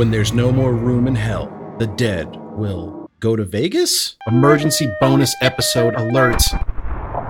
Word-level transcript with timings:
When 0.00 0.10
there's 0.10 0.32
no 0.32 0.50
more 0.50 0.72
room 0.72 1.06
in 1.06 1.14
hell, 1.14 1.52
the 1.78 1.86
dead 1.86 2.34
will 2.52 3.10
go 3.20 3.36
to 3.36 3.44
Vegas? 3.44 4.16
Emergency 4.26 4.90
bonus 4.98 5.36
episode 5.42 5.94
alert. 5.94 6.42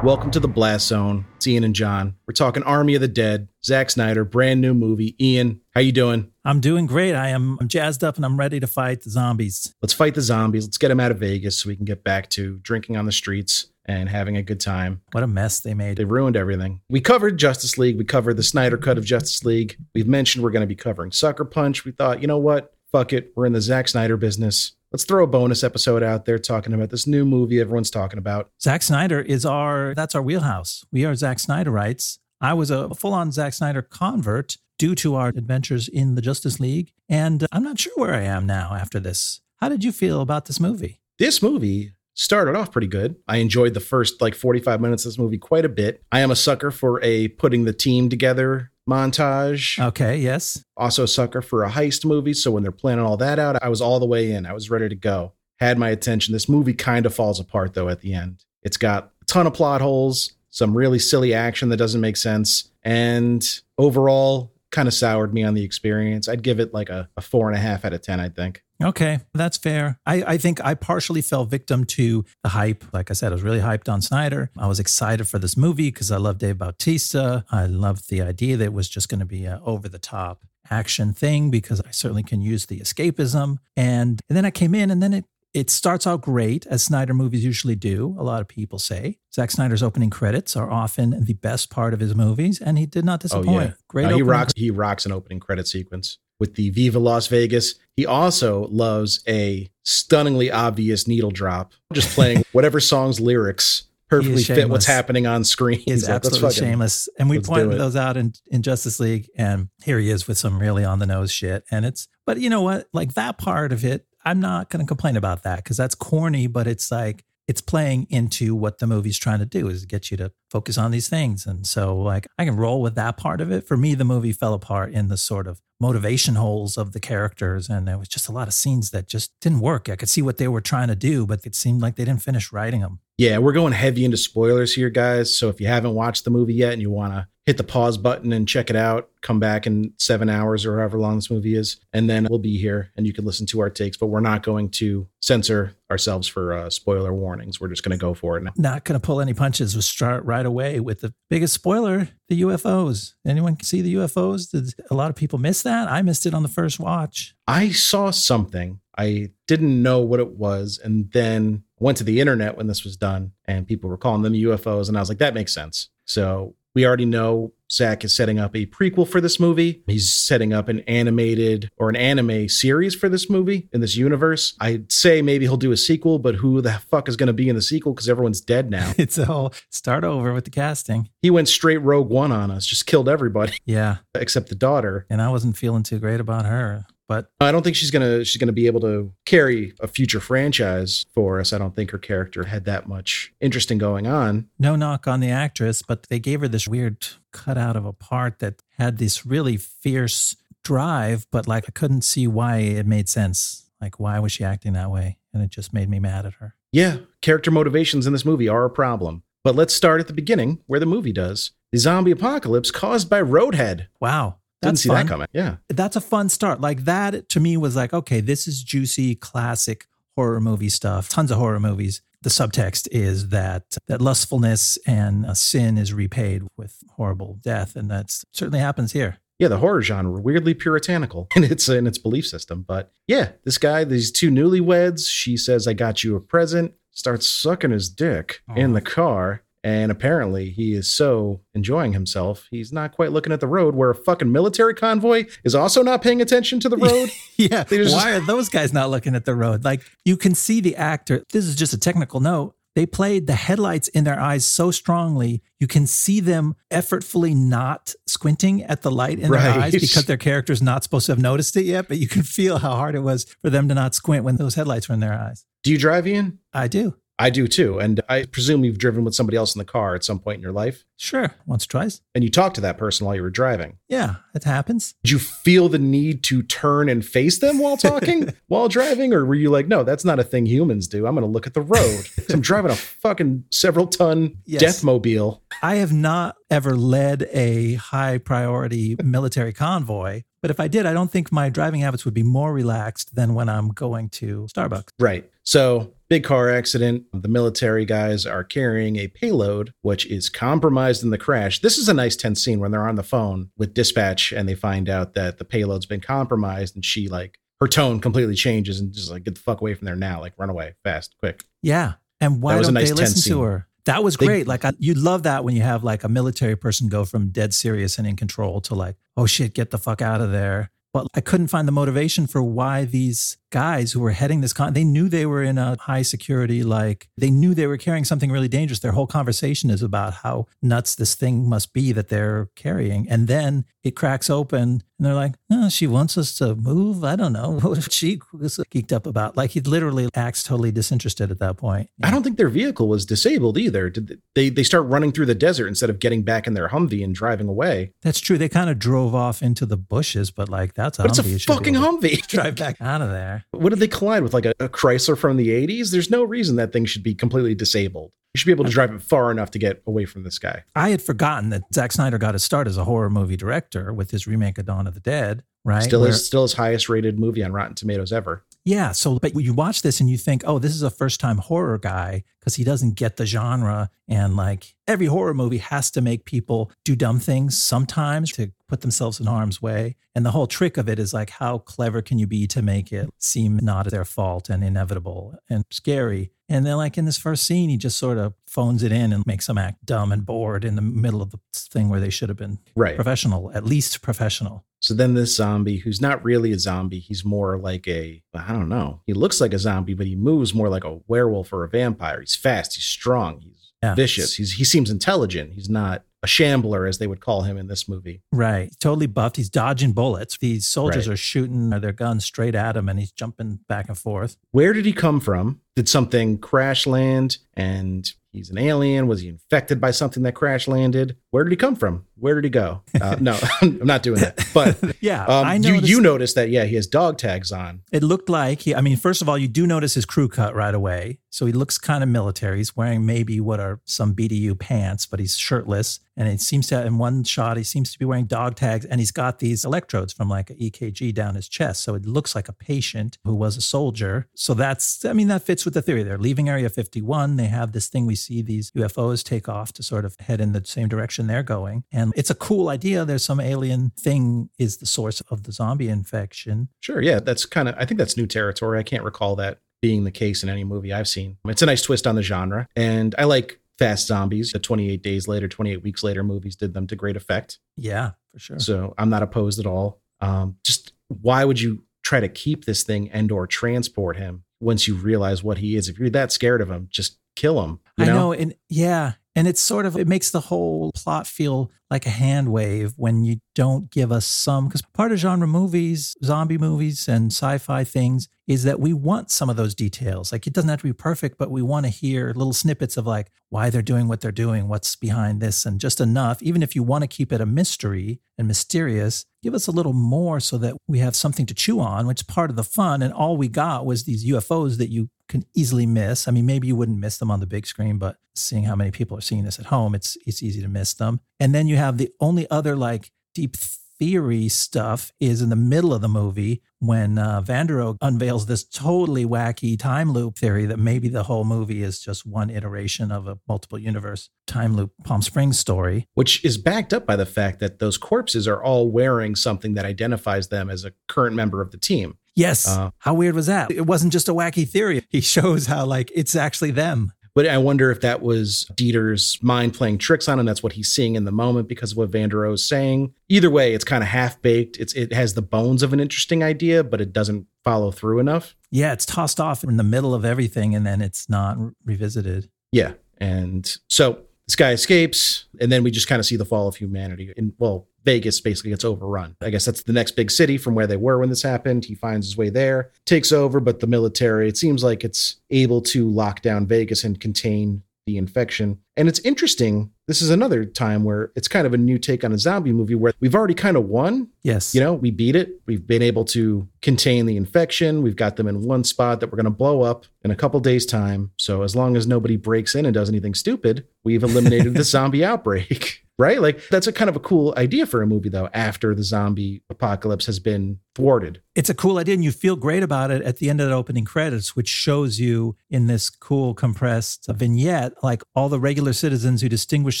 Welcome 0.04 0.30
to 0.32 0.38
the 0.38 0.48
Blast 0.48 0.86
Zone. 0.86 1.24
It's 1.36 1.46
Ian 1.46 1.64
and 1.64 1.74
John. 1.74 2.16
We're 2.26 2.34
talking 2.34 2.62
Army 2.64 2.94
of 2.94 3.00
the 3.00 3.08
Dead, 3.08 3.48
Zack 3.64 3.88
Snyder, 3.88 4.22
brand 4.22 4.60
new 4.60 4.74
movie. 4.74 5.16
Ian, 5.18 5.62
how 5.74 5.80
you 5.80 5.92
doing? 5.92 6.30
I'm 6.44 6.60
doing 6.60 6.84
great. 6.84 7.14
I 7.14 7.28
am 7.28 7.56
I'm 7.58 7.68
jazzed 7.68 8.04
up 8.04 8.16
and 8.16 8.24
I'm 8.26 8.38
ready 8.38 8.60
to 8.60 8.66
fight 8.66 9.00
the 9.00 9.08
zombies. 9.08 9.74
Let's 9.80 9.94
fight 9.94 10.14
the 10.14 10.20
zombies. 10.20 10.66
Let's 10.66 10.76
get 10.76 10.88
them 10.88 11.00
out 11.00 11.10
of 11.10 11.20
Vegas 11.20 11.56
so 11.56 11.70
we 11.70 11.76
can 11.76 11.86
get 11.86 12.04
back 12.04 12.28
to 12.30 12.58
drinking 12.58 12.98
on 12.98 13.06
the 13.06 13.12
streets 13.12 13.68
and 13.88 14.08
having 14.08 14.36
a 14.36 14.42
good 14.42 14.60
time. 14.60 15.00
What 15.12 15.24
a 15.24 15.26
mess 15.26 15.60
they 15.60 15.74
made. 15.74 15.96
They 15.96 16.04
ruined 16.04 16.36
everything. 16.36 16.80
We 16.88 17.00
covered 17.00 17.38
Justice 17.38 17.78
League. 17.78 17.98
We 17.98 18.04
covered 18.04 18.36
the 18.36 18.42
Snyder 18.42 18.76
cut 18.76 18.98
of 18.98 19.04
Justice 19.04 19.44
League. 19.44 19.76
We've 19.94 20.06
mentioned 20.06 20.44
we're 20.44 20.50
going 20.50 20.60
to 20.60 20.66
be 20.66 20.76
covering 20.76 21.10
Sucker 21.10 21.44
Punch. 21.44 21.84
We 21.84 21.92
thought, 21.92 22.20
you 22.20 22.28
know 22.28 22.38
what? 22.38 22.74
Fuck 22.92 23.12
it. 23.12 23.32
We're 23.34 23.46
in 23.46 23.52
the 23.54 23.60
Zack 23.60 23.88
Snyder 23.88 24.16
business. 24.16 24.72
Let's 24.92 25.04
throw 25.04 25.24
a 25.24 25.26
bonus 25.26 25.62
episode 25.62 26.02
out 26.02 26.24
there 26.24 26.38
talking 26.38 26.72
about 26.72 26.90
this 26.90 27.06
new 27.06 27.24
movie 27.26 27.60
everyone's 27.60 27.90
talking 27.90 28.18
about. 28.18 28.50
Zack 28.60 28.82
Snyder 28.82 29.20
is 29.20 29.44
our 29.44 29.94
that's 29.94 30.14
our 30.14 30.22
wheelhouse. 30.22 30.84
We 30.90 31.04
are 31.04 31.14
Zack 31.14 31.38
Snyderites. 31.38 32.18
I 32.40 32.54
was 32.54 32.70
a 32.70 32.94
full-on 32.94 33.32
Zack 33.32 33.52
Snyder 33.52 33.82
convert 33.82 34.56
due 34.78 34.94
to 34.94 35.16
our 35.16 35.28
adventures 35.28 35.88
in 35.88 36.14
the 36.14 36.22
Justice 36.22 36.60
League, 36.60 36.92
and 37.08 37.42
uh, 37.42 37.48
I'm 37.50 37.64
not 37.64 37.80
sure 37.80 37.92
where 37.96 38.14
I 38.14 38.22
am 38.22 38.46
now 38.46 38.74
after 38.74 39.00
this. 39.00 39.40
How 39.56 39.68
did 39.68 39.82
you 39.82 39.90
feel 39.92 40.20
about 40.20 40.46
this 40.46 40.60
movie? 40.60 41.00
This 41.18 41.42
movie 41.42 41.94
started 42.18 42.56
off 42.56 42.72
pretty 42.72 42.88
good. 42.88 43.16
I 43.26 43.38
enjoyed 43.38 43.74
the 43.74 43.80
first 43.80 44.20
like 44.20 44.34
45 44.34 44.80
minutes 44.80 45.04
of 45.04 45.12
this 45.12 45.18
movie 45.18 45.38
quite 45.38 45.64
a 45.64 45.68
bit. 45.68 46.02
I 46.12 46.20
am 46.20 46.30
a 46.30 46.36
sucker 46.36 46.70
for 46.70 47.02
a 47.02 47.28
putting 47.28 47.64
the 47.64 47.72
team 47.72 48.08
together 48.08 48.70
montage. 48.88 49.78
Okay, 49.78 50.18
yes. 50.18 50.62
Also 50.76 51.04
a 51.04 51.08
sucker 51.08 51.40
for 51.40 51.62
a 51.62 51.70
heist 51.70 52.04
movie. 52.04 52.34
So 52.34 52.50
when 52.50 52.62
they're 52.62 52.72
planning 52.72 53.04
all 53.04 53.16
that 53.18 53.38
out, 53.38 53.62
I 53.62 53.68
was 53.68 53.80
all 53.80 54.00
the 54.00 54.06
way 54.06 54.32
in. 54.32 54.46
I 54.46 54.52
was 54.52 54.70
ready 54.70 54.88
to 54.88 54.94
go. 54.94 55.32
Had 55.60 55.78
my 55.78 55.90
attention. 55.90 56.32
This 56.32 56.48
movie 56.48 56.74
kind 56.74 57.06
of 57.06 57.14
falls 57.14 57.38
apart 57.40 57.74
though 57.74 57.88
at 57.88 58.00
the 58.00 58.14
end. 58.14 58.44
It's 58.62 58.76
got 58.76 59.12
a 59.22 59.24
ton 59.26 59.46
of 59.46 59.54
plot 59.54 59.80
holes, 59.80 60.32
some 60.50 60.76
really 60.76 60.98
silly 60.98 61.32
action 61.32 61.68
that 61.68 61.76
doesn't 61.76 62.00
make 62.00 62.16
sense, 62.16 62.70
and 62.82 63.46
overall 63.76 64.52
kind 64.70 64.88
of 64.88 64.94
soured 64.94 65.32
me 65.32 65.44
on 65.44 65.54
the 65.54 65.64
experience. 65.64 66.28
I'd 66.28 66.42
give 66.42 66.60
it 66.60 66.74
like 66.74 66.90
a, 66.90 67.08
a 67.16 67.20
four 67.20 67.48
and 67.48 67.56
a 67.56 67.60
half 67.60 67.84
out 67.84 67.92
of 67.92 68.02
10, 68.02 68.20
I 68.20 68.28
think. 68.28 68.62
Okay, 68.82 69.20
that's 69.34 69.56
fair. 69.56 69.98
I, 70.06 70.22
I 70.22 70.38
think 70.38 70.64
I 70.64 70.74
partially 70.74 71.20
fell 71.20 71.44
victim 71.44 71.84
to 71.86 72.24
the 72.44 72.50
hype. 72.50 72.84
Like 72.92 73.10
I 73.10 73.14
said, 73.14 73.32
I 73.32 73.34
was 73.34 73.42
really 73.42 73.60
hyped 73.60 73.92
on 73.92 74.00
Snyder. 74.00 74.50
I 74.56 74.68
was 74.68 74.78
excited 74.78 75.28
for 75.28 75.38
this 75.38 75.56
movie 75.56 75.90
because 75.90 76.12
I 76.12 76.16
love 76.16 76.38
Dave 76.38 76.58
Bautista. 76.58 77.44
I 77.50 77.66
loved 77.66 78.08
the 78.08 78.22
idea 78.22 78.56
that 78.56 78.66
it 78.66 78.72
was 78.72 78.88
just 78.88 79.08
going 79.08 79.20
to 79.20 79.26
be 79.26 79.44
an 79.44 79.60
over 79.64 79.88
the 79.88 79.98
top 79.98 80.44
action 80.70 81.12
thing 81.12 81.50
because 81.50 81.80
I 81.80 81.90
certainly 81.90 82.22
can 82.22 82.40
use 82.40 82.66
the 82.66 82.78
escapism. 82.78 83.56
And, 83.76 84.20
and 84.28 84.36
then 84.36 84.44
I 84.44 84.50
came 84.50 84.74
in 84.74 84.90
and 84.90 85.02
then 85.02 85.12
it 85.12 85.24
it 85.54 85.70
starts 85.70 86.06
out 86.06 86.20
great, 86.20 86.66
as 86.66 86.84
Snyder 86.84 87.14
movies 87.14 87.42
usually 87.42 87.74
do, 87.74 88.14
a 88.18 88.22
lot 88.22 88.42
of 88.42 88.48
people 88.48 88.78
say. 88.78 89.18
Zack 89.34 89.50
Snyder's 89.50 89.82
opening 89.82 90.10
credits 90.10 90.54
are 90.56 90.70
often 90.70 91.24
the 91.24 91.32
best 91.32 91.70
part 91.70 91.94
of 91.94 92.00
his 92.00 92.14
movies, 92.14 92.60
and 92.60 92.78
he 92.78 92.84
did 92.84 93.04
not 93.04 93.20
disappoint. 93.20 93.48
Oh, 93.48 93.60
yeah. 93.60 93.72
Great. 93.88 94.08
No, 94.08 94.16
he 94.16 94.22
rocks 94.22 94.52
he 94.54 94.70
rocks 94.70 95.06
an 95.06 95.12
opening 95.12 95.40
credit 95.40 95.66
sequence 95.66 96.18
with 96.38 96.54
the 96.54 96.70
Viva 96.70 96.98
Las 96.98 97.26
Vegas. 97.26 97.74
He 97.96 98.06
also 98.06 98.68
loves 98.70 99.22
a 99.28 99.68
stunningly 99.82 100.50
obvious 100.50 101.08
needle 101.08 101.30
drop, 101.30 101.72
just 101.92 102.14
playing 102.14 102.44
whatever 102.52 102.80
song's 102.80 103.20
lyrics 103.20 103.84
perfectly 104.08 104.42
fit 104.42 104.70
what's 104.70 104.86
happening 104.86 105.26
on 105.26 105.44
screen. 105.44 105.78
He's, 105.80 106.00
He's 106.00 106.08
absolutely 106.08 106.48
like, 106.48 106.56
shameless. 106.56 107.08
And 107.18 107.28
we 107.28 107.40
pointed 107.40 107.78
those 107.78 107.96
out 107.96 108.16
in, 108.16 108.32
in 108.46 108.62
Justice 108.62 109.00
League, 109.00 109.28
and 109.36 109.68
here 109.82 109.98
he 109.98 110.10
is 110.10 110.26
with 110.26 110.38
some 110.38 110.58
really 110.58 110.84
on 110.84 110.98
the 110.98 111.06
nose 111.06 111.30
shit. 111.30 111.64
And 111.70 111.84
it's, 111.84 112.08
but 112.24 112.40
you 112.40 112.48
know 112.48 112.62
what? 112.62 112.88
Like 112.92 113.14
that 113.14 113.36
part 113.36 113.72
of 113.72 113.84
it 113.84 114.06
I'm 114.28 114.40
not 114.40 114.68
going 114.68 114.84
to 114.84 114.86
complain 114.86 115.16
about 115.16 115.44
that 115.44 115.56
because 115.56 115.78
that's 115.78 115.94
corny, 115.94 116.46
but 116.48 116.66
it's 116.66 116.90
like 116.90 117.24
it's 117.48 117.62
playing 117.62 118.06
into 118.10 118.54
what 118.54 118.78
the 118.78 118.86
movie's 118.86 119.18
trying 119.18 119.38
to 119.38 119.46
do 119.46 119.68
is 119.68 119.86
get 119.86 120.10
you 120.10 120.18
to 120.18 120.30
focus 120.50 120.76
on 120.76 120.90
these 120.90 121.08
things. 121.08 121.46
And 121.46 121.66
so 121.66 121.96
like 121.96 122.28
I 122.38 122.44
can 122.44 122.56
roll 122.56 122.82
with 122.82 122.94
that 122.96 123.16
part 123.16 123.40
of 123.40 123.50
it. 123.50 123.66
For 123.66 123.76
me, 123.76 123.94
the 123.94 124.04
movie 124.04 124.34
fell 124.34 124.52
apart 124.52 124.92
in 124.92 125.08
the 125.08 125.16
sort 125.16 125.46
of 125.46 125.62
motivation 125.80 126.34
holes 126.34 126.76
of 126.76 126.92
the 126.92 127.00
characters. 127.00 127.70
And 127.70 127.88
there 127.88 127.98
was 127.98 128.08
just 128.08 128.28
a 128.28 128.32
lot 128.32 128.48
of 128.48 128.54
scenes 128.54 128.90
that 128.90 129.08
just 129.08 129.32
didn't 129.40 129.60
work. 129.60 129.88
I 129.88 129.96
could 129.96 130.10
see 130.10 130.20
what 130.20 130.36
they 130.36 130.46
were 130.46 130.60
trying 130.60 130.88
to 130.88 130.94
do, 130.94 131.26
but 131.26 131.46
it 131.46 131.54
seemed 131.54 131.80
like 131.80 131.96
they 131.96 132.04
didn't 132.04 132.22
finish 132.22 132.52
writing 132.52 132.82
them. 132.82 133.00
Yeah, 133.18 133.38
we're 133.38 133.52
going 133.52 133.72
heavy 133.72 134.04
into 134.04 134.16
spoilers 134.16 134.72
here, 134.72 134.90
guys. 134.90 135.36
So 135.36 135.48
if 135.48 135.60
you 135.60 135.66
haven't 135.66 135.94
watched 135.94 136.24
the 136.24 136.30
movie 136.30 136.54
yet 136.54 136.72
and 136.72 136.80
you 136.80 136.88
want 136.88 137.14
to 137.14 137.26
hit 137.48 137.56
the 137.56 137.64
pause 137.64 137.96
button 137.96 138.30
and 138.30 138.46
check 138.46 138.68
it 138.68 138.76
out. 138.76 139.08
Come 139.22 139.40
back 139.40 139.66
in 139.66 139.94
seven 139.98 140.28
hours 140.28 140.66
or 140.66 140.76
however 140.80 140.98
long 140.98 141.16
this 141.16 141.30
movie 141.30 141.54
is, 141.54 141.78
and 141.94 142.08
then 142.08 142.26
we'll 142.28 142.38
be 142.38 142.58
here 142.58 142.92
and 142.94 143.06
you 143.06 143.14
can 143.14 143.24
listen 143.24 143.46
to 143.46 143.60
our 143.60 143.70
takes. 143.70 143.96
But 143.96 144.08
we're 144.08 144.20
not 144.20 144.42
going 144.42 144.68
to 144.72 145.08
censor 145.22 145.74
ourselves 145.90 146.28
for 146.28 146.52
uh, 146.52 146.68
spoiler 146.68 147.14
warnings. 147.14 147.58
We're 147.58 147.68
just 147.68 147.82
going 147.82 147.98
to 147.98 148.00
go 148.00 148.12
for 148.12 148.36
it. 148.36 148.44
Now. 148.44 148.52
Not 148.58 148.84
going 148.84 149.00
to 149.00 149.04
pull 149.04 149.18
any 149.22 149.32
punches. 149.32 149.74
We'll 149.74 149.80
start 149.80 150.26
right 150.26 150.44
away 150.44 150.78
with 150.78 151.00
the 151.00 151.14
biggest 151.30 151.54
spoiler: 151.54 152.10
the 152.28 152.42
UFOs. 152.42 153.14
Anyone 153.26 153.58
see 153.62 153.80
the 153.80 153.94
UFOs? 153.94 154.50
Did 154.50 154.74
a 154.90 154.94
lot 154.94 155.08
of 155.08 155.16
people 155.16 155.38
miss 155.38 155.62
that? 155.62 155.90
I 155.90 156.02
missed 156.02 156.26
it 156.26 156.34
on 156.34 156.42
the 156.42 156.50
first 156.50 156.78
watch. 156.78 157.34
I 157.46 157.70
saw 157.70 158.10
something. 158.10 158.80
I 158.98 159.30
didn't 159.46 159.82
know 159.82 160.00
what 160.00 160.20
it 160.20 160.32
was, 160.32 160.78
and 160.84 161.10
then 161.12 161.64
went 161.80 161.98
to 161.98 162.04
the 162.04 162.20
internet 162.20 162.56
when 162.56 162.66
this 162.66 162.84
was 162.84 162.96
done, 162.96 163.32
and 163.46 163.66
people 163.66 163.90
were 163.90 163.98
calling 163.98 164.22
them 164.22 164.32
UFOs, 164.32 164.88
and 164.88 164.96
I 164.96 165.00
was 165.00 165.08
like, 165.08 165.18
that 165.18 165.34
makes 165.34 165.54
sense. 165.54 165.88
So 166.04 166.54
we 166.74 166.86
already 166.86 167.06
know 167.06 167.52
Zack 167.72 168.04
is 168.04 168.14
setting 168.14 168.38
up 168.38 168.54
a 168.54 168.66
prequel 168.66 169.06
for 169.06 169.20
this 169.20 169.40
movie. 169.40 169.82
He's 169.86 170.14
setting 170.14 170.52
up 170.52 170.68
an 170.68 170.80
animated 170.80 171.70
or 171.76 171.88
an 171.88 171.96
anime 171.96 172.48
series 172.48 172.94
for 172.94 173.08
this 173.08 173.28
movie 173.28 173.68
in 173.72 173.80
this 173.80 173.96
universe. 173.96 174.54
I'd 174.60 174.92
say 174.92 175.20
maybe 175.20 175.44
he'll 175.44 175.56
do 175.56 175.72
a 175.72 175.76
sequel, 175.76 176.18
but 176.18 176.36
who 176.36 176.60
the 176.60 176.74
fuck 176.90 177.08
is 177.08 177.16
going 177.16 177.26
to 177.26 177.32
be 177.32 177.48
in 177.48 177.56
the 177.56 177.62
sequel? 177.62 177.94
Because 177.94 178.08
everyone's 178.08 178.40
dead 178.40 178.70
now. 178.70 178.92
it's 178.98 179.18
a 179.18 179.24
whole 179.24 179.52
start 179.70 180.04
over 180.04 180.32
with 180.32 180.44
the 180.44 180.50
casting. 180.50 181.08
He 181.20 181.30
went 181.30 181.48
straight 181.48 181.78
Rogue 181.78 182.10
One 182.10 182.32
on 182.32 182.50
us, 182.50 182.64
just 182.64 182.86
killed 182.86 183.08
everybody. 183.08 183.58
Yeah. 183.64 183.96
Except 184.14 184.48
the 184.48 184.54
daughter. 184.54 185.04
And 185.10 185.20
I 185.20 185.30
wasn't 185.30 185.56
feeling 185.56 185.82
too 185.82 185.98
great 185.98 186.20
about 186.20 186.46
her. 186.46 186.86
But 187.08 187.30
I 187.40 187.50
don't 187.50 187.62
think 187.62 187.74
she's 187.74 187.90
gonna 187.90 188.22
she's 188.24 188.38
gonna 188.38 188.52
be 188.52 188.66
able 188.66 188.80
to 188.80 189.12
carry 189.24 189.72
a 189.80 189.88
future 189.88 190.20
franchise 190.20 191.06
for 191.14 191.40
us. 191.40 191.52
I 191.54 191.58
don't 191.58 191.74
think 191.74 191.90
her 191.90 191.98
character 191.98 192.44
had 192.44 192.66
that 192.66 192.86
much 192.86 193.32
interesting 193.40 193.78
going 193.78 194.06
on. 194.06 194.48
No 194.58 194.76
knock 194.76 195.08
on 195.08 195.20
the 195.20 195.30
actress, 195.30 195.80
but 195.82 196.04
they 196.04 196.18
gave 196.18 196.42
her 196.42 196.48
this 196.48 196.68
weird 196.68 197.06
cutout 197.32 197.76
of 197.76 197.86
a 197.86 197.94
part 197.94 198.40
that 198.40 198.62
had 198.76 198.98
this 198.98 199.24
really 199.24 199.56
fierce 199.56 200.36
drive, 200.62 201.26
but 201.30 201.48
like 201.48 201.64
I 201.66 201.72
couldn't 201.72 202.02
see 202.02 202.26
why 202.26 202.58
it 202.58 202.86
made 202.86 203.08
sense. 203.08 203.70
Like 203.80 203.98
why 203.98 204.18
was 204.18 204.32
she 204.32 204.44
acting 204.44 204.74
that 204.74 204.90
way? 204.90 205.16
And 205.32 205.42
it 205.42 205.50
just 205.50 205.72
made 205.72 205.88
me 205.88 205.98
mad 205.98 206.26
at 206.26 206.34
her. 206.34 206.56
Yeah, 206.72 206.98
character 207.22 207.50
motivations 207.50 208.06
in 208.06 208.12
this 208.12 208.24
movie 208.26 208.48
are 208.48 208.66
a 208.66 208.70
problem. 208.70 209.22
But 209.44 209.54
let's 209.54 209.72
start 209.72 210.00
at 210.00 210.08
the 210.08 210.12
beginning 210.12 210.58
where 210.66 210.80
the 210.80 210.84
movie 210.84 211.12
does. 211.12 211.52
The 211.72 211.78
zombie 211.78 212.10
apocalypse 212.10 212.70
caused 212.70 213.08
by 213.08 213.22
Roadhead. 213.22 213.86
Wow. 214.00 214.37
Didn't 214.60 214.74
That's 214.74 214.82
see 214.82 214.88
fun. 214.88 215.06
that 215.06 215.10
coming. 215.10 215.28
Yeah. 215.32 215.56
That's 215.68 215.96
a 215.96 216.00
fun 216.00 216.28
start. 216.28 216.60
Like 216.60 216.84
that 216.84 217.28
to 217.30 217.40
me 217.40 217.56
was 217.56 217.76
like, 217.76 217.92
okay, 217.92 218.20
this 218.20 218.48
is 218.48 218.62
juicy, 218.62 219.14
classic 219.14 219.86
horror 220.16 220.40
movie 220.40 220.68
stuff. 220.68 221.08
Tons 221.08 221.30
of 221.30 221.38
horror 221.38 221.60
movies. 221.60 222.02
The 222.22 222.30
subtext 222.30 222.88
is 222.90 223.28
that 223.28 223.76
that 223.86 224.00
lustfulness 224.00 224.76
and 224.84 225.24
uh, 225.24 225.34
sin 225.34 225.78
is 225.78 225.92
repaid 225.92 226.42
with 226.56 226.78
horrible 226.96 227.38
death, 227.40 227.76
and 227.76 227.88
that 227.92 228.10
certainly 228.32 228.58
happens 228.58 228.90
here. 228.90 229.18
Yeah, 229.38 229.46
the 229.46 229.58
horror 229.58 229.82
genre 229.82 230.20
weirdly 230.20 230.54
puritanical 230.54 231.28
in 231.36 231.44
its 231.44 231.68
in 231.68 231.86
its 231.86 231.98
belief 231.98 232.26
system. 232.26 232.64
But 232.66 232.90
yeah, 233.06 233.32
this 233.44 233.58
guy, 233.58 233.84
these 233.84 234.10
two 234.10 234.30
newlyweds, 234.30 235.08
she 235.08 235.36
says, 235.36 235.68
"I 235.68 235.74
got 235.74 236.02
you 236.02 236.16
a 236.16 236.20
present." 236.20 236.74
Starts 236.90 237.28
sucking 237.28 237.70
his 237.70 237.88
dick 237.88 238.42
oh. 238.50 238.54
in 238.56 238.72
the 238.72 238.80
car, 238.80 239.44
and 239.64 239.90
apparently, 239.90 240.50
he 240.50 240.74
is 240.74 240.90
so 240.90 241.40
enjoying 241.54 241.92
himself, 241.92 242.46
he's 242.50 242.72
not 242.72 242.92
quite 242.92 243.12
looking 243.12 243.32
at 243.32 243.40
the 243.40 243.46
road 243.46 243.74
where 243.74 243.90
a 243.90 243.94
fucking 243.94 244.30
military 244.30 244.74
convoy 244.74 245.24
is 245.44 245.54
also 245.54 245.82
not 245.82 246.02
paying 246.02 246.20
attention 246.20 246.60
to 246.60 246.68
the 246.68 246.76
road. 246.76 247.10
yeah. 247.36 247.64
Why 247.68 247.76
just... 247.76 248.06
are 248.06 248.20
those 248.20 248.48
guys 248.48 248.72
not 248.72 248.90
looking 248.90 249.14
at 249.14 249.24
the 249.24 249.34
road? 249.34 249.64
Like, 249.64 249.82
you 250.04 250.16
can 250.16 250.34
see 250.34 250.60
the 250.60 250.76
actor. 250.76 251.24
This 251.32 251.44
is 251.44 251.56
just 251.56 251.72
a 251.72 251.78
technical 251.78 252.20
note. 252.20 252.54
They 252.78 252.86
played 252.86 253.26
the 253.26 253.34
headlights 253.34 253.88
in 253.88 254.04
their 254.04 254.20
eyes 254.20 254.46
so 254.46 254.70
strongly, 254.70 255.42
you 255.58 255.66
can 255.66 255.88
see 255.88 256.20
them 256.20 256.54
effortfully 256.70 257.34
not 257.34 257.92
squinting 258.06 258.62
at 258.62 258.82
the 258.82 258.90
light 258.92 259.18
in 259.18 259.32
right. 259.32 259.42
their 259.42 259.62
eyes 259.62 259.72
because 259.72 260.04
their 260.04 260.16
character's 260.16 260.62
not 260.62 260.84
supposed 260.84 261.06
to 261.06 261.12
have 261.12 261.18
noticed 261.18 261.56
it 261.56 261.64
yet. 261.64 261.88
But 261.88 261.98
you 261.98 262.06
can 262.06 262.22
feel 262.22 262.58
how 262.58 262.76
hard 262.76 262.94
it 262.94 263.00
was 263.00 263.24
for 263.42 263.50
them 263.50 263.66
to 263.66 263.74
not 263.74 263.96
squint 263.96 264.24
when 264.24 264.36
those 264.36 264.54
headlights 264.54 264.88
were 264.88 264.94
in 264.94 265.00
their 265.00 265.14
eyes. 265.14 265.44
Do 265.64 265.72
you 265.72 265.78
drive, 265.78 266.06
Ian? 266.06 266.38
I 266.52 266.68
do. 266.68 266.94
I 267.18 267.30
do 267.30 267.48
too. 267.48 267.78
And 267.78 268.00
I 268.08 268.24
presume 268.24 268.64
you've 268.64 268.78
driven 268.78 269.04
with 269.04 269.14
somebody 269.14 269.36
else 269.36 269.54
in 269.54 269.58
the 269.58 269.64
car 269.64 269.94
at 269.94 270.04
some 270.04 270.20
point 270.20 270.36
in 270.36 270.42
your 270.42 270.52
life. 270.52 270.84
Sure, 270.96 271.32
once 271.46 271.64
or 271.64 271.68
twice. 271.68 272.00
And 272.14 272.24
you 272.24 272.30
talked 272.30 272.56
to 272.56 272.60
that 272.62 272.78
person 272.78 273.06
while 273.06 273.14
you 273.14 273.22
were 273.22 273.30
driving. 273.30 273.78
Yeah, 273.88 274.16
it 274.34 274.44
happens. 274.44 274.94
Did 275.04 275.12
you 275.12 275.18
feel 275.18 275.68
the 275.68 275.78
need 275.78 276.22
to 276.24 276.42
turn 276.42 276.88
and 276.88 277.04
face 277.04 277.38
them 277.38 277.58
while 277.58 277.76
talking, 277.76 278.32
while 278.46 278.68
driving? 278.68 279.12
Or 279.12 279.24
were 279.24 279.34
you 279.34 279.50
like, 279.50 279.68
no, 279.68 279.84
that's 279.84 280.04
not 280.04 280.18
a 280.18 280.24
thing 280.24 280.46
humans 280.46 280.88
do. 280.88 281.06
I'm 281.06 281.14
going 281.14 281.26
to 281.26 281.30
look 281.30 281.46
at 281.46 281.54
the 281.54 281.60
road. 281.60 282.08
I'm 282.32 282.40
driving 282.40 282.70
a 282.70 282.76
fucking 282.76 283.44
several 283.52 283.86
ton 283.86 284.38
yes. 284.44 284.60
death 284.60 284.84
mobile. 284.84 285.42
I 285.62 285.76
have 285.76 285.92
not 285.92 286.36
ever 286.50 286.76
led 286.76 287.28
a 287.32 287.74
high 287.74 288.18
priority 288.18 288.96
military 289.02 289.52
convoy. 289.52 290.22
But 290.40 290.50
if 290.50 290.60
I 290.60 290.68
did, 290.68 290.86
I 290.86 290.92
don't 290.92 291.10
think 291.10 291.32
my 291.32 291.48
driving 291.48 291.80
habits 291.80 292.04
would 292.04 292.14
be 292.14 292.22
more 292.22 292.52
relaxed 292.52 293.14
than 293.16 293.34
when 293.34 293.48
I'm 293.48 293.70
going 293.70 294.08
to 294.10 294.46
Starbucks. 294.52 294.90
Right. 294.98 295.28
So 295.42 295.94
Big 296.08 296.24
car 296.24 296.48
accident. 296.48 297.04
The 297.12 297.28
military 297.28 297.84
guys 297.84 298.24
are 298.24 298.42
carrying 298.42 298.96
a 298.96 299.08
payload, 299.08 299.74
which 299.82 300.06
is 300.06 300.30
compromised 300.30 301.02
in 301.02 301.10
the 301.10 301.18
crash. 301.18 301.60
This 301.60 301.76
is 301.76 301.88
a 301.88 301.94
nice 301.94 302.16
tense 302.16 302.42
scene 302.42 302.60
when 302.60 302.70
they're 302.70 302.88
on 302.88 302.96
the 302.96 303.02
phone 303.02 303.50
with 303.58 303.74
dispatch 303.74 304.32
and 304.32 304.48
they 304.48 304.54
find 304.54 304.88
out 304.88 305.12
that 305.14 305.38
the 305.38 305.44
payload's 305.44 305.86
been 305.86 306.00
compromised 306.00 306.74
and 306.74 306.84
she 306.84 307.08
like 307.08 307.38
her 307.60 307.68
tone 307.68 308.00
completely 308.00 308.34
changes 308.34 308.80
and 308.80 308.92
just 308.92 309.10
like 309.10 309.24
get 309.24 309.34
the 309.34 309.40
fuck 309.40 309.60
away 309.60 309.74
from 309.74 309.84
there 309.84 309.96
now, 309.96 310.20
like 310.20 310.32
run 310.38 310.48
away 310.48 310.74
fast, 310.82 311.14
quick. 311.18 311.44
Yeah. 311.62 311.94
And 312.20 312.40
why 312.40 312.60
don't 312.60 312.74
nice 312.74 312.88
they 312.88 312.94
listen 312.94 313.18
scene. 313.18 313.34
to 313.34 313.42
her? 313.42 313.68
That 313.84 314.04
was 314.04 314.16
great. 314.16 314.28
They, 314.28 314.44
like 314.44 314.64
I, 314.64 314.72
you 314.78 314.94
love 314.94 315.24
that 315.24 315.44
when 315.44 315.56
you 315.56 315.62
have 315.62 315.82
like 315.82 316.04
a 316.04 316.08
military 316.08 316.56
person 316.56 316.88
go 316.88 317.04
from 317.04 317.30
dead 317.30 317.54
serious 317.54 317.98
and 317.98 318.06
in 318.06 318.16
control 318.16 318.60
to 318.62 318.74
like, 318.74 318.96
oh 319.16 319.26
shit, 319.26 319.54
get 319.54 319.70
the 319.70 319.78
fuck 319.78 320.02
out 320.02 320.20
of 320.20 320.30
there. 320.30 320.70
But 320.92 321.06
I 321.14 321.20
couldn't 321.20 321.48
find 321.48 321.68
the 321.68 321.72
motivation 321.72 322.26
for 322.26 322.42
why 322.42 322.84
these 322.84 323.36
guys 323.50 323.92
who 323.92 324.00
were 324.00 324.10
heading 324.10 324.40
this 324.40 324.52
con 324.52 324.74
they 324.74 324.84
knew 324.84 325.08
they 325.08 325.26
were 325.26 325.42
in 325.42 325.58
a 325.58 325.76
high 325.80 326.02
security 326.02 326.62
like 326.62 327.08
they 327.16 327.30
knew 327.30 327.54
they 327.54 327.66
were 327.66 327.76
carrying 327.76 328.04
something 328.04 328.30
really 328.30 328.48
dangerous. 328.48 328.80
Their 328.80 328.92
whole 328.92 329.06
conversation 329.06 329.70
is 329.70 329.82
about 329.82 330.14
how 330.14 330.46
nuts 330.62 330.94
this 330.94 331.14
thing 331.14 331.48
must 331.48 331.72
be 331.72 331.92
that 331.92 332.08
they're 332.08 332.48
carrying. 332.56 333.08
And 333.08 333.26
then 333.26 333.64
it 333.82 333.96
cracks 333.96 334.28
open 334.28 334.60
and 334.62 334.82
they're 334.98 335.14
like 335.14 335.34
oh, 335.50 335.68
she 335.68 335.86
wants 335.86 336.18
us 336.18 336.36
to 336.38 336.54
move? 336.54 337.04
I 337.04 337.16
don't 337.16 337.32
know. 337.32 337.58
What 337.68 337.78
if 337.78 337.92
she 337.92 338.18
was 338.32 338.58
geeked 338.70 338.92
up 338.92 339.06
about. 339.06 339.36
Like 339.36 339.50
he 339.50 339.60
literally 339.60 340.08
acts 340.14 340.42
totally 340.42 340.72
disinterested 340.72 341.30
at 341.30 341.38
that 341.40 341.58
point. 341.58 341.90
I 342.02 342.10
don't 342.10 342.22
think 342.22 342.38
their 342.38 342.48
vehicle 342.48 342.88
was 342.88 343.04
disabled 343.04 343.58
either. 343.58 343.90
Did 343.90 344.20
they 344.34 344.48
they 344.48 344.62
start 344.62 344.86
running 344.86 345.12
through 345.12 345.26
the 345.26 345.34
desert 345.34 345.68
instead 345.68 345.90
of 345.90 345.98
getting 345.98 346.22
back 346.22 346.46
in 346.46 346.54
their 346.54 346.68
humvee 346.68 347.04
and 347.04 347.14
driving 347.14 347.48
away. 347.48 347.92
That's 348.02 348.20
true. 348.20 348.38
They 348.38 348.48
kind 348.48 348.70
of 348.70 348.78
drove 348.78 349.14
off 349.14 349.42
into 349.42 349.66
the 349.66 349.76
bushes 349.76 350.30
but 350.30 350.48
like 350.48 350.74
that's 350.74 350.98
a 350.98 351.02
but 351.02 351.12
humvee 351.12 351.34
it's 351.34 351.44
a 351.44 351.52
fucking 351.52 351.74
humvee. 351.74 352.26
Drive 352.28 352.56
back 352.56 352.76
out 352.80 353.02
of 353.02 353.10
there 353.10 353.37
what 353.52 353.70
did 353.70 353.78
they 353.78 353.88
collide 353.88 354.22
with? 354.22 354.34
Like 354.34 354.46
a, 354.46 354.54
a 354.60 354.68
Chrysler 354.68 355.16
from 355.16 355.36
the 355.36 355.48
80s? 355.48 355.90
There's 355.90 356.10
no 356.10 356.24
reason 356.24 356.56
that 356.56 356.72
thing 356.72 356.84
should 356.84 357.02
be 357.02 357.14
completely 357.14 357.54
disabled. 357.54 358.12
You 358.34 358.38
should 358.38 358.46
be 358.46 358.52
able 358.52 358.66
to 358.66 358.70
drive 358.70 358.92
it 358.92 359.02
far 359.02 359.30
enough 359.30 359.50
to 359.52 359.58
get 359.58 359.82
away 359.86 360.04
from 360.04 360.22
this 360.22 360.38
guy. 360.38 360.64
I 360.76 360.90
had 360.90 361.00
forgotten 361.00 361.48
that 361.50 361.62
Zack 361.74 361.92
Snyder 361.92 362.18
got 362.18 362.34
his 362.34 362.44
start 362.44 362.66
as 362.66 362.76
a 362.76 362.84
horror 362.84 363.08
movie 363.08 363.36
director 363.36 363.92
with 363.92 364.10
his 364.10 364.26
remake 364.26 364.58
of 364.58 364.66
Dawn 364.66 364.86
of 364.86 364.94
the 364.94 365.00
Dead, 365.00 365.44
right? 365.64 365.82
Still 365.82 366.02
Where, 366.02 366.10
is 366.10 366.26
still 366.26 366.42
his 366.42 366.52
highest 366.52 366.88
rated 366.88 367.18
movie 367.18 367.42
on 367.42 367.52
Rotten 367.52 367.74
Tomatoes 367.74 368.12
ever. 368.12 368.44
Yeah. 368.68 368.92
So, 368.92 369.18
but 369.18 369.34
you 369.34 369.54
watch 369.54 369.80
this 369.80 369.98
and 369.98 370.10
you 370.10 370.18
think, 370.18 370.42
oh, 370.44 370.58
this 370.58 370.74
is 370.74 370.82
a 370.82 370.90
first 370.90 371.20
time 371.20 371.38
horror 371.38 371.78
guy 371.78 372.22
because 372.38 372.56
he 372.56 372.64
doesn't 372.64 372.96
get 372.96 373.16
the 373.16 373.24
genre. 373.24 373.88
And 374.06 374.36
like 374.36 374.74
every 374.86 375.06
horror 375.06 375.32
movie 375.32 375.56
has 375.56 375.90
to 375.92 376.02
make 376.02 376.26
people 376.26 376.70
do 376.84 376.94
dumb 376.94 377.18
things 377.18 377.56
sometimes 377.56 378.30
to 378.32 378.52
put 378.68 378.82
themselves 378.82 379.20
in 379.20 379.26
harm's 379.26 379.62
way. 379.62 379.96
And 380.14 380.26
the 380.26 380.32
whole 380.32 380.46
trick 380.46 380.76
of 380.76 380.86
it 380.86 380.98
is 380.98 381.14
like, 381.14 381.30
how 381.30 381.58
clever 381.58 382.02
can 382.02 382.18
you 382.18 382.26
be 382.26 382.46
to 382.48 382.60
make 382.60 382.92
it 382.92 383.08
seem 383.16 383.58
not 383.62 383.86
their 383.86 384.04
fault 384.04 384.50
and 384.50 384.62
inevitable 384.62 385.38
and 385.48 385.64
scary? 385.70 386.30
And 386.48 386.64
then, 386.64 386.76
like 386.76 386.96
in 386.96 387.04
this 387.04 387.18
first 387.18 387.44
scene, 387.44 387.68
he 387.68 387.76
just 387.76 387.98
sort 387.98 388.16
of 388.16 388.32
phones 388.46 388.82
it 388.82 388.90
in 388.90 389.12
and 389.12 389.26
makes 389.26 389.46
them 389.46 389.58
act 389.58 389.84
dumb 389.84 390.12
and 390.12 390.24
bored 390.24 390.64
in 390.64 390.76
the 390.76 390.82
middle 390.82 391.20
of 391.20 391.30
the 391.30 391.38
thing 391.52 391.90
where 391.90 392.00
they 392.00 392.08
should 392.10 392.30
have 392.30 392.38
been 392.38 392.58
right. 392.74 392.94
professional, 392.94 393.52
at 393.52 393.64
least 393.64 394.00
professional. 394.00 394.64
So 394.80 394.94
then 394.94 395.14
this 395.14 395.36
zombie, 395.36 395.78
who's 395.78 396.00
not 396.00 396.24
really 396.24 396.52
a 396.52 396.58
zombie, 396.58 397.00
he's 397.00 397.24
more 397.24 397.58
like 397.58 397.86
a, 397.88 398.22
I 398.32 398.52
don't 398.52 398.68
know, 398.68 399.02
he 399.06 399.12
looks 399.12 399.40
like 399.40 399.52
a 399.52 399.58
zombie, 399.58 399.94
but 399.94 400.06
he 400.06 400.14
moves 400.16 400.54
more 400.54 400.68
like 400.68 400.84
a 400.84 401.00
werewolf 401.06 401.52
or 401.52 401.64
a 401.64 401.68
vampire. 401.68 402.20
He's 402.20 402.36
fast, 402.36 402.76
he's 402.76 402.84
strong, 402.84 403.40
he's 403.40 403.72
yeah. 403.82 403.94
vicious, 403.94 404.36
he's, 404.36 404.52
he 404.52 404.64
seems 404.64 404.90
intelligent. 404.90 405.52
He's 405.52 405.68
not 405.68 406.04
a 406.22 406.26
shambler, 406.26 406.86
as 406.86 406.98
they 406.98 407.06
would 407.06 407.20
call 407.20 407.42
him 407.42 407.56
in 407.56 407.68
this 407.68 407.88
movie. 407.88 408.22
Right. 408.32 408.74
Totally 408.80 409.06
buffed. 409.06 409.36
He's 409.36 409.48
dodging 409.48 409.92
bullets. 409.92 410.36
These 410.38 410.66
soldiers 410.66 411.06
right. 411.06 411.14
are 411.14 411.18
shooting 411.18 411.70
their 411.70 411.92
guns 411.92 412.24
straight 412.24 412.54
at 412.54 412.76
him 412.76 412.88
and 412.88 412.98
he's 412.98 413.12
jumping 413.12 413.60
back 413.68 413.88
and 413.88 413.96
forth. 413.96 414.36
Where 414.50 414.72
did 414.72 414.84
he 414.84 414.92
come 414.92 415.20
from? 415.20 415.60
Did 415.76 415.88
something 415.88 416.38
crash 416.38 416.86
land 416.86 417.38
and 417.54 418.10
he's 418.32 418.50
an 418.50 418.58
alien? 418.58 419.06
Was 419.06 419.20
he 419.20 419.28
infected 419.28 419.80
by 419.80 419.92
something 419.92 420.24
that 420.24 420.34
crash 420.34 420.66
landed? 420.66 421.16
Where 421.30 421.44
did 421.44 421.52
he 421.52 421.56
come 421.56 421.76
from? 421.76 422.06
Where 422.18 422.34
did 422.34 422.44
he 422.44 422.50
go? 422.50 422.82
Uh, 423.00 423.16
no, 423.20 423.38
I'm 423.62 423.78
not 423.78 424.02
doing 424.02 424.20
that. 424.20 424.46
But 424.52 424.96
yeah, 425.00 425.24
um, 425.24 425.46
I 425.46 425.54
you 425.54 425.74
you 425.74 426.00
noticed 426.00 426.34
that 426.34 426.50
yeah 426.50 426.64
he 426.64 426.74
has 426.76 426.86
dog 426.86 427.18
tags 427.18 427.52
on. 427.52 427.82
It 427.92 428.02
looked 428.02 428.28
like 428.28 428.60
he. 428.60 428.74
I 428.74 428.80
mean, 428.80 428.96
first 428.96 429.22
of 429.22 429.28
all, 429.28 429.38
you 429.38 429.48
do 429.48 429.66
notice 429.66 429.94
his 429.94 430.04
crew 430.04 430.28
cut 430.28 430.54
right 430.54 430.74
away. 430.74 431.18
So 431.30 431.46
he 431.46 431.52
looks 431.52 431.78
kind 431.78 432.02
of 432.02 432.08
military. 432.08 432.58
He's 432.58 432.76
wearing 432.76 433.04
maybe 433.04 433.38
what 433.40 433.60
are 433.60 433.80
some 433.84 434.14
BDU 434.14 434.58
pants, 434.58 435.06
but 435.06 435.20
he's 435.20 435.36
shirtless. 435.36 436.00
And 436.16 436.26
it 436.26 436.40
seems 436.40 436.66
to, 436.68 436.84
in 436.84 436.98
one 436.98 437.22
shot, 437.22 437.56
he 437.56 437.62
seems 437.62 437.92
to 437.92 437.98
be 437.98 438.04
wearing 438.04 438.24
dog 438.24 438.56
tags 438.56 438.84
and 438.84 438.98
he's 438.98 439.12
got 439.12 439.38
these 439.38 439.64
electrodes 439.64 440.12
from 440.12 440.28
like 440.28 440.50
an 440.50 440.56
EKG 440.56 441.14
down 441.14 441.36
his 441.36 441.48
chest. 441.48 441.84
So 441.84 441.94
it 441.94 442.06
looks 442.06 442.34
like 442.34 442.48
a 442.48 442.52
patient 442.52 443.18
who 443.22 443.36
was 443.36 443.56
a 443.56 443.60
soldier. 443.60 444.26
So 444.34 444.54
that's, 444.54 445.04
I 445.04 445.12
mean, 445.12 445.28
that 445.28 445.44
fits 445.44 445.64
with 445.64 445.74
the 445.74 445.82
theory. 445.82 446.02
They're 446.02 446.18
leaving 446.18 446.48
Area 446.48 446.68
51. 446.68 447.36
They 447.36 447.46
have 447.46 447.70
this 447.70 447.88
thing 447.88 448.04
we 448.04 448.16
see 448.16 448.42
these 448.42 448.72
UFOs 448.72 449.22
take 449.22 449.48
off 449.48 449.72
to 449.74 449.82
sort 449.82 450.04
of 450.04 450.16
head 450.18 450.40
in 450.40 450.52
the 450.52 450.64
same 450.64 450.88
direction 450.88 451.28
they're 451.28 451.44
going. 451.44 451.84
And 451.92 452.07
it's 452.16 452.30
a 452.30 452.34
cool 452.34 452.68
idea. 452.68 453.04
There's 453.04 453.24
some 453.24 453.40
alien 453.40 453.90
thing 453.98 454.50
is 454.58 454.78
the 454.78 454.86
source 454.86 455.20
of 455.30 455.44
the 455.44 455.52
zombie 455.52 455.88
infection. 455.88 456.68
Sure. 456.80 457.00
Yeah. 457.00 457.20
That's 457.20 457.46
kind 457.46 457.68
of, 457.68 457.74
I 457.78 457.84
think 457.84 457.98
that's 457.98 458.16
new 458.16 458.26
territory. 458.26 458.78
I 458.78 458.82
can't 458.82 459.04
recall 459.04 459.36
that 459.36 459.58
being 459.80 460.04
the 460.04 460.10
case 460.10 460.42
in 460.42 460.48
any 460.48 460.64
movie 460.64 460.92
I've 460.92 461.08
seen. 461.08 461.38
It's 461.46 461.62
a 461.62 461.66
nice 461.66 461.82
twist 461.82 462.06
on 462.06 462.14
the 462.14 462.22
genre. 462.22 462.68
And 462.74 463.14
I 463.18 463.24
like 463.24 463.60
fast 463.78 464.06
zombies. 464.06 464.52
The 464.52 464.58
28 464.58 465.02
days 465.02 465.28
later, 465.28 465.48
28 465.48 465.82
weeks 465.82 466.02
later 466.02 466.22
movies 466.24 466.56
did 466.56 466.74
them 466.74 466.86
to 466.88 466.96
great 466.96 467.16
effect. 467.16 467.58
Yeah, 467.76 468.12
for 468.32 468.38
sure. 468.38 468.58
So 468.58 468.94
I'm 468.98 469.10
not 469.10 469.22
opposed 469.22 469.60
at 469.60 469.66
all. 469.66 470.00
Um, 470.20 470.56
just 470.64 470.92
why 471.08 471.44
would 471.44 471.60
you 471.60 471.84
try 472.02 472.20
to 472.20 472.28
keep 472.28 472.64
this 472.64 472.82
thing 472.82 473.10
and 473.10 473.30
or 473.30 473.46
transport 473.46 474.16
him 474.16 474.44
once 474.60 474.88
you 474.88 474.94
realize 474.96 475.42
what 475.42 475.58
he 475.58 475.76
is? 475.76 475.88
If 475.88 475.98
you're 475.98 476.10
that 476.10 476.32
scared 476.32 476.60
of 476.60 476.70
him, 476.70 476.88
just 476.90 477.18
kill 477.38 477.62
him. 477.62 477.80
You 477.96 478.06
know? 478.06 478.10
I 478.10 478.14
know. 478.14 478.32
And 478.32 478.54
yeah. 478.68 479.12
And 479.36 479.46
it's 479.46 479.60
sort 479.60 479.86
of, 479.86 479.96
it 479.96 480.08
makes 480.08 480.32
the 480.32 480.40
whole 480.40 480.90
plot 480.96 481.24
feel 481.24 481.70
like 481.90 482.06
a 482.06 482.10
hand 482.10 482.50
wave 482.50 482.94
when 482.96 483.22
you 483.22 483.36
don't 483.54 483.88
give 483.88 484.10
us 484.10 484.26
some, 484.26 484.66
because 484.66 484.82
part 484.82 485.12
of 485.12 485.18
genre 485.18 485.46
movies, 485.46 486.16
zombie 486.24 486.58
movies, 486.58 487.06
and 487.06 487.30
sci 487.30 487.56
fi 487.58 487.84
things 487.84 488.28
is 488.48 488.64
that 488.64 488.80
we 488.80 488.92
want 488.92 489.30
some 489.30 489.48
of 489.48 489.56
those 489.56 489.76
details. 489.76 490.32
Like 490.32 490.48
it 490.48 490.52
doesn't 490.52 490.68
have 490.68 490.80
to 490.80 490.84
be 490.84 490.92
perfect, 490.92 491.38
but 491.38 491.52
we 491.52 491.62
want 491.62 491.86
to 491.86 491.90
hear 491.90 492.32
little 492.34 492.52
snippets 492.52 492.96
of 492.96 493.06
like 493.06 493.30
why 493.48 493.70
they're 493.70 493.80
doing 493.80 494.08
what 494.08 494.20
they're 494.20 494.32
doing, 494.32 494.66
what's 494.66 494.96
behind 494.96 495.40
this, 495.40 495.64
and 495.64 495.80
just 495.80 496.00
enough. 496.00 496.42
Even 496.42 496.62
if 496.62 496.74
you 496.74 496.82
want 496.82 497.02
to 497.02 497.08
keep 497.08 497.32
it 497.32 497.40
a 497.40 497.46
mystery 497.46 498.20
and 498.36 498.48
mysterious, 498.48 499.24
give 499.44 499.54
us 499.54 499.68
a 499.68 499.72
little 499.72 499.92
more 499.92 500.40
so 500.40 500.58
that 500.58 500.74
we 500.88 500.98
have 500.98 501.14
something 501.14 501.46
to 501.46 501.54
chew 501.54 501.78
on, 501.78 502.08
which 502.08 502.22
is 502.22 502.26
part 502.26 502.50
of 502.50 502.56
the 502.56 502.64
fun. 502.64 503.02
And 503.02 503.14
all 503.14 503.36
we 503.36 503.46
got 503.46 503.86
was 503.86 504.02
these 504.02 504.26
UFOs 504.26 504.78
that 504.78 504.90
you 504.90 505.10
can 505.28 505.44
easily 505.54 505.86
miss. 505.86 506.26
I 506.26 506.30
mean, 506.30 506.46
maybe 506.46 506.66
you 506.66 506.76
wouldn't 506.76 506.98
miss 506.98 507.18
them 507.18 507.30
on 507.30 507.40
the 507.40 507.46
big 507.46 507.66
screen, 507.66 507.98
but 507.98 508.16
seeing 508.34 508.64
how 508.64 508.76
many 508.76 508.90
people 508.90 509.16
are 509.16 509.22
seeing 509.22 509.44
this 509.44 509.58
at 509.58 509.66
home, 509.66 509.94
it's 509.94 510.16
it's 510.26 510.42
easy 510.42 510.62
to 510.62 510.68
miss 510.68 510.94
them. 510.94 511.20
And 511.38 511.54
then 511.54 511.66
you 511.66 511.76
have 511.76 511.98
the 511.98 512.10
only 512.20 512.48
other 512.50 512.76
like 512.76 513.10
deep 513.34 513.56
theory 513.98 514.48
stuff 514.48 515.12
is 515.18 515.42
in 515.42 515.48
the 515.48 515.56
middle 515.56 515.92
of 515.92 516.00
the 516.00 516.08
movie 516.08 516.62
when 516.78 517.18
uh, 517.18 517.42
Vanderohe 517.42 517.96
unveils 518.00 518.46
this 518.46 518.62
totally 518.62 519.24
wacky 519.24 519.78
time 519.78 520.12
loop 520.12 520.38
theory 520.38 520.66
that 520.66 520.78
maybe 520.78 521.08
the 521.08 521.24
whole 521.24 521.44
movie 521.44 521.82
is 521.82 521.98
just 521.98 522.24
one 522.24 522.50
iteration 522.50 523.10
of 523.10 523.26
a 523.26 523.38
multiple 523.48 523.78
universe 523.78 524.30
time 524.46 524.76
loop 524.76 524.92
Palm 525.04 525.20
Springs 525.20 525.58
story. 525.58 526.06
Which 526.14 526.44
is 526.44 526.58
backed 526.58 526.94
up 526.94 527.06
by 527.06 527.16
the 527.16 527.26
fact 527.26 527.58
that 527.60 527.80
those 527.80 527.98
corpses 527.98 528.46
are 528.46 528.62
all 528.62 528.90
wearing 528.90 529.34
something 529.34 529.74
that 529.74 529.84
identifies 529.84 530.48
them 530.48 530.70
as 530.70 530.84
a 530.84 530.92
current 531.08 531.34
member 531.34 531.60
of 531.60 531.72
the 531.72 531.78
team. 531.78 532.18
Yes. 532.38 532.68
Uh, 532.68 532.90
how 532.98 533.14
weird 533.14 533.34
was 533.34 533.46
that? 533.46 533.70
It 533.70 533.86
wasn't 533.86 534.12
just 534.12 534.28
a 534.28 534.32
wacky 534.32 534.66
theory. 534.66 535.04
He 535.08 535.20
shows 535.20 535.66
how, 535.66 535.84
like, 535.84 536.12
it's 536.14 536.36
actually 536.36 536.70
them. 536.70 537.12
But 537.34 537.46
I 537.46 537.58
wonder 537.58 537.90
if 537.90 538.00
that 538.00 538.20
was 538.20 538.68
Dieter's 538.74 539.38
mind 539.42 539.74
playing 539.74 539.98
tricks 539.98 540.28
on 540.28 540.40
him. 540.40 540.46
That's 540.46 540.62
what 540.62 540.72
he's 540.72 540.88
seeing 540.88 541.14
in 541.14 541.24
the 541.24 541.30
moment 541.30 541.68
because 541.68 541.92
of 541.92 541.98
what 541.98 542.10
Vanderohe 542.10 542.54
is 542.54 542.68
saying. 542.68 543.14
Either 543.28 543.48
way, 543.48 543.74
it's 543.74 543.84
kind 543.84 544.02
of 544.02 544.08
half 544.08 544.42
baked. 544.42 544.76
It's 544.78 544.92
it 544.94 545.12
has 545.12 545.34
the 545.34 545.42
bones 545.42 545.84
of 545.84 545.92
an 545.92 546.00
interesting 546.00 546.42
idea, 546.42 546.82
but 546.82 547.00
it 547.00 547.12
doesn't 547.12 547.46
follow 547.62 547.92
through 547.92 548.18
enough. 548.18 548.56
Yeah, 548.72 548.92
it's 548.92 549.06
tossed 549.06 549.38
off 549.38 549.62
in 549.62 549.76
the 549.76 549.84
middle 549.84 550.14
of 550.14 550.24
everything, 550.24 550.74
and 550.74 550.84
then 550.84 551.00
it's 551.00 551.28
not 551.28 551.58
revisited. 551.84 552.50
Yeah, 552.72 552.94
and 553.18 553.72
so 553.88 554.22
this 554.48 554.56
guy 554.56 554.72
escapes, 554.72 555.44
and 555.60 555.70
then 555.70 555.84
we 555.84 555.90
just 555.90 556.08
kind 556.08 556.18
of 556.18 556.24
see 556.24 556.36
the 556.36 556.44
fall 556.44 556.68
of 556.68 556.76
humanity. 556.76 557.34
And 557.36 557.52
well, 557.58 557.86
Vegas 558.04 558.40
basically 558.40 558.70
gets 558.70 558.84
overrun. 558.84 559.36
I 559.42 559.50
guess 559.50 559.66
that's 559.66 559.82
the 559.82 559.92
next 559.92 560.12
big 560.12 560.30
city 560.30 560.56
from 560.56 560.74
where 560.74 560.86
they 560.86 560.96
were 560.96 561.18
when 561.18 561.28
this 561.28 561.42
happened. 561.42 561.84
He 561.84 561.94
finds 561.94 562.26
his 562.26 562.38
way 562.38 562.48
there, 562.48 562.90
takes 563.04 563.30
over, 563.30 563.60
but 563.60 563.80
the 563.80 563.86
military, 563.86 564.48
it 564.48 564.56
seems 564.56 564.82
like 564.82 565.04
it's 565.04 565.36
able 565.50 565.82
to 565.82 566.08
lock 566.08 566.40
down 566.40 566.66
Vegas 566.66 567.04
and 567.04 567.20
contain 567.20 567.82
the 568.08 568.16
infection. 568.16 568.78
And 568.96 569.06
it's 569.06 569.20
interesting. 569.20 569.90
This 570.06 570.22
is 570.22 570.30
another 570.30 570.64
time 570.64 571.04
where 571.04 571.30
it's 571.36 571.46
kind 571.46 571.66
of 571.66 571.74
a 571.74 571.76
new 571.76 571.98
take 571.98 572.24
on 572.24 572.32
a 572.32 572.38
zombie 572.38 572.72
movie 572.72 572.94
where 572.94 573.12
we've 573.20 573.34
already 573.34 573.54
kind 573.54 573.76
of 573.76 573.84
won. 573.84 574.28
Yes. 574.42 574.74
You 574.74 574.80
know, 574.80 574.94
we 574.94 575.10
beat 575.10 575.36
it. 575.36 575.60
We've 575.66 575.86
been 575.86 576.02
able 576.02 576.24
to 576.26 576.66
contain 576.80 577.26
the 577.26 577.36
infection. 577.36 578.02
We've 578.02 578.16
got 578.16 578.36
them 578.36 578.48
in 578.48 578.62
one 578.62 578.82
spot 578.82 579.20
that 579.20 579.30
we're 579.30 579.36
going 579.36 579.44
to 579.44 579.50
blow 579.50 579.82
up 579.82 580.06
in 580.24 580.30
a 580.30 580.36
couple 580.36 580.58
days' 580.60 580.86
time. 580.86 581.32
So 581.36 581.62
as 581.62 581.76
long 581.76 581.96
as 581.96 582.06
nobody 582.06 582.36
breaks 582.36 582.74
in 582.74 582.86
and 582.86 582.94
does 582.94 583.10
anything 583.10 583.34
stupid, 583.34 583.86
we've 584.04 584.22
eliminated 584.22 584.72
the 584.72 584.84
zombie 584.94 585.24
outbreak 585.24 586.07
right? 586.18 586.42
Like 586.42 586.66
that's 586.68 586.86
a 586.86 586.92
kind 586.92 587.08
of 587.08 587.16
a 587.16 587.20
cool 587.20 587.54
idea 587.56 587.86
for 587.86 588.02
a 588.02 588.06
movie 588.06 588.28
though 588.28 588.48
after 588.52 588.94
the 588.94 589.04
zombie 589.04 589.62
apocalypse 589.70 590.26
has 590.26 590.40
been 590.40 590.80
thwarted. 590.94 591.40
It's 591.54 591.70
a 591.70 591.74
cool 591.74 591.98
idea 591.98 592.14
and 592.14 592.24
you 592.24 592.32
feel 592.32 592.56
great 592.56 592.82
about 592.82 593.10
it 593.10 593.22
at 593.22 593.36
the 593.36 593.48
end 593.48 593.60
of 593.60 593.68
the 593.68 593.74
opening 593.74 594.04
credits 594.04 594.56
which 594.56 594.68
shows 594.68 595.20
you 595.20 595.56
in 595.70 595.86
this 595.86 596.10
cool 596.10 596.54
compressed 596.54 597.26
vignette 597.28 597.92
like 598.02 598.22
all 598.34 598.48
the 598.48 598.60
regular 598.60 598.92
citizens 598.92 599.42
who 599.42 599.48
distinguish 599.48 600.00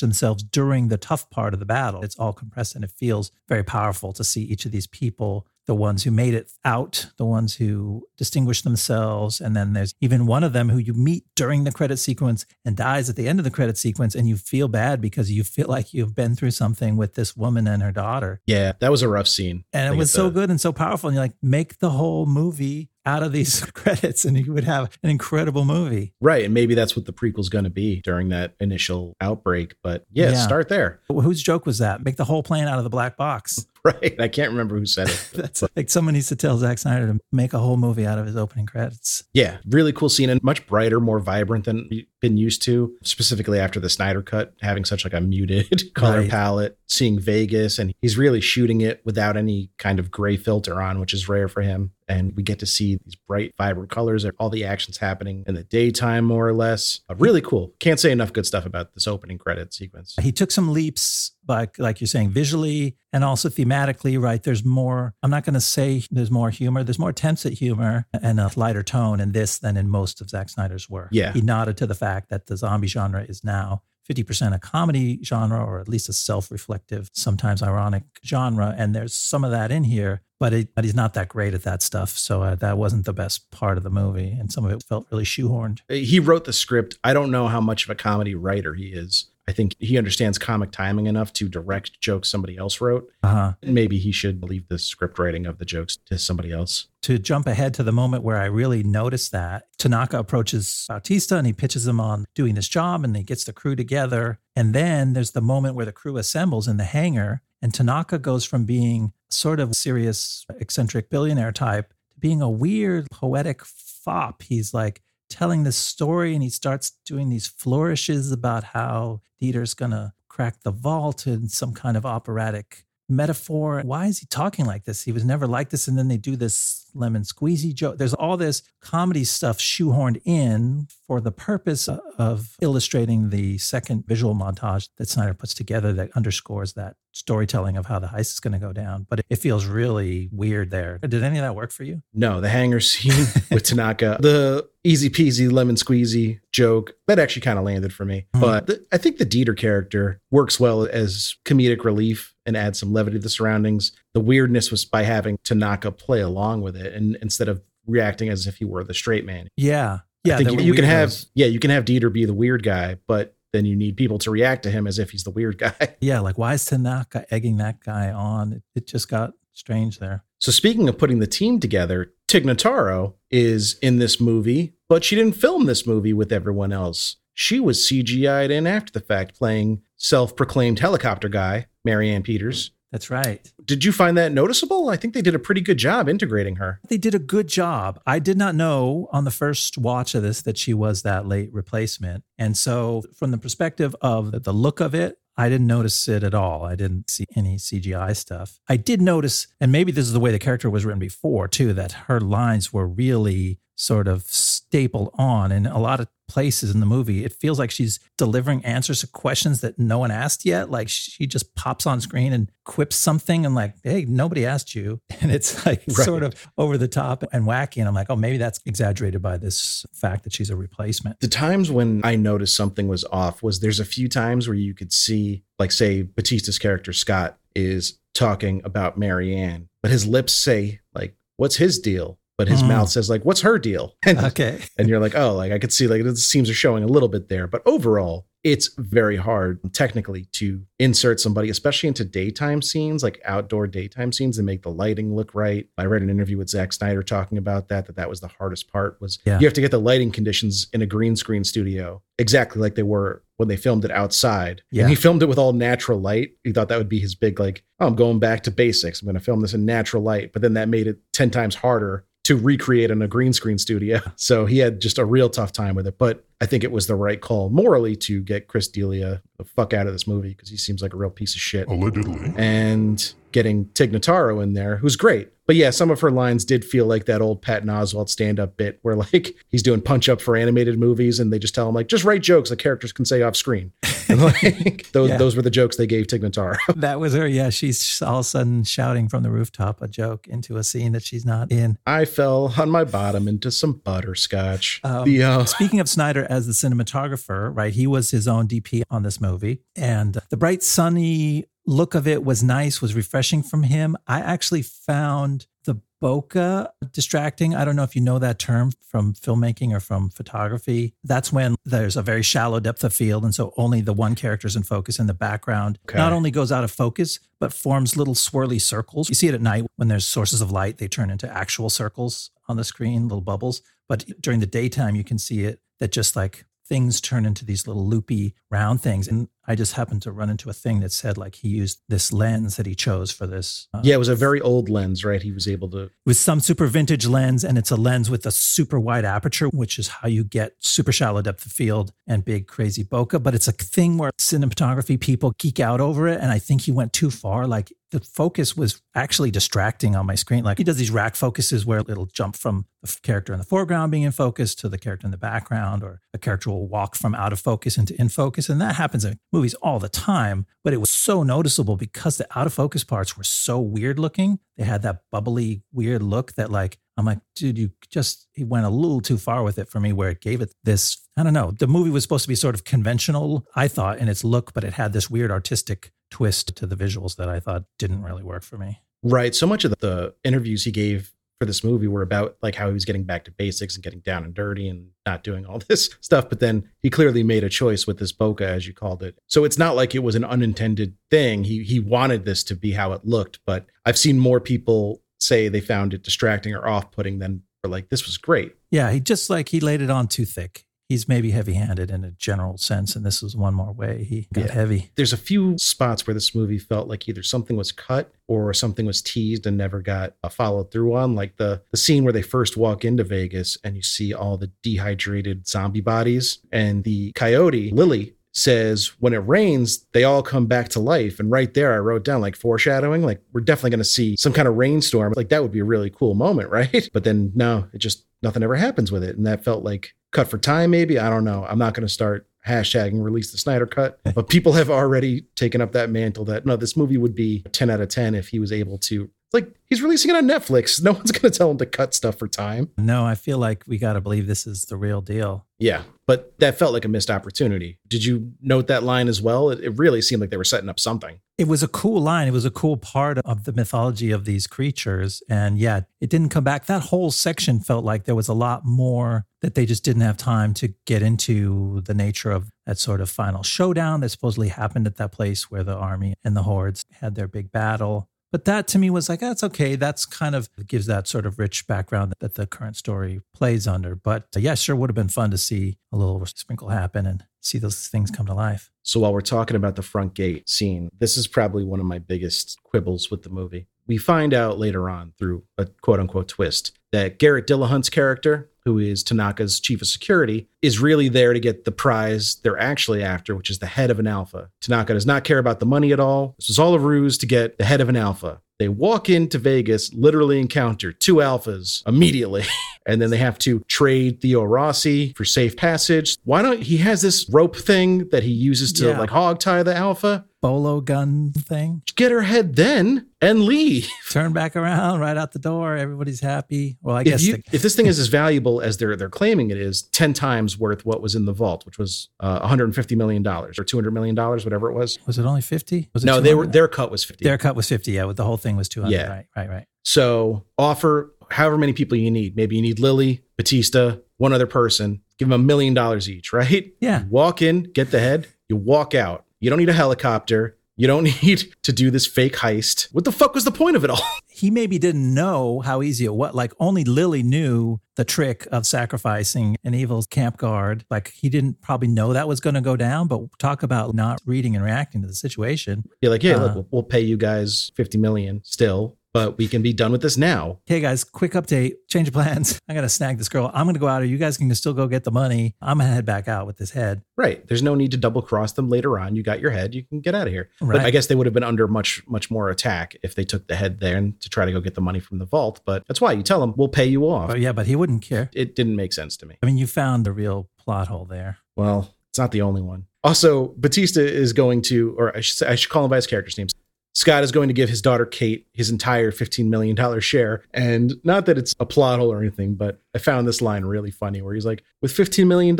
themselves 0.00 0.42
during 0.42 0.88
the 0.88 0.98
tough 0.98 1.30
part 1.30 1.54
of 1.54 1.60
the 1.60 1.66
battle. 1.66 2.02
It's 2.02 2.18
all 2.18 2.32
compressed 2.32 2.74
and 2.74 2.84
it 2.84 2.90
feels 2.90 3.30
very 3.48 3.62
powerful 3.62 4.12
to 4.14 4.24
see 4.24 4.42
each 4.42 4.66
of 4.66 4.72
these 4.72 4.86
people 4.86 5.46
the 5.68 5.74
ones 5.74 6.02
who 6.02 6.10
made 6.10 6.32
it 6.32 6.50
out, 6.64 7.10
the 7.18 7.26
ones 7.26 7.56
who 7.56 8.02
distinguished 8.16 8.64
themselves. 8.64 9.38
And 9.38 9.54
then 9.54 9.74
there's 9.74 9.94
even 10.00 10.26
one 10.26 10.42
of 10.42 10.54
them 10.54 10.70
who 10.70 10.78
you 10.78 10.94
meet 10.94 11.24
during 11.36 11.64
the 11.64 11.70
credit 11.70 11.98
sequence 11.98 12.46
and 12.64 12.74
dies 12.74 13.10
at 13.10 13.16
the 13.16 13.28
end 13.28 13.38
of 13.38 13.44
the 13.44 13.50
credit 13.50 13.76
sequence. 13.76 14.14
And 14.14 14.26
you 14.26 14.36
feel 14.36 14.66
bad 14.66 15.02
because 15.02 15.30
you 15.30 15.44
feel 15.44 15.68
like 15.68 15.92
you've 15.92 16.14
been 16.14 16.34
through 16.34 16.52
something 16.52 16.96
with 16.96 17.14
this 17.14 17.36
woman 17.36 17.68
and 17.68 17.82
her 17.82 17.92
daughter. 17.92 18.40
Yeah, 18.46 18.72
that 18.80 18.90
was 18.90 19.02
a 19.02 19.08
rough 19.08 19.28
scene. 19.28 19.64
And 19.74 19.94
it 19.94 19.96
was 19.96 20.10
so 20.10 20.30
good 20.30 20.48
and 20.48 20.58
so 20.58 20.72
powerful. 20.72 21.08
And 21.08 21.14
you're 21.14 21.24
like, 21.24 21.36
make 21.42 21.80
the 21.80 21.90
whole 21.90 22.24
movie 22.24 22.88
out 23.04 23.22
of 23.22 23.32
these 23.32 23.60
credits 23.72 24.24
and 24.24 24.38
you 24.38 24.52
would 24.52 24.64
have 24.64 24.98
an 25.02 25.10
incredible 25.10 25.64
movie. 25.64 26.14
Right. 26.20 26.44
And 26.44 26.52
maybe 26.52 26.74
that's 26.74 26.94
what 26.96 27.06
the 27.06 27.12
prequel's 27.12 27.48
going 27.48 27.64
to 27.64 27.70
be 27.70 28.00
during 28.02 28.28
that 28.30 28.54
initial 28.60 29.16
outbreak. 29.20 29.74
But 29.82 30.06
yeah, 30.12 30.30
yeah, 30.30 30.44
start 30.44 30.68
there. 30.68 31.00
Whose 31.08 31.42
joke 31.42 31.66
was 31.66 31.78
that? 31.78 32.04
Make 32.04 32.16
the 32.16 32.24
whole 32.24 32.42
plane 32.42 32.68
out 32.68 32.78
of 32.78 32.84
the 32.84 32.90
black 32.90 33.16
box. 33.16 33.66
Right. 33.84 34.20
I 34.20 34.28
can't 34.28 34.50
remember 34.50 34.76
who 34.76 34.84
said 34.84 35.08
it. 35.08 35.30
That's 35.34 35.62
like 35.74 35.88
someone 35.88 36.14
needs 36.14 36.26
to 36.28 36.36
tell 36.36 36.58
Zack 36.58 36.78
Snyder 36.78 37.06
to 37.06 37.18
make 37.32 37.54
a 37.54 37.58
whole 37.58 37.76
movie 37.76 38.06
out 38.06 38.18
of 38.18 38.26
his 38.26 38.36
opening 38.36 38.66
credits. 38.66 39.24
Yeah. 39.32 39.58
Really 39.66 39.92
cool 39.92 40.08
scene 40.08 40.28
and 40.28 40.42
much 40.42 40.66
brighter, 40.66 41.00
more 41.00 41.20
vibrant 41.20 41.64
than 41.64 41.88
we've 41.90 42.06
been 42.20 42.36
used 42.36 42.62
to, 42.62 42.94
specifically 43.02 43.58
after 43.58 43.80
the 43.80 43.88
Snyder 43.88 44.22
cut, 44.22 44.54
having 44.60 44.84
such 44.84 45.04
like 45.04 45.14
a 45.14 45.20
muted 45.20 45.82
color 45.94 46.20
right. 46.20 46.30
palette, 46.30 46.78
seeing 46.86 47.18
Vegas, 47.20 47.78
and 47.78 47.94
he's 48.00 48.18
really 48.18 48.40
shooting 48.40 48.80
it 48.80 49.00
without 49.04 49.36
any 49.36 49.70
kind 49.78 49.98
of 49.98 50.10
gray 50.10 50.36
filter 50.36 50.82
on, 50.82 51.00
which 51.00 51.14
is 51.14 51.28
rare 51.28 51.48
for 51.48 51.62
him. 51.62 51.92
And 52.08 52.34
we 52.34 52.42
get 52.42 52.58
to 52.60 52.66
see 52.66 52.98
these 53.04 53.14
bright, 53.14 53.54
vibrant 53.58 53.90
colors, 53.90 54.26
all 54.38 54.48
the 54.50 54.64
actions 54.64 54.96
happening 54.96 55.44
in 55.46 55.54
the 55.54 55.64
daytime, 55.64 56.24
more 56.24 56.48
or 56.48 56.54
less. 56.54 57.00
Uh, 57.08 57.14
really 57.16 57.42
cool. 57.42 57.74
Can't 57.80 58.00
say 58.00 58.10
enough 58.10 58.32
good 58.32 58.46
stuff 58.46 58.64
about 58.64 58.94
this 58.94 59.06
opening 59.06 59.38
credit 59.38 59.74
sequence. 59.74 60.16
He 60.20 60.32
took 60.32 60.50
some 60.50 60.72
leaps 60.72 61.32
like 61.48 61.78
like 61.78 62.00
you're 62.00 62.08
saying 62.08 62.30
visually 62.30 62.96
and 63.12 63.24
also 63.24 63.48
thematically 63.48 64.20
right? 64.20 64.42
There's 64.42 64.64
more 64.64 65.14
i'm 65.22 65.30
not 65.30 65.44
going 65.44 65.54
to 65.54 65.60
say 65.60 66.02
there's 66.10 66.30
more 66.30 66.50
humor 66.50 66.84
there's 66.84 66.98
more 66.98 67.10
attempts 67.10 67.46
at 67.46 67.54
humor 67.54 68.06
and 68.22 68.40
a 68.40 68.50
lighter 68.56 68.82
tone 68.82 69.20
in 69.20 69.32
this 69.32 69.58
than 69.58 69.76
in 69.76 69.88
most 69.88 70.20
of 70.20 70.30
Zack 70.30 70.48
Snyder's 70.48 70.88
work. 70.88 71.08
Yeah. 71.12 71.32
He 71.32 71.40
nodded 71.40 71.76
to 71.78 71.86
the 71.86 71.94
fact 71.94 72.30
that 72.30 72.46
the 72.46 72.56
zombie 72.56 72.88
genre 72.88 73.22
is 73.22 73.42
now 73.44 73.82
50% 74.08 74.54
a 74.54 74.58
comedy 74.58 75.20
genre 75.22 75.62
or 75.62 75.80
at 75.80 75.88
least 75.88 76.08
a 76.08 76.12
self-reflective 76.12 77.10
sometimes 77.12 77.62
ironic 77.62 78.04
genre 78.24 78.74
and 78.76 78.94
there's 78.94 79.14
some 79.14 79.44
of 79.44 79.50
that 79.50 79.70
in 79.70 79.84
here 79.84 80.22
but, 80.40 80.52
it, 80.52 80.74
but 80.74 80.84
he's 80.84 80.94
not 80.94 81.14
that 81.14 81.28
great 81.28 81.52
at 81.52 81.64
that 81.64 81.82
stuff. 81.82 82.10
So 82.10 82.42
uh, 82.42 82.54
that 82.56 82.78
wasn't 82.78 83.06
the 83.06 83.12
best 83.12 83.50
part 83.50 83.76
of 83.76 83.82
the 83.82 83.90
movie 83.90 84.30
and 84.30 84.52
some 84.52 84.64
of 84.64 84.70
it 84.70 84.84
felt 84.84 85.06
really 85.10 85.24
shoehorned. 85.24 85.80
He 85.88 86.20
wrote 86.20 86.44
the 86.44 86.52
script. 86.52 86.96
I 87.02 87.12
don't 87.12 87.30
know 87.30 87.48
how 87.48 87.60
much 87.60 87.84
of 87.84 87.90
a 87.90 87.96
comedy 87.96 88.34
writer 88.34 88.74
he 88.74 88.86
is 88.86 89.26
I 89.48 89.52
think 89.52 89.74
he 89.78 89.96
understands 89.96 90.36
comic 90.36 90.72
timing 90.72 91.06
enough 91.06 91.32
to 91.32 91.48
direct 91.48 91.98
jokes 92.02 92.28
somebody 92.28 92.58
else 92.58 92.82
wrote. 92.82 93.10
Uh-huh. 93.22 93.54
Maybe 93.62 93.96
he 93.96 94.12
should 94.12 94.42
leave 94.42 94.68
the 94.68 94.78
script 94.78 95.18
writing 95.18 95.46
of 95.46 95.56
the 95.56 95.64
jokes 95.64 95.96
to 96.04 96.18
somebody 96.18 96.52
else. 96.52 96.88
To 97.02 97.18
jump 97.18 97.46
ahead 97.46 97.72
to 97.74 97.82
the 97.82 97.90
moment 97.90 98.24
where 98.24 98.36
I 98.36 98.44
really 98.44 98.82
noticed 98.82 99.32
that, 99.32 99.68
Tanaka 99.78 100.18
approaches 100.18 100.84
Bautista 100.86 101.38
and 101.38 101.46
he 101.46 101.54
pitches 101.54 101.88
him 101.88 101.98
on 101.98 102.26
doing 102.34 102.56
this 102.56 102.68
job 102.68 103.04
and 103.04 103.16
he 103.16 103.22
gets 103.22 103.44
the 103.44 103.54
crew 103.54 103.74
together. 103.74 104.38
And 104.54 104.74
then 104.74 105.14
there's 105.14 105.30
the 105.30 105.40
moment 105.40 105.76
where 105.76 105.86
the 105.86 105.92
crew 105.92 106.18
assembles 106.18 106.68
in 106.68 106.76
the 106.76 106.84
hangar 106.84 107.40
and 107.62 107.72
Tanaka 107.72 108.18
goes 108.18 108.44
from 108.44 108.66
being 108.66 109.14
sort 109.30 109.60
of 109.60 109.74
serious, 109.74 110.44
eccentric 110.60 111.08
billionaire 111.08 111.52
type 111.52 111.94
to 112.12 112.20
being 112.20 112.42
a 112.42 112.50
weird, 112.50 113.06
poetic 113.10 113.64
fop. 113.64 114.42
He's 114.42 114.74
like, 114.74 115.00
telling 115.28 115.62
this 115.62 115.76
story 115.76 116.34
and 116.34 116.42
he 116.42 116.50
starts 116.50 116.92
doing 117.04 117.28
these 117.28 117.46
flourishes 117.46 118.32
about 118.32 118.64
how 118.64 119.20
Dieter's 119.40 119.74
going 119.74 119.90
to 119.90 120.12
crack 120.28 120.62
the 120.62 120.70
vault 120.70 121.26
in 121.26 121.48
some 121.48 121.74
kind 121.74 121.96
of 121.96 122.06
operatic 122.06 122.84
metaphor. 123.08 123.82
Why 123.84 124.06
is 124.06 124.18
he 124.18 124.26
talking 124.26 124.66
like 124.66 124.84
this? 124.84 125.02
He 125.02 125.12
was 125.12 125.24
never 125.24 125.46
like 125.46 125.70
this. 125.70 125.88
And 125.88 125.98
then 125.98 126.08
they 126.08 126.16
do 126.16 126.36
this 126.36 126.86
lemon 126.94 127.22
squeezy 127.22 127.74
joke. 127.74 127.98
There's 127.98 128.14
all 128.14 128.36
this 128.36 128.62
comedy 128.80 129.24
stuff 129.24 129.58
shoehorned 129.58 130.20
in 130.24 130.88
for 131.06 131.20
the 131.20 131.32
purpose 131.32 131.88
of 131.88 132.56
illustrating 132.60 133.30
the 133.30 133.58
second 133.58 134.04
visual 134.06 134.34
montage 134.34 134.88
that 134.96 135.08
Snyder 135.08 135.34
puts 135.34 135.54
together 135.54 135.92
that 135.94 136.10
underscores 136.14 136.74
that 136.74 136.96
storytelling 137.12 137.76
of 137.76 137.86
how 137.86 137.98
the 137.98 138.06
heist 138.08 138.32
is 138.32 138.40
going 138.40 138.52
to 138.52 138.58
go 138.58 138.72
down. 138.72 139.06
But 139.08 139.20
it 139.28 139.36
feels 139.36 139.66
really 139.66 140.28
weird 140.32 140.70
there. 140.70 140.98
Did 140.98 141.22
any 141.22 141.38
of 141.38 141.42
that 141.42 141.54
work 141.54 141.72
for 141.72 141.84
you? 141.84 142.02
No, 142.12 142.40
the 142.40 142.48
hangar 142.48 142.80
scene 142.80 143.26
with 143.50 143.64
Tanaka, 143.64 144.18
the 144.20 144.68
easy 144.84 145.10
peasy 145.10 145.50
lemon 145.50 145.76
squeezy 145.76 146.40
joke, 146.58 146.94
that 147.06 147.20
actually 147.20 147.42
kind 147.42 147.58
of 147.58 147.64
landed 147.64 147.92
for 147.92 148.04
me. 148.04 148.26
Mm-hmm. 148.34 148.40
But 148.40 148.66
the, 148.66 148.86
I 148.90 148.98
think 148.98 149.18
the 149.18 149.24
Dieter 149.24 149.56
character 149.56 150.20
works 150.32 150.58
well 150.58 150.86
as 150.86 151.36
comedic 151.44 151.84
relief 151.84 152.34
and 152.44 152.56
adds 152.56 152.80
some 152.80 152.92
levity 152.92 153.16
to 153.16 153.22
the 153.22 153.28
surroundings. 153.28 153.92
The 154.12 154.20
weirdness 154.20 154.72
was 154.72 154.84
by 154.84 155.04
having 155.04 155.38
Tanaka 155.44 155.92
play 155.92 156.20
along 156.20 156.62
with 156.62 156.76
it 156.76 156.92
and 156.92 157.16
instead 157.22 157.48
of 157.48 157.62
reacting 157.86 158.28
as 158.28 158.46
if 158.48 158.56
he 158.56 158.64
were 158.64 158.82
the 158.82 158.92
straight 158.92 159.24
man. 159.24 159.48
Yeah. 159.56 160.00
Yeah. 160.24 160.34
I 160.34 160.38
think 160.38 160.60
you, 160.60 160.66
you 160.66 160.74
can 160.74 160.84
have 160.84 161.14
yeah, 161.34 161.46
you 161.46 161.60
can 161.60 161.70
have 161.70 161.84
Dieter 161.84 162.12
be 162.12 162.24
the 162.24 162.34
weird 162.34 162.64
guy, 162.64 162.98
but 163.06 163.36
then 163.52 163.64
you 163.64 163.76
need 163.76 163.96
people 163.96 164.18
to 164.18 164.30
react 164.30 164.64
to 164.64 164.70
him 164.70 164.86
as 164.86 164.98
if 164.98 165.10
he's 165.10 165.22
the 165.22 165.30
weird 165.30 165.58
guy. 165.66 165.96
Yeah, 166.00 166.18
like 166.20 166.36
why 166.36 166.54
is 166.54 166.64
Tanaka 166.64 167.24
egging 167.32 167.58
that 167.58 167.80
guy 167.80 168.10
on? 168.10 168.54
It, 168.54 168.62
it 168.74 168.86
just 168.88 169.08
got 169.08 169.32
strange 169.52 170.00
there. 170.00 170.24
So 170.40 170.52
speaking 170.52 170.88
of 170.88 170.98
putting 170.98 171.20
the 171.20 171.26
team 171.26 171.60
together, 171.60 172.12
Tig 172.28 172.44
Notaro 172.44 173.14
is 173.30 173.78
in 173.80 173.98
this 173.98 174.20
movie, 174.20 174.74
but 174.86 175.02
she 175.02 175.16
didn't 175.16 175.36
film 175.36 175.64
this 175.64 175.86
movie 175.86 176.12
with 176.12 176.30
everyone 176.30 176.72
else. 176.72 177.16
She 177.32 177.58
was 177.58 177.86
CGI'd 177.86 178.50
in 178.50 178.66
after 178.66 178.92
the 178.92 179.00
fact, 179.00 179.34
playing 179.34 179.80
self-proclaimed 179.96 180.78
helicopter 180.78 181.30
guy, 181.30 181.66
Marianne 181.86 182.22
Peters. 182.22 182.72
That's 182.92 183.10
right. 183.10 183.50
Did 183.64 183.84
you 183.84 183.92
find 183.92 184.16
that 184.18 184.32
noticeable? 184.32 184.90
I 184.90 184.96
think 184.96 185.14
they 185.14 185.22
did 185.22 185.34
a 185.34 185.38
pretty 185.38 185.60
good 185.62 185.78
job 185.78 186.08
integrating 186.08 186.56
her. 186.56 186.80
They 186.88 186.98
did 186.98 187.14
a 187.14 187.18
good 187.18 187.48
job. 187.48 188.00
I 188.06 188.18
did 188.18 188.36
not 188.36 188.54
know 188.54 189.08
on 189.10 189.24
the 189.24 189.30
first 189.30 189.78
watch 189.78 190.14
of 190.14 190.22
this 190.22 190.42
that 190.42 190.58
she 190.58 190.74
was 190.74 191.02
that 191.02 191.26
late 191.26 191.52
replacement. 191.52 192.24
And 192.38 192.56
so, 192.56 193.04
from 193.14 193.30
the 193.30 193.38
perspective 193.38 193.94
of 194.00 194.44
the 194.44 194.52
look 194.52 194.80
of 194.80 194.94
it, 194.94 195.18
I 195.38 195.48
didn't 195.48 195.68
notice 195.68 196.08
it 196.08 196.24
at 196.24 196.34
all. 196.34 196.64
I 196.64 196.74
didn't 196.74 197.10
see 197.10 197.24
any 197.36 197.58
CGI 197.58 198.16
stuff. 198.16 198.58
I 198.68 198.76
did 198.76 199.00
notice, 199.00 199.46
and 199.60 199.70
maybe 199.70 199.92
this 199.92 200.04
is 200.04 200.12
the 200.12 200.18
way 200.18 200.32
the 200.32 200.38
character 200.40 200.68
was 200.68 200.84
written 200.84 200.98
before 200.98 201.46
too, 201.46 201.72
that 201.74 201.92
her 201.92 202.20
lines 202.20 202.72
were 202.72 202.88
really 202.88 203.60
sort 203.78 204.08
of 204.08 204.22
stapled 204.22 205.10
on 205.14 205.52
in 205.52 205.66
a 205.66 205.78
lot 205.78 206.00
of 206.00 206.08
places 206.28 206.70
in 206.70 206.80
the 206.80 206.86
movie. 206.86 207.24
It 207.24 207.32
feels 207.32 207.58
like 207.58 207.70
she's 207.70 207.98
delivering 208.18 208.64
answers 208.64 209.00
to 209.00 209.06
questions 209.06 209.62
that 209.62 209.78
no 209.78 209.98
one 209.98 210.10
asked 210.10 210.44
yet. 210.44 210.70
Like 210.70 210.88
she 210.88 211.26
just 211.26 211.54
pops 211.54 211.86
on 211.86 212.00
screen 212.00 212.32
and 212.32 212.50
quips 212.64 212.96
something 212.96 213.46
and 213.46 213.54
like, 213.54 213.74
hey, 213.82 214.04
nobody 214.06 214.44
asked 214.44 214.74
you. 214.74 215.00
And 215.20 215.32
it's 215.32 215.66
like 215.66 215.82
right. 215.88 216.04
sort 216.04 216.22
of 216.22 216.34
over 216.56 216.78
the 216.78 216.86
top 216.86 217.24
and 217.32 217.44
wacky. 217.44 217.78
And 217.78 217.88
I'm 217.88 217.94
like, 217.94 218.06
oh, 218.08 218.14
maybe 218.14 218.36
that's 218.36 218.60
exaggerated 218.66 219.20
by 219.20 219.36
this 219.36 219.84
fact 219.92 220.22
that 220.24 220.32
she's 220.32 220.48
a 220.48 220.54
replacement. 220.54 221.18
The 221.18 221.26
times 221.26 221.72
when 221.72 222.02
I 222.04 222.14
noticed 222.14 222.54
something 222.54 222.86
was 222.86 223.04
off 223.10 223.42
was 223.42 223.58
there's 223.58 223.80
a 223.80 223.84
few 223.84 224.08
times 224.08 224.46
where 224.46 224.54
you 224.54 224.74
could 224.74 224.92
see, 224.92 225.42
like, 225.58 225.72
say, 225.72 226.02
Batista's 226.02 226.56
character 226.56 226.92
Scott 226.92 227.36
is 227.56 227.98
talking 228.14 228.62
about 228.64 228.96
Marianne, 228.96 229.68
but 229.82 229.90
his 229.90 230.06
lips 230.06 230.32
say, 230.32 230.80
like, 230.94 231.16
what's 231.36 231.56
his 231.56 231.80
deal? 231.80 232.20
But 232.38 232.48
his 232.48 232.62
mm. 232.62 232.68
mouth 232.68 232.88
says 232.88 233.10
like, 233.10 233.24
"What's 233.24 233.42
her 233.42 233.58
deal?" 233.58 233.96
And, 234.06 234.18
okay, 234.18 234.60
and 234.78 234.88
you're 234.88 235.00
like, 235.00 235.14
"Oh, 235.14 235.34
like 235.34 235.52
I 235.52 235.58
could 235.58 235.72
see 235.72 235.86
like 235.86 236.04
the 236.04 236.16
seams 236.16 236.48
are 236.48 236.54
showing 236.54 236.84
a 236.84 236.86
little 236.86 237.08
bit 237.08 237.28
there." 237.28 237.46
But 237.46 237.62
overall, 237.66 238.26
it's 238.44 238.70
very 238.78 239.16
hard 239.16 239.60
technically 239.74 240.26
to 240.32 240.62
insert 240.78 241.20
somebody, 241.20 241.50
especially 241.50 241.88
into 241.88 242.04
daytime 242.04 242.62
scenes, 242.62 243.02
like 243.02 243.20
outdoor 243.24 243.66
daytime 243.66 244.12
scenes, 244.12 244.38
and 244.38 244.46
make 244.46 244.62
the 244.62 244.70
lighting 244.70 245.14
look 245.14 245.34
right. 245.34 245.66
I 245.76 245.84
read 245.84 246.02
an 246.02 246.10
interview 246.10 246.38
with 246.38 246.48
Zack 246.48 246.72
Snyder 246.72 247.02
talking 247.02 247.36
about 247.36 247.68
that, 247.68 247.86
that 247.86 247.96
that 247.96 248.08
was 248.08 248.20
the 248.20 248.28
hardest 248.28 248.72
part 248.72 248.98
was 249.00 249.18
yeah. 249.26 249.40
you 249.40 249.46
have 249.46 249.54
to 249.54 249.60
get 249.60 249.72
the 249.72 249.80
lighting 249.80 250.12
conditions 250.12 250.68
in 250.72 250.80
a 250.80 250.86
green 250.86 251.16
screen 251.16 251.44
studio 251.44 252.00
exactly 252.18 252.60
like 252.60 252.74
they 252.74 252.82
were 252.82 253.22
when 253.38 253.48
they 253.48 253.56
filmed 253.56 253.84
it 253.84 253.90
outside. 253.90 254.62
Yeah. 254.70 254.82
And 254.82 254.90
he 254.90 254.96
filmed 254.96 255.22
it 255.22 255.28
with 255.28 255.38
all 255.38 255.52
natural 255.52 256.00
light. 256.00 256.32
He 256.44 256.52
thought 256.52 256.68
that 256.68 256.78
would 256.78 256.88
be 256.88 256.98
his 256.98 257.14
big, 257.14 257.38
like, 257.38 257.64
oh, 257.80 257.86
I'm 257.86 257.94
going 257.94 258.18
back 258.18 258.42
to 258.44 258.50
basics. 258.50 259.00
I'm 259.00 259.06
going 259.06 259.14
to 259.14 259.20
film 259.20 259.40
this 259.40 259.54
in 259.54 259.64
natural 259.64 260.02
light. 260.02 260.32
But 260.32 260.42
then 260.42 260.54
that 260.54 260.68
made 260.68 260.88
it 260.88 260.98
10 261.12 261.30
times 261.30 261.54
harder 261.54 262.04
to 262.28 262.36
recreate 262.36 262.90
in 262.90 263.00
a 263.00 263.08
green 263.08 263.32
screen 263.32 263.56
studio. 263.56 264.00
So 264.16 264.44
he 264.44 264.58
had 264.58 264.80
just 264.80 264.98
a 264.98 265.04
real 265.04 265.30
tough 265.30 265.52
time 265.52 265.74
with 265.74 265.86
it. 265.86 265.96
But 265.96 266.24
I 266.40 266.46
think 266.46 266.64
it 266.64 266.70
was 266.70 266.86
the 266.86 266.94
right 266.94 267.20
call 267.20 267.50
morally 267.50 267.96
to 267.96 268.22
get 268.22 268.46
Chris 268.46 268.68
D'Elia 268.68 269.22
the 269.38 269.44
fuck 269.44 269.72
out 269.72 269.86
of 269.86 269.92
this 269.92 270.06
movie 270.06 270.30
because 270.30 270.48
he 270.48 270.56
seems 270.56 270.82
like 270.82 270.92
a 270.92 270.96
real 270.96 271.10
piece 271.10 271.34
of 271.34 271.40
shit. 271.40 271.68
Allegedly. 271.68 272.32
And 272.36 273.12
getting 273.30 273.68
Tig 273.70 273.92
Notaro 273.92 274.42
in 274.42 274.54
there, 274.54 274.76
who's 274.78 274.96
great. 274.96 275.30
But 275.46 275.56
yeah, 275.56 275.70
some 275.70 275.90
of 275.90 276.00
her 276.00 276.10
lines 276.10 276.44
did 276.44 276.64
feel 276.64 276.84
like 276.84 277.06
that 277.06 277.22
old 277.22 277.40
Patton 277.40 277.68
Oswalt 277.68 278.10
stand 278.10 278.38
up 278.38 278.56
bit 278.56 278.80
where 278.82 278.96
like 278.96 279.34
he's 279.48 279.62
doing 279.62 279.80
punch 279.80 280.08
up 280.08 280.20
for 280.20 280.36
animated 280.36 280.78
movies 280.78 281.20
and 281.20 281.32
they 281.32 281.38
just 281.38 281.54
tell 281.54 281.68
him 281.68 281.74
like 281.74 281.86
just 281.86 282.04
write 282.04 282.22
jokes 282.22 282.50
the 282.50 282.56
characters 282.56 282.92
can 282.92 283.04
say 283.04 283.22
off 283.22 283.36
screen. 283.36 283.72
And 284.10 284.22
like 284.22 284.90
those 284.92 285.10
yeah. 285.10 285.18
those 285.18 285.36
were 285.36 285.42
the 285.42 285.50
jokes 285.50 285.76
they 285.76 285.86
gave 285.86 286.06
Tig 286.06 286.22
Notaro. 286.22 286.56
That 286.76 286.98
was 286.98 287.12
her. 287.12 287.26
Yeah, 287.26 287.50
she's 287.50 288.00
all 288.00 288.20
of 288.20 288.20
a 288.20 288.24
sudden 288.24 288.64
shouting 288.64 289.06
from 289.06 289.22
the 289.22 289.30
rooftop 289.30 289.82
a 289.82 289.86
joke 289.86 290.26
into 290.26 290.56
a 290.56 290.64
scene 290.64 290.92
that 290.92 291.02
she's 291.02 291.26
not 291.26 291.52
in. 291.52 291.76
I 291.86 292.06
fell 292.06 292.54
on 292.56 292.70
my 292.70 292.84
bottom 292.84 293.28
into 293.28 293.50
some 293.50 293.74
butterscotch. 293.74 294.80
Um, 294.82 295.04
the, 295.04 295.22
uh, 295.22 295.44
speaking 295.44 295.78
of 295.78 295.90
Snyder 295.90 296.26
as 296.28 296.46
the 296.46 296.52
cinematographer, 296.52 297.54
right? 297.54 297.72
He 297.72 297.86
was 297.86 298.10
his 298.10 298.28
own 298.28 298.46
DP 298.46 298.82
on 298.90 299.02
this 299.02 299.20
movie, 299.20 299.62
and 299.74 300.18
the 300.30 300.36
bright 300.36 300.62
sunny 300.62 301.46
look 301.66 301.94
of 301.94 302.08
it 302.08 302.24
was 302.24 302.42
nice, 302.42 302.80
was 302.80 302.94
refreshing 302.94 303.42
from 303.42 303.64
him. 303.64 303.96
I 304.06 304.20
actually 304.20 304.62
found 304.62 305.46
the 305.64 305.80
bokeh 306.02 306.68
distracting. 306.92 307.54
I 307.54 307.64
don't 307.64 307.76
know 307.76 307.82
if 307.82 307.94
you 307.94 308.00
know 308.00 308.18
that 308.18 308.38
term 308.38 308.72
from 308.80 309.12
filmmaking 309.12 309.72
or 309.72 309.80
from 309.80 310.08
photography. 310.08 310.94
That's 311.04 311.30
when 311.30 311.56
there's 311.64 311.96
a 311.96 312.02
very 312.02 312.22
shallow 312.22 312.58
depth 312.58 312.84
of 312.84 312.94
field. 312.94 313.24
And 313.24 313.34
so 313.34 313.52
only 313.56 313.82
the 313.82 313.92
one 313.92 314.14
character 314.14 314.46
is 314.46 314.56
in 314.56 314.62
focus 314.62 314.98
and 314.98 315.08
the 315.08 315.14
background 315.14 315.78
okay. 315.88 315.98
not 315.98 316.12
only 316.12 316.30
goes 316.30 316.50
out 316.50 316.64
of 316.64 316.70
focus, 316.70 317.18
but 317.38 317.52
forms 317.52 317.96
little 317.96 318.14
swirly 318.14 318.60
circles. 318.60 319.08
You 319.08 319.14
see 319.14 319.28
it 319.28 319.34
at 319.34 319.42
night 319.42 319.66
when 319.76 319.88
there's 319.88 320.06
sources 320.06 320.40
of 320.40 320.50
light, 320.50 320.78
they 320.78 320.88
turn 320.88 321.10
into 321.10 321.30
actual 321.30 321.68
circles 321.68 322.30
on 322.48 322.56
the 322.56 322.64
screen, 322.64 323.02
little 323.04 323.20
bubbles. 323.20 323.60
But 323.88 324.06
during 324.20 324.40
the 324.40 324.46
daytime, 324.46 324.96
you 324.96 325.04
can 325.04 325.18
see 325.18 325.44
it 325.44 325.60
that 325.80 325.92
just 325.92 326.16
like 326.16 326.44
things 326.66 327.00
turn 327.00 327.24
into 327.24 327.44
these 327.44 327.66
little 327.66 327.86
loopy 327.86 328.34
round 328.50 328.80
things. 328.80 329.08
And 329.08 329.28
I 329.46 329.54
just 329.54 329.74
happened 329.74 330.02
to 330.02 330.12
run 330.12 330.28
into 330.28 330.50
a 330.50 330.52
thing 330.52 330.80
that 330.80 330.92
said 330.92 331.16
like 331.16 331.36
he 331.36 331.48
used 331.48 331.80
this 331.88 332.12
lens 332.12 332.56
that 332.56 332.66
he 332.66 332.74
chose 332.74 333.10
for 333.10 333.26
this. 333.26 333.66
Uh, 333.72 333.80
yeah, 333.82 333.94
it 333.94 333.98
was 333.98 334.08
a 334.08 334.14
very 334.14 334.40
old 334.42 334.68
lens, 334.68 335.04
right? 335.04 335.22
He 335.22 335.32
was 335.32 335.48
able 335.48 335.70
to. 335.70 335.90
With 336.04 336.18
some 336.18 336.40
super 336.40 336.66
vintage 336.66 337.06
lens, 337.06 337.44
and 337.44 337.56
it's 337.56 337.70
a 337.70 337.76
lens 337.76 338.10
with 338.10 338.26
a 338.26 338.30
super 338.30 338.78
wide 338.78 339.06
aperture, 339.06 339.48
which 339.48 339.78
is 339.78 339.88
how 339.88 340.08
you 340.08 340.22
get 340.22 340.52
super 340.58 340.92
shallow 340.92 341.22
depth 341.22 341.46
of 341.46 341.52
field 341.52 341.92
and 342.06 342.24
big 342.24 342.46
crazy 342.46 342.84
bokeh. 342.84 343.22
But 343.22 343.34
it's 343.34 343.48
a 343.48 343.52
thing 343.52 343.96
where 343.96 344.10
cinematography 344.18 345.00
people 345.00 345.32
geek 345.38 345.60
out 345.60 345.80
over 345.80 346.06
it. 346.06 346.20
And 346.20 346.30
I 346.30 346.38
think 346.38 346.62
he 346.62 346.72
went 346.72 346.92
too 346.92 347.10
far. 347.10 347.46
Like 347.46 347.72
the 347.90 348.00
focus 348.00 348.54
was 348.54 348.82
actually 348.94 349.30
distracting 349.30 349.96
on 349.96 350.04
my 350.04 350.14
screen. 350.14 350.44
Like 350.44 350.58
he 350.58 350.64
does 350.64 350.76
these 350.76 350.90
rack 350.90 351.16
focuses 351.16 351.64
where 351.64 351.78
it'll 351.78 352.06
jump 352.06 352.36
from 352.36 352.66
the 352.82 352.98
character 353.02 353.32
in 353.32 353.38
the 353.38 353.44
foreground 353.46 353.90
being 353.90 354.02
in 354.02 354.12
focus 354.12 354.54
to 354.56 354.68
the 354.68 354.78
character 354.78 355.06
in 355.06 355.10
the 355.10 355.16
background, 355.16 355.82
or 355.82 356.00
a 356.12 356.18
character 356.18 356.50
will 356.50 356.68
walk 356.68 356.94
from 356.94 357.14
out 357.14 357.32
of 357.32 357.40
focus 357.40 357.78
into 357.78 357.98
in 357.98 358.10
focus. 358.10 358.37
And 358.48 358.60
that 358.60 358.76
happens 358.76 359.04
in 359.04 359.18
movies 359.32 359.54
all 359.54 359.78
the 359.78 359.88
time. 359.88 360.46
But 360.62 360.74
it 360.74 360.80
was 360.80 360.90
so 360.90 361.22
noticeable 361.22 361.76
because 361.76 362.18
the 362.18 362.26
out 362.38 362.46
of 362.46 362.52
focus 362.52 362.84
parts 362.84 363.16
were 363.16 363.24
so 363.24 363.58
weird 363.58 363.98
looking. 363.98 364.38
They 364.58 364.64
had 364.64 364.82
that 364.82 365.02
bubbly, 365.10 365.62
weird 365.72 366.02
look 366.02 366.34
that, 366.34 366.50
like, 366.50 366.78
I'm 366.98 367.06
like, 367.06 367.20
dude, 367.34 367.58
you 367.58 367.70
just, 367.90 368.28
he 368.32 368.44
went 368.44 368.66
a 368.66 368.70
little 368.70 369.00
too 369.00 369.18
far 369.18 369.42
with 369.42 369.58
it 369.58 369.68
for 369.68 369.80
me, 369.80 369.92
where 369.92 370.10
it 370.10 370.20
gave 370.20 370.40
it 370.40 370.54
this, 370.64 370.98
I 371.16 371.22
don't 371.22 371.32
know. 371.32 371.52
The 371.52 371.66
movie 371.66 371.90
was 371.90 372.02
supposed 372.02 372.24
to 372.24 372.28
be 372.28 372.34
sort 372.34 372.54
of 372.54 372.64
conventional, 372.64 373.46
I 373.54 373.68
thought, 373.68 373.98
in 373.98 374.08
its 374.08 374.24
look, 374.24 374.52
but 374.52 374.64
it 374.64 374.74
had 374.74 374.92
this 374.92 375.08
weird 375.08 375.30
artistic 375.30 375.92
twist 376.10 376.56
to 376.56 376.66
the 376.66 376.76
visuals 376.76 377.16
that 377.16 377.28
I 377.28 377.40
thought 377.40 377.64
didn't 377.78 378.02
really 378.02 378.22
work 378.22 378.42
for 378.42 378.58
me. 378.58 378.80
Right. 379.02 379.34
So 379.34 379.46
much 379.46 379.64
of 379.64 379.74
the 379.78 380.14
interviews 380.24 380.64
he 380.64 380.72
gave 380.72 381.12
for 381.38 381.46
this 381.46 381.62
movie 381.62 381.86
were 381.86 382.02
about 382.02 382.36
like 382.42 382.54
how 382.54 382.66
he 382.66 382.72
was 382.72 382.84
getting 382.84 383.04
back 383.04 383.24
to 383.24 383.30
basics 383.30 383.74
and 383.74 383.84
getting 383.84 384.00
down 384.00 384.24
and 384.24 384.34
dirty 384.34 384.68
and 384.68 384.88
not 385.06 385.22
doing 385.22 385.46
all 385.46 385.58
this 385.68 385.90
stuff. 386.00 386.28
But 386.28 386.40
then 386.40 386.68
he 386.80 386.90
clearly 386.90 387.22
made 387.22 387.44
a 387.44 387.48
choice 387.48 387.86
with 387.86 387.98
this 387.98 388.12
bokeh, 388.12 388.40
as 388.40 388.66
you 388.66 388.74
called 388.74 389.02
it. 389.02 389.18
So 389.26 389.44
it's 389.44 389.58
not 389.58 389.76
like 389.76 389.94
it 389.94 390.02
was 390.02 390.14
an 390.14 390.24
unintended 390.24 390.96
thing. 391.10 391.44
He 391.44 391.62
he 391.62 391.80
wanted 391.80 392.24
this 392.24 392.42
to 392.44 392.56
be 392.56 392.72
how 392.72 392.92
it 392.92 393.04
looked. 393.04 393.40
But 393.46 393.66
I've 393.84 393.98
seen 393.98 394.18
more 394.18 394.40
people 394.40 395.02
say 395.20 395.48
they 395.48 395.60
found 395.60 395.94
it 395.94 396.02
distracting 396.02 396.54
or 396.54 396.66
off 396.66 396.90
putting 396.90 397.18
than 397.18 397.42
were 397.62 397.70
like 397.70 397.88
this 397.88 398.06
was 398.06 398.18
great. 398.18 398.54
Yeah, 398.70 398.90
he 398.90 399.00
just 399.00 399.30
like 399.30 399.48
he 399.48 399.60
laid 399.60 399.80
it 399.80 399.90
on 399.90 400.08
too 400.08 400.24
thick 400.24 400.64
he's 400.88 401.06
maybe 401.06 401.30
heavy 401.30 401.52
handed 401.52 401.90
in 401.90 402.02
a 402.02 402.10
general 402.12 402.56
sense. 402.56 402.96
And 402.96 403.04
this 403.04 403.22
was 403.22 403.36
one 403.36 403.54
more 403.54 403.72
way 403.72 404.04
he 404.04 404.26
got 404.32 404.46
yeah. 404.46 404.52
heavy. 404.52 404.90
There's 404.96 405.12
a 405.12 405.18
few 405.18 405.56
spots 405.58 406.06
where 406.06 406.14
this 406.14 406.34
movie 406.34 406.58
felt 406.58 406.88
like 406.88 407.08
either 407.08 407.22
something 407.22 407.56
was 407.56 407.72
cut 407.72 408.12
or 408.26 408.52
something 408.54 408.86
was 408.86 409.02
teased 409.02 409.46
and 409.46 409.56
never 409.56 409.82
got 409.82 410.14
followed 410.30 410.70
through 410.70 410.94
on. 410.94 411.14
Like 411.14 411.36
the, 411.36 411.62
the 411.70 411.76
scene 411.76 412.04
where 412.04 412.12
they 412.12 412.22
first 412.22 412.56
walk 412.56 412.84
into 412.84 413.04
Vegas 413.04 413.58
and 413.62 413.76
you 413.76 413.82
see 413.82 414.14
all 414.14 414.38
the 414.38 414.50
dehydrated 414.62 415.46
zombie 415.46 415.80
bodies 415.80 416.38
and 416.50 416.84
the 416.84 417.12
coyote, 417.12 417.70
Lily, 417.70 418.14
says 418.38 418.92
when 419.00 419.12
it 419.12 419.18
rains 419.18 419.86
they 419.92 420.04
all 420.04 420.22
come 420.22 420.46
back 420.46 420.68
to 420.70 420.80
life. 420.80 421.20
And 421.20 421.30
right 421.30 421.52
there 421.52 421.74
i 421.74 421.78
wrote 421.78 422.04
down 422.04 422.20
like 422.20 422.36
foreshadowing 422.36 423.02
like 423.02 423.20
we're 423.32 423.40
definitely 423.40 423.70
going 423.70 423.78
to 423.78 423.84
see 423.84 424.16
some 424.16 424.32
kind 424.32 424.48
of 424.48 424.56
rainstorm. 424.56 425.12
Like 425.16 425.28
that 425.30 425.42
would 425.42 425.52
be 425.52 425.60
a 425.60 425.64
really 425.64 425.90
cool 425.90 426.14
moment 426.14 426.50
right? 426.58 426.88
But 426.92 427.04
then 427.04 427.32
no 427.34 427.68
it 427.72 427.78
just 427.78 428.04
nothing 428.22 428.42
ever 428.42 428.56
happens 428.56 428.90
with 428.90 429.04
it. 429.04 429.16
And 429.16 429.26
that 429.26 429.44
felt 429.44 429.64
like 429.64 429.94
cut 430.10 430.28
for 430.28 430.38
time, 430.38 430.70
maybe. 430.70 430.98
I 430.98 431.10
don't 431.10 431.24
know. 431.24 431.44
I'm 431.48 431.58
not 431.58 431.74
going 431.74 431.86
to 431.86 431.92
start 431.92 432.26
hashtagging 432.46 433.02
release 433.02 433.30
the 433.30 433.38
Snyder 433.38 433.66
cut, 433.66 434.00
but 434.14 434.28
people 434.28 434.52
have 434.54 434.70
already 434.70 435.22
taken 435.34 435.60
up 435.60 435.72
that 435.72 435.90
mantle 435.90 436.24
that 436.24 436.46
no, 436.46 436.56
this 436.56 436.76
movie 436.76 436.96
would 436.96 437.14
be 437.14 437.42
10 437.52 437.70
out 437.70 437.80
of 437.80 437.88
10 437.88 438.14
if 438.14 438.28
he 438.28 438.38
was 438.38 438.52
able 438.52 438.78
to 438.78 439.10
like 439.32 439.54
he's 439.66 439.82
releasing 439.82 440.10
it 440.10 440.16
on 440.16 440.26
Netflix. 440.26 440.82
No 440.88 440.92
one's 440.92 441.12
going 441.12 441.30
to 441.30 441.36
tell 441.36 441.50
him 441.50 441.58
to 441.58 441.66
cut 441.66 441.92
stuff 441.92 442.18
for 442.18 442.28
time. 442.28 442.70
No, 442.78 443.04
I 443.04 443.14
feel 443.14 443.36
like 443.36 443.64
we 443.66 443.76
got 443.76 443.92
to 443.92 444.00
believe 444.00 444.26
this 444.26 444.46
is 444.46 444.64
the 444.64 444.76
real 444.76 445.02
deal. 445.02 445.44
Yeah, 445.58 445.82
but 446.06 446.38
that 446.38 446.58
felt 446.58 446.72
like 446.72 446.84
a 446.84 446.88
missed 446.88 447.10
opportunity. 447.10 447.78
Did 447.86 448.04
you 448.04 448.32
note 448.40 448.68
that 448.68 448.84
line 448.84 449.08
as 449.08 449.20
well? 449.20 449.50
It, 449.50 449.60
it, 449.60 449.76
really 449.76 450.00
seemed 450.00 450.20
like 450.20 450.30
they 450.30 450.38
were 450.38 450.44
setting 450.44 450.68
up 450.70 450.80
something. 450.80 451.20
It 451.36 451.48
was 451.48 451.62
a 451.62 451.68
cool 451.68 452.00
line. 452.00 452.28
It 452.28 452.32
was 452.32 452.46
a 452.46 452.50
cool 452.50 452.76
part 452.76 453.18
of 453.18 453.44
the 453.44 453.52
mythology 453.52 454.10
of 454.12 454.24
these 454.24 454.46
creatures. 454.46 455.22
And 455.28 455.58
yeah, 455.58 455.80
it 456.00 456.08
didn't 456.08 456.30
come 456.30 456.44
back. 456.44 456.66
That 456.66 456.82
whole 456.82 457.10
section 457.10 457.60
felt 457.60 457.84
like 457.84 458.04
there 458.04 458.14
was 458.14 458.28
a 458.28 458.34
lot 458.34 458.64
more 458.64 459.26
that 459.42 459.54
they 459.54 459.66
just 459.66 459.84
didn't 459.84 460.02
have 460.02 460.16
time 460.16 460.54
to 460.54 460.74
get 460.86 461.02
into 461.02 461.82
the 461.82 461.94
nature 461.94 462.30
of 462.30 462.50
that 462.66 462.78
sort 462.78 463.00
of 463.00 463.10
final 463.10 463.42
showdown 463.42 464.00
that 464.00 464.08
supposedly 464.08 464.48
happened 464.48 464.86
at 464.86 464.96
that 464.96 465.12
place 465.12 465.50
where 465.50 465.62
the 465.62 465.76
army 465.76 466.14
and 466.24 466.36
the 466.36 466.44
hordes 466.44 466.84
had 467.00 467.14
their 467.14 467.28
big 467.28 467.52
battle. 467.52 468.08
But 468.30 468.44
that 468.44 468.66
to 468.68 468.78
me 468.78 468.90
was 468.90 469.08
like, 469.08 469.20
that's 469.20 469.42
okay. 469.42 469.76
That's 469.76 470.04
kind 470.04 470.34
of 470.34 470.48
gives 470.66 470.86
that 470.86 471.08
sort 471.08 471.24
of 471.24 471.38
rich 471.38 471.66
background 471.66 472.12
that 472.20 472.34
the 472.34 472.46
current 472.46 472.76
story 472.76 473.20
plays 473.32 473.66
under. 473.66 473.94
But 473.94 474.26
uh, 474.36 474.40
yeah, 474.40 474.54
sure 474.54 474.76
would 474.76 474.90
have 474.90 474.94
been 474.94 475.08
fun 475.08 475.30
to 475.30 475.38
see 475.38 475.78
a 475.92 475.96
little 475.96 476.24
sprinkle 476.26 476.68
happen 476.68 477.06
and 477.06 477.24
see 477.40 477.58
those 477.58 477.88
things 477.88 478.10
come 478.10 478.26
to 478.26 478.34
life. 478.34 478.70
So 478.82 479.00
while 479.00 479.12
we're 479.12 479.20
talking 479.20 479.56
about 479.56 479.76
the 479.76 479.82
front 479.82 480.14
gate 480.14 480.48
scene, 480.48 480.90
this 480.98 481.16
is 481.16 481.26
probably 481.26 481.64
one 481.64 481.80
of 481.80 481.86
my 481.86 481.98
biggest 481.98 482.58
quibbles 482.64 483.10
with 483.10 483.22
the 483.22 483.30
movie. 483.30 483.66
We 483.86 483.96
find 483.96 484.34
out 484.34 484.58
later 484.58 484.90
on 484.90 485.12
through 485.18 485.44
a 485.56 485.66
quote 485.66 486.00
unquote 486.00 486.28
twist 486.28 486.76
that 486.92 487.18
Garrett 487.18 487.46
Dillahunt's 487.46 487.88
character, 487.88 488.50
who 488.68 488.78
is 488.78 489.02
Tanaka's 489.02 489.60
chief 489.60 489.80
of 489.80 489.88
security, 489.88 490.46
is 490.60 490.78
really 490.78 491.08
there 491.08 491.32
to 491.32 491.40
get 491.40 491.64
the 491.64 491.72
prize 491.72 492.36
they're 492.42 492.60
actually 492.60 493.02
after, 493.02 493.34
which 493.34 493.48
is 493.48 493.60
the 493.60 493.66
head 493.66 493.90
of 493.90 493.98
an 493.98 494.06
alpha. 494.06 494.50
Tanaka 494.60 494.92
does 494.92 495.06
not 495.06 495.24
care 495.24 495.38
about 495.38 495.58
the 495.58 495.64
money 495.64 495.90
at 495.90 496.00
all. 496.00 496.34
This 496.38 496.48
was 496.48 496.58
all 496.58 496.74
a 496.74 496.78
ruse 496.78 497.16
to 497.18 497.26
get 497.26 497.56
the 497.56 497.64
head 497.64 497.80
of 497.80 497.88
an 497.88 497.96
alpha. 497.96 498.42
They 498.58 498.68
walk 498.68 499.08
into 499.08 499.38
Vegas, 499.38 499.92
literally 499.94 500.40
encounter 500.40 500.92
two 500.92 501.16
alphas 501.16 501.86
immediately, 501.86 502.44
and 502.86 503.00
then 503.00 503.10
they 503.10 503.18
have 503.18 503.38
to 503.40 503.60
trade 503.68 504.20
Theo 504.20 504.42
Rossi 504.42 505.12
for 505.12 505.24
safe 505.24 505.56
passage. 505.56 506.16
Why 506.24 506.42
don't 506.42 506.62
he 506.62 506.78
has 506.78 507.02
this 507.02 507.28
rope 507.30 507.56
thing 507.56 508.08
that 508.08 508.24
he 508.24 508.32
uses 508.32 508.72
to 508.74 508.88
yeah. 508.88 508.98
like 508.98 509.10
hog 509.10 509.38
tie 509.38 509.62
the 509.62 509.76
alpha? 509.76 510.24
bolo 510.40 510.80
gun 510.80 511.32
thing. 511.32 511.82
Get 511.96 512.12
her 512.12 512.22
head 512.22 512.56
then 512.56 513.06
and 513.20 513.42
leave. 513.42 513.88
Turn 514.10 514.32
back 514.32 514.56
around, 514.56 515.00
right 515.00 515.16
out 515.16 515.32
the 515.32 515.38
door. 515.38 515.76
Everybody's 515.76 516.20
happy. 516.20 516.76
Well, 516.80 516.96
I 516.96 517.00
if 517.00 517.06
guess 517.06 517.22
you, 517.22 517.36
the- 517.36 517.42
if 517.52 517.62
this 517.62 517.74
thing 517.74 517.86
is 517.86 517.98
as 517.98 518.08
valuable 518.08 518.60
as 518.60 518.76
they're 518.76 518.96
they're 518.96 519.08
claiming 519.08 519.50
it 519.50 519.58
is, 519.58 519.82
ten 519.82 520.12
times 520.12 520.58
worth 520.58 520.84
what 520.84 521.02
was 521.02 521.14
in 521.14 521.24
the 521.24 521.32
vault, 521.32 521.66
which 521.66 521.78
was 521.78 522.08
uh, 522.20 522.38
150 522.40 522.94
million 522.96 523.22
dollars 523.22 523.58
or 523.58 523.64
200 523.64 523.90
million 523.92 524.14
dollars, 524.14 524.44
whatever 524.44 524.70
it 524.70 524.74
was. 524.74 524.98
Was 525.06 525.18
it 525.18 525.24
only 525.24 525.42
50? 525.42 525.90
Was 525.92 526.04
it 526.04 526.06
no, 526.06 526.20
they 526.20 526.34
were 526.34 526.46
their 526.46 526.68
cut 526.68 526.90
was 526.90 527.04
50. 527.04 527.24
Their 527.24 527.38
cut 527.38 527.56
was 527.56 527.68
50. 527.68 527.92
Yeah, 527.92 528.04
with 528.04 528.16
the 528.16 528.24
whole 528.24 528.36
thing 528.36 528.47
was 528.56 528.68
200. 528.68 528.94
Yeah, 528.94 529.08
right, 529.08 529.26
right, 529.36 529.48
right. 529.48 529.66
So 529.82 530.44
offer 530.58 531.14
however 531.30 531.58
many 531.58 531.72
people 531.72 531.96
you 531.96 532.10
need. 532.10 532.36
Maybe 532.36 532.56
you 532.56 532.62
need 532.62 532.78
Lily, 532.78 533.22
Batista, 533.36 533.96
one 534.16 534.32
other 534.32 534.46
person. 534.46 535.02
Give 535.18 535.28
them 535.28 535.40
a 535.40 535.44
million 535.44 535.74
dollars 535.74 536.08
each, 536.08 536.32
right? 536.32 536.72
Yeah. 536.80 537.04
Walk 537.08 537.42
in, 537.42 537.64
get 537.64 537.90
the 537.90 538.00
head, 538.00 538.28
You 538.48 538.56
walk 538.56 538.94
out. 538.94 539.24
You 539.40 539.50
don't 539.50 539.58
need 539.58 539.68
a 539.68 539.74
helicopter. 539.74 540.56
You 540.78 540.86
don't 540.86 541.02
need 541.22 541.54
to 541.64 541.72
do 541.72 541.90
this 541.90 542.06
fake 542.06 542.36
heist. 542.36 542.88
What 542.92 543.04
the 543.04 543.12
fuck 543.12 543.34
was 543.34 543.44
the 543.44 543.50
point 543.50 543.76
of 543.76 543.84
it 543.84 543.90
all? 543.90 544.00
He 544.38 544.52
maybe 544.52 544.78
didn't 544.78 545.14
know 545.14 545.58
how 545.58 545.82
easy 545.82 546.04
it 546.04 546.14
was. 546.14 546.32
Like 546.32 546.52
only 546.60 546.84
Lily 546.84 547.24
knew 547.24 547.80
the 547.96 548.04
trick 548.04 548.46
of 548.52 548.68
sacrificing 548.68 549.56
an 549.64 549.74
evil 549.74 550.00
camp 550.04 550.36
guard. 550.36 550.84
Like 550.88 551.10
he 551.10 551.28
didn't 551.28 551.60
probably 551.60 551.88
know 551.88 552.12
that 552.12 552.28
was 552.28 552.38
going 552.38 552.54
to 552.54 552.60
go 552.60 552.76
down, 552.76 553.08
but 553.08 553.22
talk 553.40 553.64
about 553.64 553.96
not 553.96 554.20
reading 554.24 554.54
and 554.54 554.64
reacting 554.64 555.02
to 555.02 555.08
the 555.08 555.14
situation. 555.16 555.82
You're 556.00 556.12
like, 556.12 556.22
yeah, 556.22 556.36
uh, 556.36 556.54
look, 556.54 556.68
we'll 556.70 556.84
pay 556.84 557.00
you 557.00 557.16
guys 557.16 557.72
50 557.74 557.98
million 557.98 558.40
still 558.44 558.96
but 559.18 559.36
we 559.36 559.48
can 559.48 559.62
be 559.62 559.72
done 559.72 559.90
with 559.90 560.00
this 560.00 560.16
now. 560.16 560.60
Hey 560.64 560.78
guys, 560.78 561.02
quick 561.02 561.32
update, 561.32 561.74
change 561.88 562.06
of 562.06 562.14
plans. 562.14 562.60
I 562.68 562.74
got 562.74 562.82
to 562.82 562.88
snag 562.88 563.18
this 563.18 563.28
girl. 563.28 563.50
I'm 563.52 563.66
going 563.66 563.74
to 563.74 563.80
go 563.80 563.88
out, 563.88 564.00
or 564.00 564.04
you 564.04 564.16
guys 564.16 564.36
can 564.36 564.54
still 564.54 564.72
go 564.72 564.86
get 564.86 565.02
the 565.02 565.10
money. 565.10 565.56
I'm 565.60 565.78
going 565.78 565.88
to 565.88 565.94
head 565.94 566.04
back 566.04 566.28
out 566.28 566.46
with 566.46 566.56
this 566.56 566.70
head. 566.70 567.02
Right. 567.16 567.44
There's 567.48 567.62
no 567.62 567.74
need 567.74 567.90
to 567.90 567.96
double 567.96 568.22
cross 568.22 568.52
them 568.52 568.68
later 568.68 568.96
on. 568.96 569.16
You 569.16 569.24
got 569.24 569.40
your 569.40 569.50
head. 569.50 569.74
You 569.74 569.82
can 569.82 570.00
get 570.00 570.14
out 570.14 570.28
of 570.28 570.32
here. 570.32 570.50
Right. 570.60 570.76
But 570.76 570.86
I 570.86 570.90
guess 570.90 571.08
they 571.08 571.16
would 571.16 571.26
have 571.26 571.34
been 571.34 571.42
under 571.42 571.66
much, 571.66 572.00
much 572.06 572.30
more 572.30 572.48
attack 572.48 572.96
if 573.02 573.16
they 573.16 573.24
took 573.24 573.48
the 573.48 573.56
head 573.56 573.80
there 573.80 573.96
and 573.96 574.20
to 574.20 574.28
try 574.30 574.44
to 574.44 574.52
go 574.52 574.60
get 574.60 574.76
the 574.76 574.80
money 574.80 575.00
from 575.00 575.18
the 575.18 575.26
vault. 575.26 575.62
But 575.64 575.84
that's 575.88 576.00
why 576.00 576.12
you 576.12 576.22
tell 576.22 576.38
them, 576.38 576.54
we'll 576.56 576.68
pay 576.68 576.86
you 576.86 577.02
off. 577.04 577.36
yeah, 577.36 577.50
but 577.50 577.66
he 577.66 577.74
wouldn't 577.74 578.02
care. 578.02 578.30
It 578.32 578.54
didn't 578.54 578.76
make 578.76 578.92
sense 578.92 579.16
to 579.16 579.26
me. 579.26 579.36
I 579.42 579.46
mean, 579.46 579.58
you 579.58 579.66
found 579.66 580.06
the 580.06 580.12
real 580.12 580.48
plot 580.58 580.86
hole 580.86 581.06
there. 581.06 581.38
Well, 581.56 581.92
it's 582.10 582.18
not 582.20 582.30
the 582.30 582.42
only 582.42 582.62
one. 582.62 582.86
Also, 583.04 583.54
Batista 583.56 584.00
is 584.00 584.32
going 584.32 584.62
to, 584.62 584.94
or 584.98 585.16
I 585.16 585.20
should, 585.20 585.38
say, 585.38 585.46
I 585.46 585.54
should 585.54 585.70
call 585.70 585.84
him 585.84 585.90
by 585.90 585.96
his 585.96 586.06
character's 586.06 586.36
names. 586.36 586.52
Scott 586.98 587.22
is 587.22 587.30
going 587.30 587.46
to 587.46 587.54
give 587.54 587.68
his 587.68 587.80
daughter 587.80 588.04
Kate 588.04 588.48
his 588.52 588.70
entire 588.70 589.12
$15 589.12 589.46
million 589.46 590.00
share. 590.00 590.42
And 590.52 590.94
not 591.04 591.26
that 591.26 591.38
it's 591.38 591.54
a 591.60 591.64
plot 591.64 592.00
hole 592.00 592.12
or 592.12 592.18
anything, 592.18 592.56
but 592.56 592.82
I 592.92 592.98
found 592.98 593.28
this 593.28 593.40
line 593.40 593.64
really 593.64 593.92
funny 593.92 594.20
where 594.20 594.34
he's 594.34 594.44
like, 594.44 594.64
with 594.82 594.92
$15 594.92 595.24
million, 595.28 595.56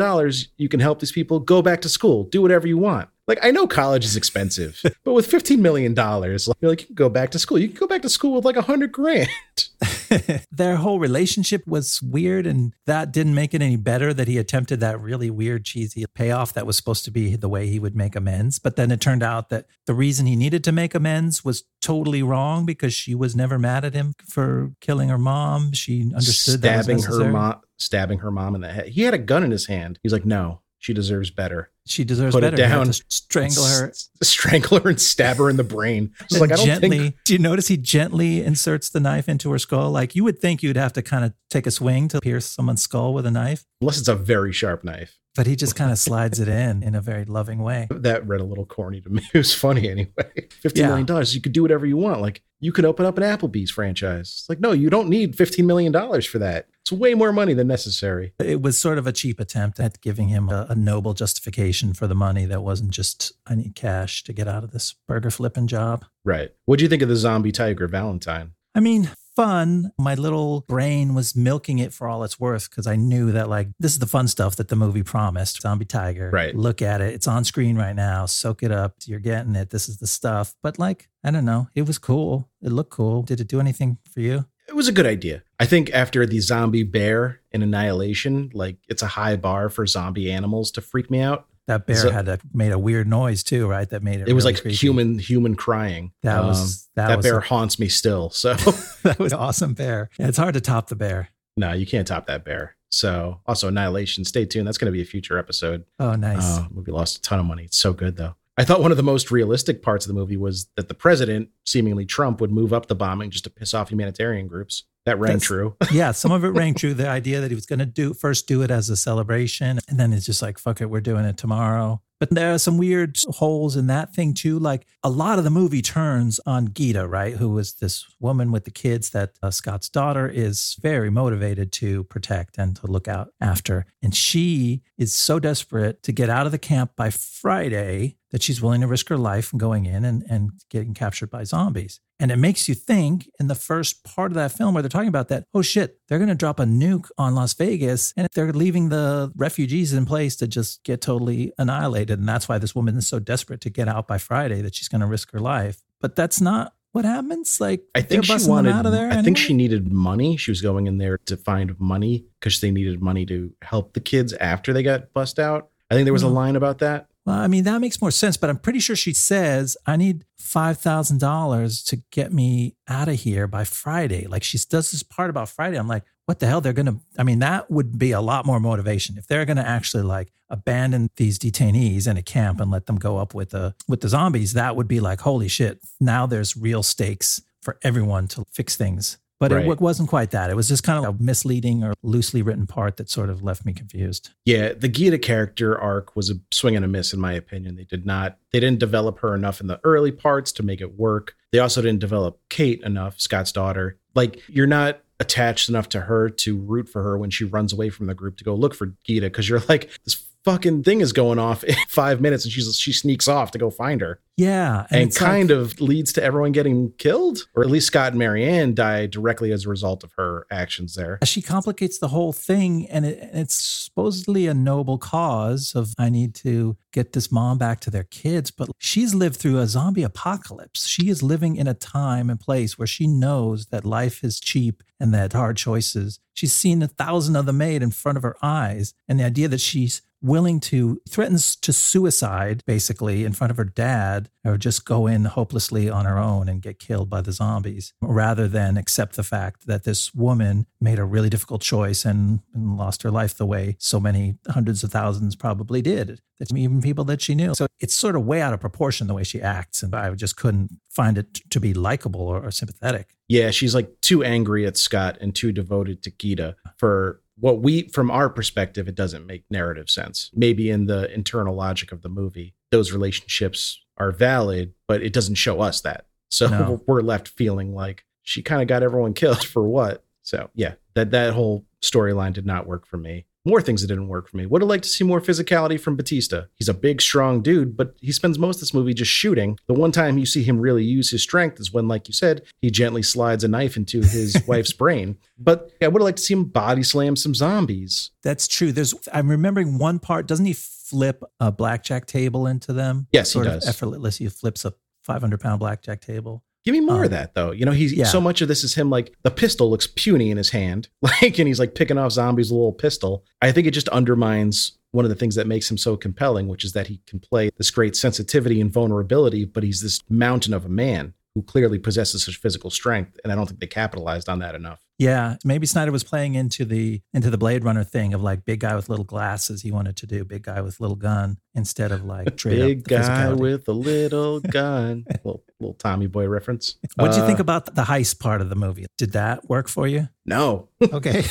you 0.57 0.67
can 0.67 0.81
help 0.81 0.99
these 0.99 1.13
people 1.13 1.39
go 1.39 1.61
back 1.61 1.79
to 1.79 1.87
school, 1.87 2.25
do 2.25 2.41
whatever 2.41 2.67
you 2.67 2.77
want. 2.77 3.07
Like, 3.25 3.39
I 3.41 3.51
know 3.51 3.67
college 3.67 4.03
is 4.03 4.17
expensive, 4.17 4.81
but 5.05 5.13
with 5.13 5.31
$15 5.31 5.59
million, 5.59 5.95
you're 5.95 6.69
like, 6.69 6.81
you 6.81 6.87
can 6.87 6.95
go 6.95 7.07
back 7.07 7.29
to 7.31 7.39
school. 7.39 7.57
You 7.57 7.69
can 7.69 7.77
go 7.77 7.87
back 7.87 8.01
to 8.01 8.09
school 8.09 8.33
with 8.33 8.43
like 8.43 8.57
a 8.57 8.63
hundred 8.63 8.91
grand. 8.91 9.29
Their 10.51 10.77
whole 10.77 10.99
relationship 10.99 11.65
was 11.67 12.01
weird, 12.01 12.45
and 12.45 12.73
that 12.85 13.11
didn't 13.11 13.35
make 13.35 13.53
it 13.53 13.61
any 13.61 13.75
better 13.75 14.13
that 14.13 14.27
he 14.27 14.37
attempted 14.37 14.79
that 14.79 14.99
really 14.99 15.29
weird, 15.29 15.65
cheesy 15.65 16.05
payoff 16.13 16.53
that 16.53 16.65
was 16.65 16.77
supposed 16.77 17.05
to 17.05 17.11
be 17.11 17.35
the 17.35 17.49
way 17.49 17.67
he 17.67 17.79
would 17.79 17.95
make 17.95 18.15
amends. 18.15 18.59
But 18.59 18.75
then 18.75 18.91
it 18.91 19.01
turned 19.01 19.23
out 19.23 19.49
that 19.49 19.65
the 19.85 19.93
reason 19.93 20.25
he 20.25 20.35
needed 20.35 20.63
to 20.65 20.71
make 20.71 20.95
amends 20.95 21.43
was 21.43 21.63
totally 21.81 22.23
wrong 22.23 22.65
because 22.65 22.93
she 22.93 23.15
was 23.15 23.35
never 23.35 23.59
mad 23.59 23.85
at 23.85 23.93
him 23.93 24.13
for 24.27 24.71
killing 24.81 25.09
her 25.09 25.17
mom. 25.17 25.73
She 25.73 26.11
understood 26.15 26.59
stabbing 26.59 26.97
that 26.97 27.05
her 27.05 27.29
mom, 27.29 27.61
stabbing 27.77 28.19
her 28.19 28.31
mom 28.31 28.55
in 28.55 28.61
the 28.61 28.71
head. 28.71 28.87
He 28.89 29.03
had 29.03 29.13
a 29.13 29.19
gun 29.19 29.43
in 29.43 29.51
his 29.51 29.67
hand. 29.67 29.99
He's 30.03 30.13
like, 30.13 30.25
no, 30.25 30.61
she 30.77 30.93
deserves 30.93 31.29
better. 31.29 31.71
She 31.89 32.03
deserves 32.03 32.35
Put 32.35 32.41
better. 32.41 32.55
It 32.55 32.59
down, 32.59 32.93
strangle 32.93 33.65
her, 33.65 33.91
strangle 34.21 34.79
her, 34.79 34.89
and 34.89 35.01
stab 35.01 35.37
her 35.37 35.49
in 35.49 35.57
the 35.57 35.63
brain. 35.63 36.13
like, 36.31 36.51
I 36.51 36.55
don't 36.55 36.65
gently. 36.65 36.99
Think... 36.99 37.15
Do 37.25 37.33
you 37.33 37.39
notice 37.39 37.67
he 37.67 37.77
gently 37.77 38.43
inserts 38.43 38.89
the 38.89 38.99
knife 38.99 39.27
into 39.27 39.51
her 39.51 39.57
skull? 39.57 39.91
Like 39.91 40.15
you 40.15 40.23
would 40.23 40.39
think 40.39 40.61
you'd 40.61 40.75
have 40.75 40.93
to 40.93 41.01
kind 41.01 41.25
of 41.25 41.33
take 41.49 41.65
a 41.65 41.71
swing 41.71 42.07
to 42.09 42.21
pierce 42.21 42.45
someone's 42.45 42.83
skull 42.83 43.13
with 43.13 43.25
a 43.25 43.31
knife, 43.31 43.65
unless 43.81 43.97
it's 43.97 44.07
a 44.07 44.15
very 44.15 44.53
sharp 44.53 44.83
knife. 44.83 45.17
But 45.35 45.47
he 45.47 45.55
just 45.55 45.75
kind 45.75 45.91
of 45.91 45.97
slides 45.97 46.39
it 46.39 46.47
in 46.47 46.83
in 46.83 46.93
a 46.93 47.01
very 47.01 47.25
loving 47.25 47.59
way. 47.59 47.87
That 47.89 48.27
read 48.27 48.41
a 48.41 48.45
little 48.45 48.65
corny 48.65 49.01
to 49.01 49.09
me. 49.09 49.27
It 49.33 49.37
was 49.37 49.53
funny 49.53 49.89
anyway. 49.89 50.47
Fifteen 50.61 50.83
yeah. 50.83 50.89
million 50.89 51.07
dollars, 51.07 51.33
you 51.33 51.41
could 51.41 51.53
do 51.53 51.63
whatever 51.63 51.87
you 51.87 51.97
want. 51.97 52.21
Like 52.21 52.43
you 52.61 52.71
could 52.71 52.85
open 52.85 53.05
up 53.05 53.17
an 53.17 53.23
Applebee's 53.23 53.71
franchise. 53.71 54.39
It's 54.39 54.49
like, 54.49 54.59
no, 54.59 54.71
you 54.73 54.89
don't 54.89 55.09
need 55.09 55.37
$15 55.37 55.65
million 55.65 55.93
for 56.21 56.39
that. 56.39 56.67
It's 56.81 56.91
way 56.91 57.13
more 57.13 57.31
money 57.31 57.53
than 57.53 57.67
necessary. 57.67 58.33
It 58.39 58.61
was 58.61 58.77
sort 58.77 58.97
of 58.97 59.07
a 59.07 59.11
cheap 59.11 59.39
attempt 59.39 59.79
at 59.79 60.01
giving 60.01 60.27
him 60.27 60.49
a, 60.49 60.67
a 60.69 60.75
noble 60.75 61.13
justification 61.13 61.78
for 61.93 62.07
the 62.07 62.15
money 62.15 62.45
that 62.45 62.63
wasn't 62.63 62.91
just, 62.91 63.33
I 63.47 63.55
need 63.55 63.75
cash 63.75 64.23
to 64.25 64.33
get 64.33 64.47
out 64.47 64.63
of 64.63 64.71
this 64.71 64.95
burger 65.07 65.31
flipping 65.31 65.67
job. 65.67 66.05
Right. 66.23 66.51
What 66.65 66.79
do 66.79 66.83
you 66.83 66.89
think 66.89 67.01
of 67.01 67.09
the 67.09 67.15
zombie 67.15 67.51
tiger 67.51 67.87
Valentine? 67.87 68.53
I 68.75 68.81
mean, 68.81 69.09
fun. 69.35 69.91
My 69.97 70.15
little 70.15 70.65
brain 70.67 71.15
was 71.15 71.35
milking 71.35 71.79
it 71.79 71.93
for 71.93 72.07
all 72.07 72.23
it's 72.23 72.39
worth 72.39 72.69
because 72.69 72.85
I 72.85 72.95
knew 72.95 73.31
that, 73.31 73.49
like, 73.49 73.69
this 73.79 73.93
is 73.93 73.99
the 73.99 74.05
fun 74.05 74.27
stuff 74.27 74.57
that 74.57 74.67
the 74.67 74.75
movie 74.75 75.01
promised. 75.01 75.61
Zombie 75.61 75.85
Tiger. 75.85 76.29
Right. 76.29 76.53
Look 76.55 76.81
at 76.81 77.01
it. 77.01 77.13
It's 77.13 77.27
on 77.27 77.45
screen 77.45 77.75
right 77.75 77.95
now. 77.95 78.25
Soak 78.25 78.63
it 78.63 78.71
up. 78.71 78.95
You're 79.05 79.19
getting 79.19 79.55
it. 79.55 79.69
This 79.69 79.89
is 79.89 79.97
the 79.97 80.07
stuff. 80.07 80.55
But, 80.61 80.77
like, 80.77 81.09
I 81.23 81.31
don't 81.31 81.45
know. 81.45 81.67
It 81.73 81.87
was 81.87 81.97
cool. 81.97 82.49
It 82.61 82.71
looked 82.71 82.91
cool. 82.91 83.23
Did 83.23 83.39
it 83.39 83.47
do 83.47 83.59
anything 83.59 83.97
for 84.13 84.19
you? 84.19 84.45
It 84.67 84.75
was 84.75 84.87
a 84.87 84.93
good 84.93 85.07
idea. 85.07 85.41
I 85.59 85.65
think 85.65 85.89
after 85.91 86.27
the 86.27 86.41
zombie 86.41 86.83
bear 86.83 87.41
in 87.51 87.63
Annihilation, 87.63 88.51
like, 88.53 88.77
it's 88.87 89.01
a 89.01 89.07
high 89.07 89.35
bar 89.35 89.69
for 89.69 89.87
zombie 89.87 90.31
animals 90.31 90.69
to 90.71 90.81
freak 90.81 91.09
me 91.09 91.21
out. 91.21 91.47
That 91.69 91.85
bear 91.85 91.97
so, 91.97 92.09
had 92.09 92.27
a, 92.27 92.39
made 92.51 92.71
a 92.71 92.79
weird 92.79 93.07
noise 93.07 93.43
too, 93.43 93.67
right? 93.67 93.87
That 93.87 94.01
made 94.01 94.21
it. 94.21 94.27
It 94.27 94.33
was 94.33 94.43
like 94.43 94.59
creepy. 94.59 94.75
human 94.75 95.19
human 95.19 95.53
crying. 95.53 96.13
That 96.23 96.43
was 96.43 96.59
um, 96.59 96.77
that, 96.95 97.07
that 97.09 97.17
was 97.17 97.25
bear 97.27 97.37
a, 97.37 97.41
haunts 97.45 97.77
me 97.77 97.89
still. 97.89 98.31
So 98.31 98.53
that 99.03 99.19
was 99.19 99.33
awesome 99.33 99.75
bear. 99.75 100.09
Yeah, 100.17 100.29
it's 100.29 100.39
hard 100.39 100.55
to 100.55 100.61
top 100.61 100.87
the 100.87 100.95
bear. 100.95 101.29
No, 101.57 101.73
you 101.73 101.85
can't 101.85 102.07
top 102.07 102.25
that 102.25 102.43
bear. 102.43 102.75
So 102.89 103.41
also 103.45 103.67
Annihilation. 103.67 104.25
Stay 104.25 104.45
tuned. 104.45 104.65
That's 104.65 104.79
going 104.79 104.91
to 104.91 104.91
be 104.91 105.03
a 105.03 105.05
future 105.05 105.37
episode. 105.37 105.85
Oh, 105.99 106.15
nice. 106.15 106.57
Uh, 106.57 106.65
movie 106.71 106.91
lost 106.91 107.17
a 107.19 107.21
ton 107.21 107.37
of 107.37 107.45
money. 107.45 107.65
It's 107.65 107.77
so 107.77 107.93
good 107.93 108.15
though. 108.15 108.33
I 108.57 108.65
thought 108.65 108.81
one 108.81 108.89
of 108.89 108.97
the 108.97 109.03
most 109.03 109.29
realistic 109.29 109.83
parts 109.83 110.05
of 110.05 110.07
the 110.07 110.19
movie 110.19 110.37
was 110.37 110.69
that 110.75 110.87
the 110.87 110.95
president, 110.95 111.49
seemingly 111.67 112.05
Trump, 112.05 112.41
would 112.41 112.51
move 112.51 112.73
up 112.73 112.87
the 112.87 112.95
bombing 112.95 113.29
just 113.29 113.43
to 113.43 113.51
piss 113.51 113.75
off 113.75 113.89
humanitarian 113.89 114.47
groups. 114.47 114.85
That 115.05 115.19
rang 115.19 115.33
That's, 115.33 115.45
true. 115.45 115.75
yeah, 115.91 116.11
some 116.11 116.31
of 116.31 116.43
it 116.43 116.49
rang 116.49 116.73
true. 116.73 116.93
The 116.93 117.09
idea 117.09 117.41
that 117.41 117.51
he 117.51 117.55
was 117.55 117.65
going 117.65 117.79
to 117.79 117.85
do 117.85 118.13
first 118.13 118.47
do 118.47 118.61
it 118.61 118.71
as 118.71 118.89
a 118.89 118.97
celebration, 118.97 119.79
and 119.87 119.99
then 119.99 120.13
it's 120.13 120.25
just 120.25 120.41
like, 120.41 120.59
fuck 120.59 120.81
it, 120.81 120.89
we're 120.89 121.01
doing 121.01 121.25
it 121.25 121.37
tomorrow. 121.37 122.01
But 122.19 122.31
there 122.31 122.53
are 122.53 122.59
some 122.59 122.77
weird 122.77 123.17
holes 123.29 123.77
in 123.77 123.87
that 123.87 124.13
thing 124.13 124.33
too. 124.33 124.59
Like 124.59 124.85
a 125.03 125.09
lot 125.09 125.37
of 125.37 125.45
the 125.45 125.49
movie 125.49 125.81
turns 125.81 126.39
on 126.45 126.67
Geeta, 126.67 127.09
right? 127.09 127.37
Who 127.37 127.57
is 127.57 127.75
this 127.75 128.05
woman 128.19 128.51
with 128.51 128.65
the 128.65 128.71
kids 128.71 129.11
that 129.11 129.31
uh, 129.41 129.51
Scott's 129.51 129.87
daughter 129.87 130.27
is 130.27 130.75
very 130.81 131.09
motivated 131.09 131.71
to 131.73 132.03
protect 132.05 132.57
and 132.57 132.75
to 132.75 132.87
look 132.87 133.07
out 133.07 133.29
after. 133.39 133.85
And 134.03 134.13
she 134.13 134.81
is 134.97 135.13
so 135.13 135.39
desperate 135.39 136.03
to 136.03 136.11
get 136.11 136.29
out 136.29 136.45
of 136.45 136.51
the 136.51 136.57
camp 136.57 136.91
by 136.97 137.09
Friday 137.09 138.17
that 138.31 138.43
she's 138.43 138.61
willing 138.61 138.81
to 138.81 138.87
risk 138.87 139.09
her 139.09 139.17
life 139.17 139.51
going 139.55 139.85
in 139.85 140.05
and, 140.05 140.23
and 140.29 140.51
getting 140.69 140.93
captured 140.93 141.29
by 141.29 141.43
zombies. 141.43 141.99
And 142.19 142.31
it 142.31 142.37
makes 142.37 142.67
you 142.67 142.75
think 142.75 143.29
in 143.39 143.47
the 143.47 143.55
first 143.55 144.03
part 144.03 144.31
of 144.31 144.35
that 144.35 144.51
film 144.51 144.73
where 144.73 144.83
they're 144.83 144.89
talking 144.89 145.07
about 145.07 145.29
that, 145.29 145.45
oh 145.53 145.61
shit, 145.61 145.99
they're 146.07 146.19
going 146.19 146.29
to 146.29 146.35
drop 146.35 146.59
a 146.59 146.65
nuke 146.65 147.09
on 147.17 147.33
Las 147.33 147.53
Vegas 147.53 148.13
and 148.17 148.27
they're 148.33 148.51
leaving 148.51 148.89
the 148.89 149.31
refugees 149.35 149.93
in 149.93 150.05
place 150.05 150.35
to 150.37 150.47
just 150.47 150.83
get 150.83 151.01
totally 151.01 151.53
annihilated. 151.57 152.19
And 152.19 152.27
that's 152.27 152.49
why 152.49 152.57
this 152.57 152.75
woman 152.75 152.97
is 152.97 153.07
so 153.07 153.19
desperate 153.19 153.61
to 153.61 153.69
get 153.69 153.87
out 153.87 154.07
by 154.07 154.17
Friday 154.17 154.61
that 154.61 154.75
she's 154.75 154.89
going 154.89 155.01
to 155.01 155.07
risk 155.07 155.31
her 155.31 155.39
life. 155.39 155.81
But 156.01 156.15
that's 156.15 156.41
not 156.41 156.73
what 156.91 157.05
happens? 157.05 157.61
Like 157.61 157.83
I 157.93 158.01
think 158.01 158.25
she 158.25 158.37
wanted 158.47 158.73
out 158.73 158.85
of 158.85 158.91
there. 158.91 159.07
I 159.07 159.11
anyway? 159.11 159.23
think 159.23 159.37
she 159.37 159.53
needed 159.53 159.91
money. 159.91 160.37
She 160.37 160.51
was 160.51 160.61
going 160.61 160.87
in 160.87 160.97
there 160.97 161.19
to 161.25 161.37
find 161.37 161.79
money 161.79 162.25
because 162.39 162.59
they 162.61 162.71
needed 162.71 163.01
money 163.01 163.25
to 163.27 163.53
help 163.61 163.93
the 163.93 163.99
kids 163.99 164.33
after 164.33 164.73
they 164.73 164.83
got 164.83 165.13
bust 165.13 165.39
out. 165.39 165.69
I 165.91 165.95
think 165.95 166.05
there 166.05 166.13
was 166.13 166.23
a 166.23 166.27
hmm. 166.27 166.35
line 166.35 166.55
about 166.55 166.79
that. 166.79 167.07
Well, 167.29 167.37
I 167.37 167.45
mean, 167.45 167.63
that 167.65 167.79
makes 167.79 168.01
more 168.01 168.09
sense, 168.09 168.37
but 168.37 168.49
I'm 168.49 168.57
pretty 168.57 168.79
sure 168.79 168.95
she 168.95 169.13
says, 169.13 169.77
I 169.85 169.97
need 169.97 170.25
$5,000 170.41 171.85
to 171.85 171.95
get 172.09 172.33
me 172.33 172.75
out 172.87 173.07
of 173.07 173.19
here 173.19 173.45
by 173.45 173.65
Friday. 173.65 174.25
Like 174.25 174.41
she 174.41 174.57
does 174.67 174.89
this 174.89 175.03
part 175.03 175.29
about 175.29 175.47
Friday. 175.47 175.77
I'm 175.77 175.87
like, 175.87 176.05
what 176.25 176.39
the 176.39 176.47
hell? 176.47 176.59
They're 176.59 176.73
going 176.73 176.87
to, 176.87 176.99
I 177.19 177.23
mean, 177.23 177.37
that 177.37 177.69
would 177.69 177.99
be 177.99 178.13
a 178.13 178.19
lot 178.19 178.47
more 178.47 178.59
motivation 178.59 179.15
if 179.15 179.27
they're 179.27 179.45
going 179.45 179.57
to 179.57 179.67
actually 179.67 180.01
like 180.01 180.31
abandon 180.49 181.11
these 181.17 181.37
detainees 181.37 182.07
in 182.07 182.17
a 182.17 182.23
camp 182.23 182.59
and 182.59 182.71
let 182.71 182.87
them 182.87 182.95
go 182.95 183.17
up 183.17 183.35
with 183.35 183.51
the, 183.51 183.75
with 183.87 184.01
the 184.01 184.09
zombies. 184.09 184.53
That 184.53 184.75
would 184.75 184.87
be 184.87 184.99
like, 184.99 185.21
holy 185.21 185.49
shit. 185.49 185.81
Now 185.99 186.25
there's 186.25 186.57
real 186.57 186.81
stakes 186.81 187.43
for 187.61 187.77
everyone 187.83 188.27
to 188.29 188.43
fix 188.49 188.75
things. 188.75 189.19
But 189.39 189.51
right. 189.51 189.65
it 189.65 189.79
wasn't 189.79 190.09
quite 190.09 190.31
that. 190.31 190.49
It 190.49 190.55
was 190.55 190.67
just 190.67 190.83
kind 190.83 191.03
of 191.03 191.15
a 191.15 191.23
misleading 191.23 191.83
or 191.83 191.93
loosely 192.03 192.41
written 192.41 192.67
part 192.67 192.97
that 192.97 193.09
sort 193.09 193.29
of 193.29 193.41
left 193.41 193.65
me 193.65 193.73
confused. 193.73 194.31
Yeah, 194.45 194.73
the 194.73 194.89
Geeta 194.89 195.21
character 195.21 195.79
arc 195.79 196.15
was 196.15 196.29
a 196.29 196.35
swing 196.51 196.75
and 196.75 196.83
a 196.83 196.89
miss 196.89 197.13
in 197.13 197.21
my 197.21 197.33
opinion. 197.33 197.77
They 197.77 197.85
did 197.85 198.05
not 198.05 198.37
they 198.51 198.59
didn't 198.59 198.79
develop 198.79 199.19
her 199.19 199.33
enough 199.33 199.61
in 199.61 199.67
the 199.67 199.79
early 199.83 200.11
parts 200.11 200.51
to 200.53 200.63
make 200.63 200.81
it 200.81 200.99
work. 200.99 201.35
They 201.51 201.59
also 201.59 201.81
didn't 201.81 201.99
develop 201.99 202.39
Kate 202.49 202.81
enough, 202.83 203.19
Scott's 203.19 203.53
daughter. 203.53 203.97
Like 204.13 204.41
you're 204.47 204.67
not 204.67 205.01
attached 205.21 205.69
enough 205.69 205.89
to 205.89 206.01
her 206.01 206.29
to 206.29 206.57
root 206.57 206.87
for 206.89 207.03
her 207.03 207.17
when 207.17 207.29
she 207.29 207.43
runs 207.43 207.73
away 207.73 207.89
from 207.89 208.07
the 208.07 208.13
group 208.13 208.37
to 208.37 208.43
go 208.43 208.55
look 208.55 208.73
for 208.73 208.87
Geeta 209.07 209.21
because 209.21 209.47
you're 209.47 209.63
like 209.69 209.89
this 210.03 210.28
fucking 210.45 210.83
thing 210.83 211.01
is 211.01 211.13
going 211.13 211.39
off 211.39 211.63
in 211.63 211.75
five 211.87 212.21
minutes 212.21 212.45
and 212.45 212.51
she's 212.51 212.75
she 212.77 212.93
sneaks 212.93 213.27
off 213.27 213.51
to 213.51 213.57
go 213.57 213.69
find 213.69 214.01
her. 214.01 214.19
Yeah. 214.37 214.85
And, 214.89 215.03
and 215.03 215.15
kind 215.15 215.49
like, 215.49 215.57
of 215.57 215.81
leads 215.81 216.13
to 216.13 216.23
everyone 216.23 216.53
getting 216.53 216.93
killed. 216.97 217.47
Or 217.55 217.63
at 217.63 217.69
least 217.69 217.87
Scott 217.87 218.13
and 218.13 218.19
Marianne 218.19 218.73
die 218.73 219.05
directly 219.05 219.51
as 219.51 219.65
a 219.65 219.69
result 219.69 220.03
of 220.03 220.13
her 220.13 220.47
actions 220.49 220.95
there. 220.95 221.19
She 221.25 221.41
complicates 221.41 221.99
the 221.99 222.07
whole 222.07 222.31
thing 222.31 222.87
and 222.89 223.05
it, 223.05 223.29
it's 223.33 223.55
supposedly 223.55 224.47
a 224.47 224.53
noble 224.53 224.97
cause 224.97 225.73
of 225.75 225.93
I 225.97 226.09
need 226.09 226.35
to 226.35 226.77
get 226.93 227.11
this 227.11 227.31
mom 227.31 227.57
back 227.57 227.81
to 227.81 227.91
their 227.91 228.05
kids, 228.05 228.49
but 228.49 228.69
she's 228.77 229.13
lived 229.13 229.35
through 229.35 229.59
a 229.59 229.67
zombie 229.67 230.03
apocalypse. 230.03 230.87
She 230.87 231.09
is 231.09 231.21
living 231.21 231.57
in 231.57 231.67
a 231.67 231.73
time 231.73 232.29
and 232.29 232.39
place 232.39 232.79
where 232.79 232.87
she 232.87 233.07
knows 233.07 233.67
that 233.67 233.85
life 233.85 234.23
is 234.23 234.39
cheap 234.39 234.83
and 234.99 235.13
that 235.13 235.33
hard 235.33 235.57
choices. 235.57 236.19
She's 236.33 236.53
seen 236.53 236.81
a 236.81 236.87
thousand 236.87 237.35
of 237.35 237.45
them 237.45 237.57
made 237.57 237.83
in 237.83 237.91
front 237.91 238.17
of 238.17 238.23
her 238.23 238.37
eyes. 238.41 238.93
And 239.07 239.19
the 239.19 239.25
idea 239.25 239.47
that 239.49 239.61
she's 239.61 240.01
willing 240.21 240.59
to 240.59 241.01
threatens 241.07 241.55
to 241.55 241.73
suicide 241.73 242.63
basically 242.65 243.23
in 243.23 243.33
front 243.33 243.51
of 243.51 243.57
her 243.57 243.63
dad 243.63 244.29
or 244.45 244.57
just 244.57 244.85
go 244.85 245.07
in 245.07 245.25
hopelessly 245.25 245.89
on 245.89 246.05
her 246.05 246.17
own 246.17 246.49
and 246.49 246.61
get 246.61 246.79
killed 246.79 247.09
by 247.09 247.21
the 247.21 247.31
zombies 247.31 247.93
rather 248.01 248.47
than 248.47 248.77
accept 248.77 249.15
the 249.15 249.23
fact 249.23 249.67
that 249.67 249.83
this 249.83 250.13
woman 250.13 250.65
made 250.81 250.99
a 250.99 251.03
really 251.03 251.29
difficult 251.29 251.61
choice 251.61 252.05
and, 252.05 252.41
and 252.53 252.77
lost 252.77 253.03
her 253.03 253.11
life 253.11 253.35
the 253.37 253.45
way 253.45 253.75
so 253.79 253.99
many 253.99 254.35
hundreds 254.47 254.83
of 254.83 254.91
thousands 254.91 255.35
probably 255.35 255.81
did. 255.81 256.21
Even 256.55 256.81
people 256.81 257.03
that 257.03 257.21
she 257.21 257.35
knew. 257.35 257.53
So 257.53 257.67
it's 257.79 257.93
sort 257.93 258.15
of 258.15 258.25
way 258.25 258.41
out 258.41 258.53
of 258.53 258.61
proportion 258.61 259.07
the 259.07 259.13
way 259.13 259.23
she 259.23 259.41
acts 259.41 259.83
and 259.83 259.93
i 259.93 260.09
just 260.13 260.37
couldn't 260.37 260.79
find 260.89 261.17
it 261.17 261.33
to 261.49 261.59
be 261.59 261.73
likable 261.73 262.21
or, 262.21 262.45
or 262.45 262.51
sympathetic. 262.51 263.15
Yeah 263.27 263.51
she's 263.51 263.75
like 263.75 264.01
too 264.01 264.23
angry 264.23 264.65
at 264.65 264.77
scott 264.77 265.17
and 265.21 265.35
too 265.35 265.51
devoted 265.51 266.01
to 266.03 266.11
Geeta 266.11 266.55
for 266.77 267.21
what 267.39 267.61
we 267.61 267.87
from 267.89 268.11
our 268.11 268.29
perspective 268.29 268.87
it 268.87 268.95
doesn't 268.95 269.25
make 269.25 269.43
narrative 269.49 269.89
sense. 269.89 270.29
Maybe 270.33 270.69
in 270.69 270.85
the 270.85 271.11
internal 271.13 271.55
logic 271.55 271.91
of 271.91 272.01
the 272.01 272.09
movie 272.09 272.55
those 272.71 272.91
relationships 272.91 273.81
are 273.97 274.11
valid 274.11 274.73
but 274.87 275.01
it 275.01 275.13
doesn't 275.13 275.35
show 275.35 275.61
us 275.61 275.81
that. 275.81 276.05
So 276.29 276.47
no. 276.47 276.81
we're 276.87 277.01
left 277.01 277.27
feeling 277.27 277.73
like 277.73 278.05
she 278.23 278.41
kind 278.41 278.61
of 278.61 278.67
got 278.67 278.83
everyone 278.83 279.13
killed 279.21 279.43
for 279.43 279.67
what? 279.67 280.03
So 280.23 280.49
yeah 280.53 280.73
that 280.95 281.11
that 281.11 281.33
whole 281.33 281.65
storyline 281.81 282.33
did 282.33 282.45
not 282.45 282.67
work 282.67 282.85
for 282.85 282.97
me 282.97 283.25
more 283.49 283.61
things 283.61 283.81
that 283.81 283.87
didn't 283.87 284.07
work 284.07 284.29
for 284.29 284.37
me. 284.37 284.45
Would 284.45 284.61
have 284.61 284.69
liked 284.69 284.83
to 284.85 284.89
see 284.89 285.03
more 285.03 285.19
physicality 285.19 285.79
from 285.79 285.95
Batista. 285.95 286.43
He's 286.55 286.69
a 286.69 286.73
big, 286.73 287.01
strong 287.01 287.41
dude, 287.41 287.75
but 287.75 287.95
he 287.99 288.11
spends 288.11 288.39
most 288.39 288.57
of 288.57 288.59
this 288.61 288.73
movie 288.73 288.93
just 288.93 289.11
shooting. 289.11 289.57
The 289.67 289.73
one 289.73 289.91
time 289.91 290.17
you 290.17 290.25
see 290.25 290.43
him 290.43 290.59
really 290.59 290.83
use 290.83 291.09
his 291.09 291.21
strength 291.21 291.59
is 291.59 291.73
when, 291.73 291.87
like 291.87 292.07
you 292.07 292.13
said, 292.13 292.43
he 292.61 292.69
gently 292.69 293.03
slides 293.03 293.43
a 293.43 293.47
knife 293.47 293.75
into 293.75 294.01
his 294.01 294.41
wife's 294.47 294.73
brain. 294.73 295.17
But 295.37 295.71
I 295.81 295.87
would 295.87 296.01
have 296.01 296.05
liked 296.05 296.19
to 296.19 296.23
see 296.23 296.33
him 296.33 296.45
body 296.45 296.83
slam 296.83 297.15
some 297.15 297.35
zombies. 297.35 298.11
That's 298.23 298.47
true. 298.47 298.71
There's 298.71 298.93
I'm 299.13 299.29
remembering 299.29 299.77
one 299.77 299.99
part. 299.99 300.27
Doesn't 300.27 300.45
he 300.45 300.53
flip 300.53 301.23
a 301.39 301.51
blackjack 301.51 302.05
table 302.05 302.47
into 302.47 302.73
them? 302.73 303.07
Yes, 303.11 303.31
sort 303.31 303.47
he 303.47 303.53
does. 303.53 303.63
Of 303.63 303.69
effortlessly, 303.69 304.25
he 304.25 304.29
flips 304.29 304.65
a 304.65 304.73
500 305.03 305.39
pound 305.39 305.59
blackjack 305.59 306.01
table. 306.01 306.43
Give 306.69 306.83
me 306.83 306.85
more 306.85 306.97
um, 306.97 307.05
of 307.05 307.09
that 307.09 307.33
though. 307.33 307.49
You 307.49 307.65
know, 307.65 307.71
he's 307.71 307.93
yeah. 307.93 308.05
so 308.05 308.21
much 308.21 308.41
of 308.41 308.47
this 308.47 308.63
is 308.63 308.75
him 308.75 308.91
like 308.91 309.11
the 309.23 309.31
pistol 309.31 309.71
looks 309.71 309.87
puny 309.87 310.29
in 310.29 310.37
his 310.37 310.51
hand, 310.51 310.87
like, 311.01 311.39
and 311.39 311.47
he's 311.47 311.59
like 311.59 311.73
picking 311.73 311.97
off 311.97 312.11
zombies 312.11 312.51
with 312.51 312.57
a 312.57 312.59
little 312.59 312.73
pistol. 312.73 313.25
I 313.41 313.51
think 313.51 313.65
it 313.65 313.71
just 313.71 313.89
undermines 313.89 314.73
one 314.91 315.03
of 315.03 315.09
the 315.09 315.15
things 315.15 315.33
that 315.33 315.47
makes 315.47 315.69
him 315.69 315.79
so 315.79 315.97
compelling, 315.97 316.47
which 316.47 316.63
is 316.63 316.73
that 316.73 316.85
he 316.85 317.01
can 317.07 317.19
play 317.19 317.49
this 317.57 317.71
great 317.71 317.95
sensitivity 317.95 318.61
and 318.61 318.71
vulnerability, 318.71 319.45
but 319.45 319.63
he's 319.63 319.81
this 319.81 319.99
mountain 320.09 320.53
of 320.53 320.63
a 320.63 320.69
man 320.69 321.15
who 321.33 321.41
clearly 321.41 321.79
possesses 321.79 322.23
such 322.23 322.37
physical 322.37 322.69
strength, 322.69 323.19
and 323.23 323.33
I 323.33 323.35
don't 323.35 323.47
think 323.47 323.59
they 323.59 323.67
capitalized 323.67 324.29
on 324.29 324.37
that 324.39 324.53
enough. 324.53 324.85
Yeah, 324.99 325.37
maybe 325.45 325.65
Snyder 325.65 325.93
was 325.93 326.03
playing 326.03 326.35
into 326.35 326.65
the 326.65 327.01
into 327.13 327.29
the 327.29 327.37
Blade 327.37 327.63
Runner 327.63 327.85
thing 327.85 328.13
of 328.13 328.21
like 328.21 328.43
big 328.43 328.59
guy 328.59 328.75
with 328.75 328.89
little 328.89 329.05
glasses. 329.05 329.61
He 329.61 329.71
wanted 329.71 329.95
to 329.97 330.05
do 330.05 330.25
big 330.25 330.43
guy 330.43 330.59
with 330.59 330.81
little 330.81 330.97
gun 330.97 331.37
instead 331.55 331.93
of 331.93 332.03
like 332.03 332.35
big 332.43 332.83
guy 332.83 333.31
with 333.31 333.69
a 333.69 333.71
little 333.71 334.39
gun. 334.51 335.05
little, 335.23 335.45
little 335.61 335.73
Tommy 335.75 336.07
Boy 336.07 336.27
reference. 336.27 336.75
What 336.95 337.11
did 337.11 337.19
uh, 337.19 337.21
you 337.21 337.27
think 337.27 337.39
about 337.39 337.73
the 337.75 337.83
heist 337.83 338.19
part 338.19 338.41
of 338.41 338.49
the 338.49 338.57
movie? 338.57 338.87
Did 338.97 339.13
that 339.13 339.47
work 339.49 339.69
for 339.69 339.87
you? 339.87 340.09
No. 340.25 340.67
Okay. 340.91 341.23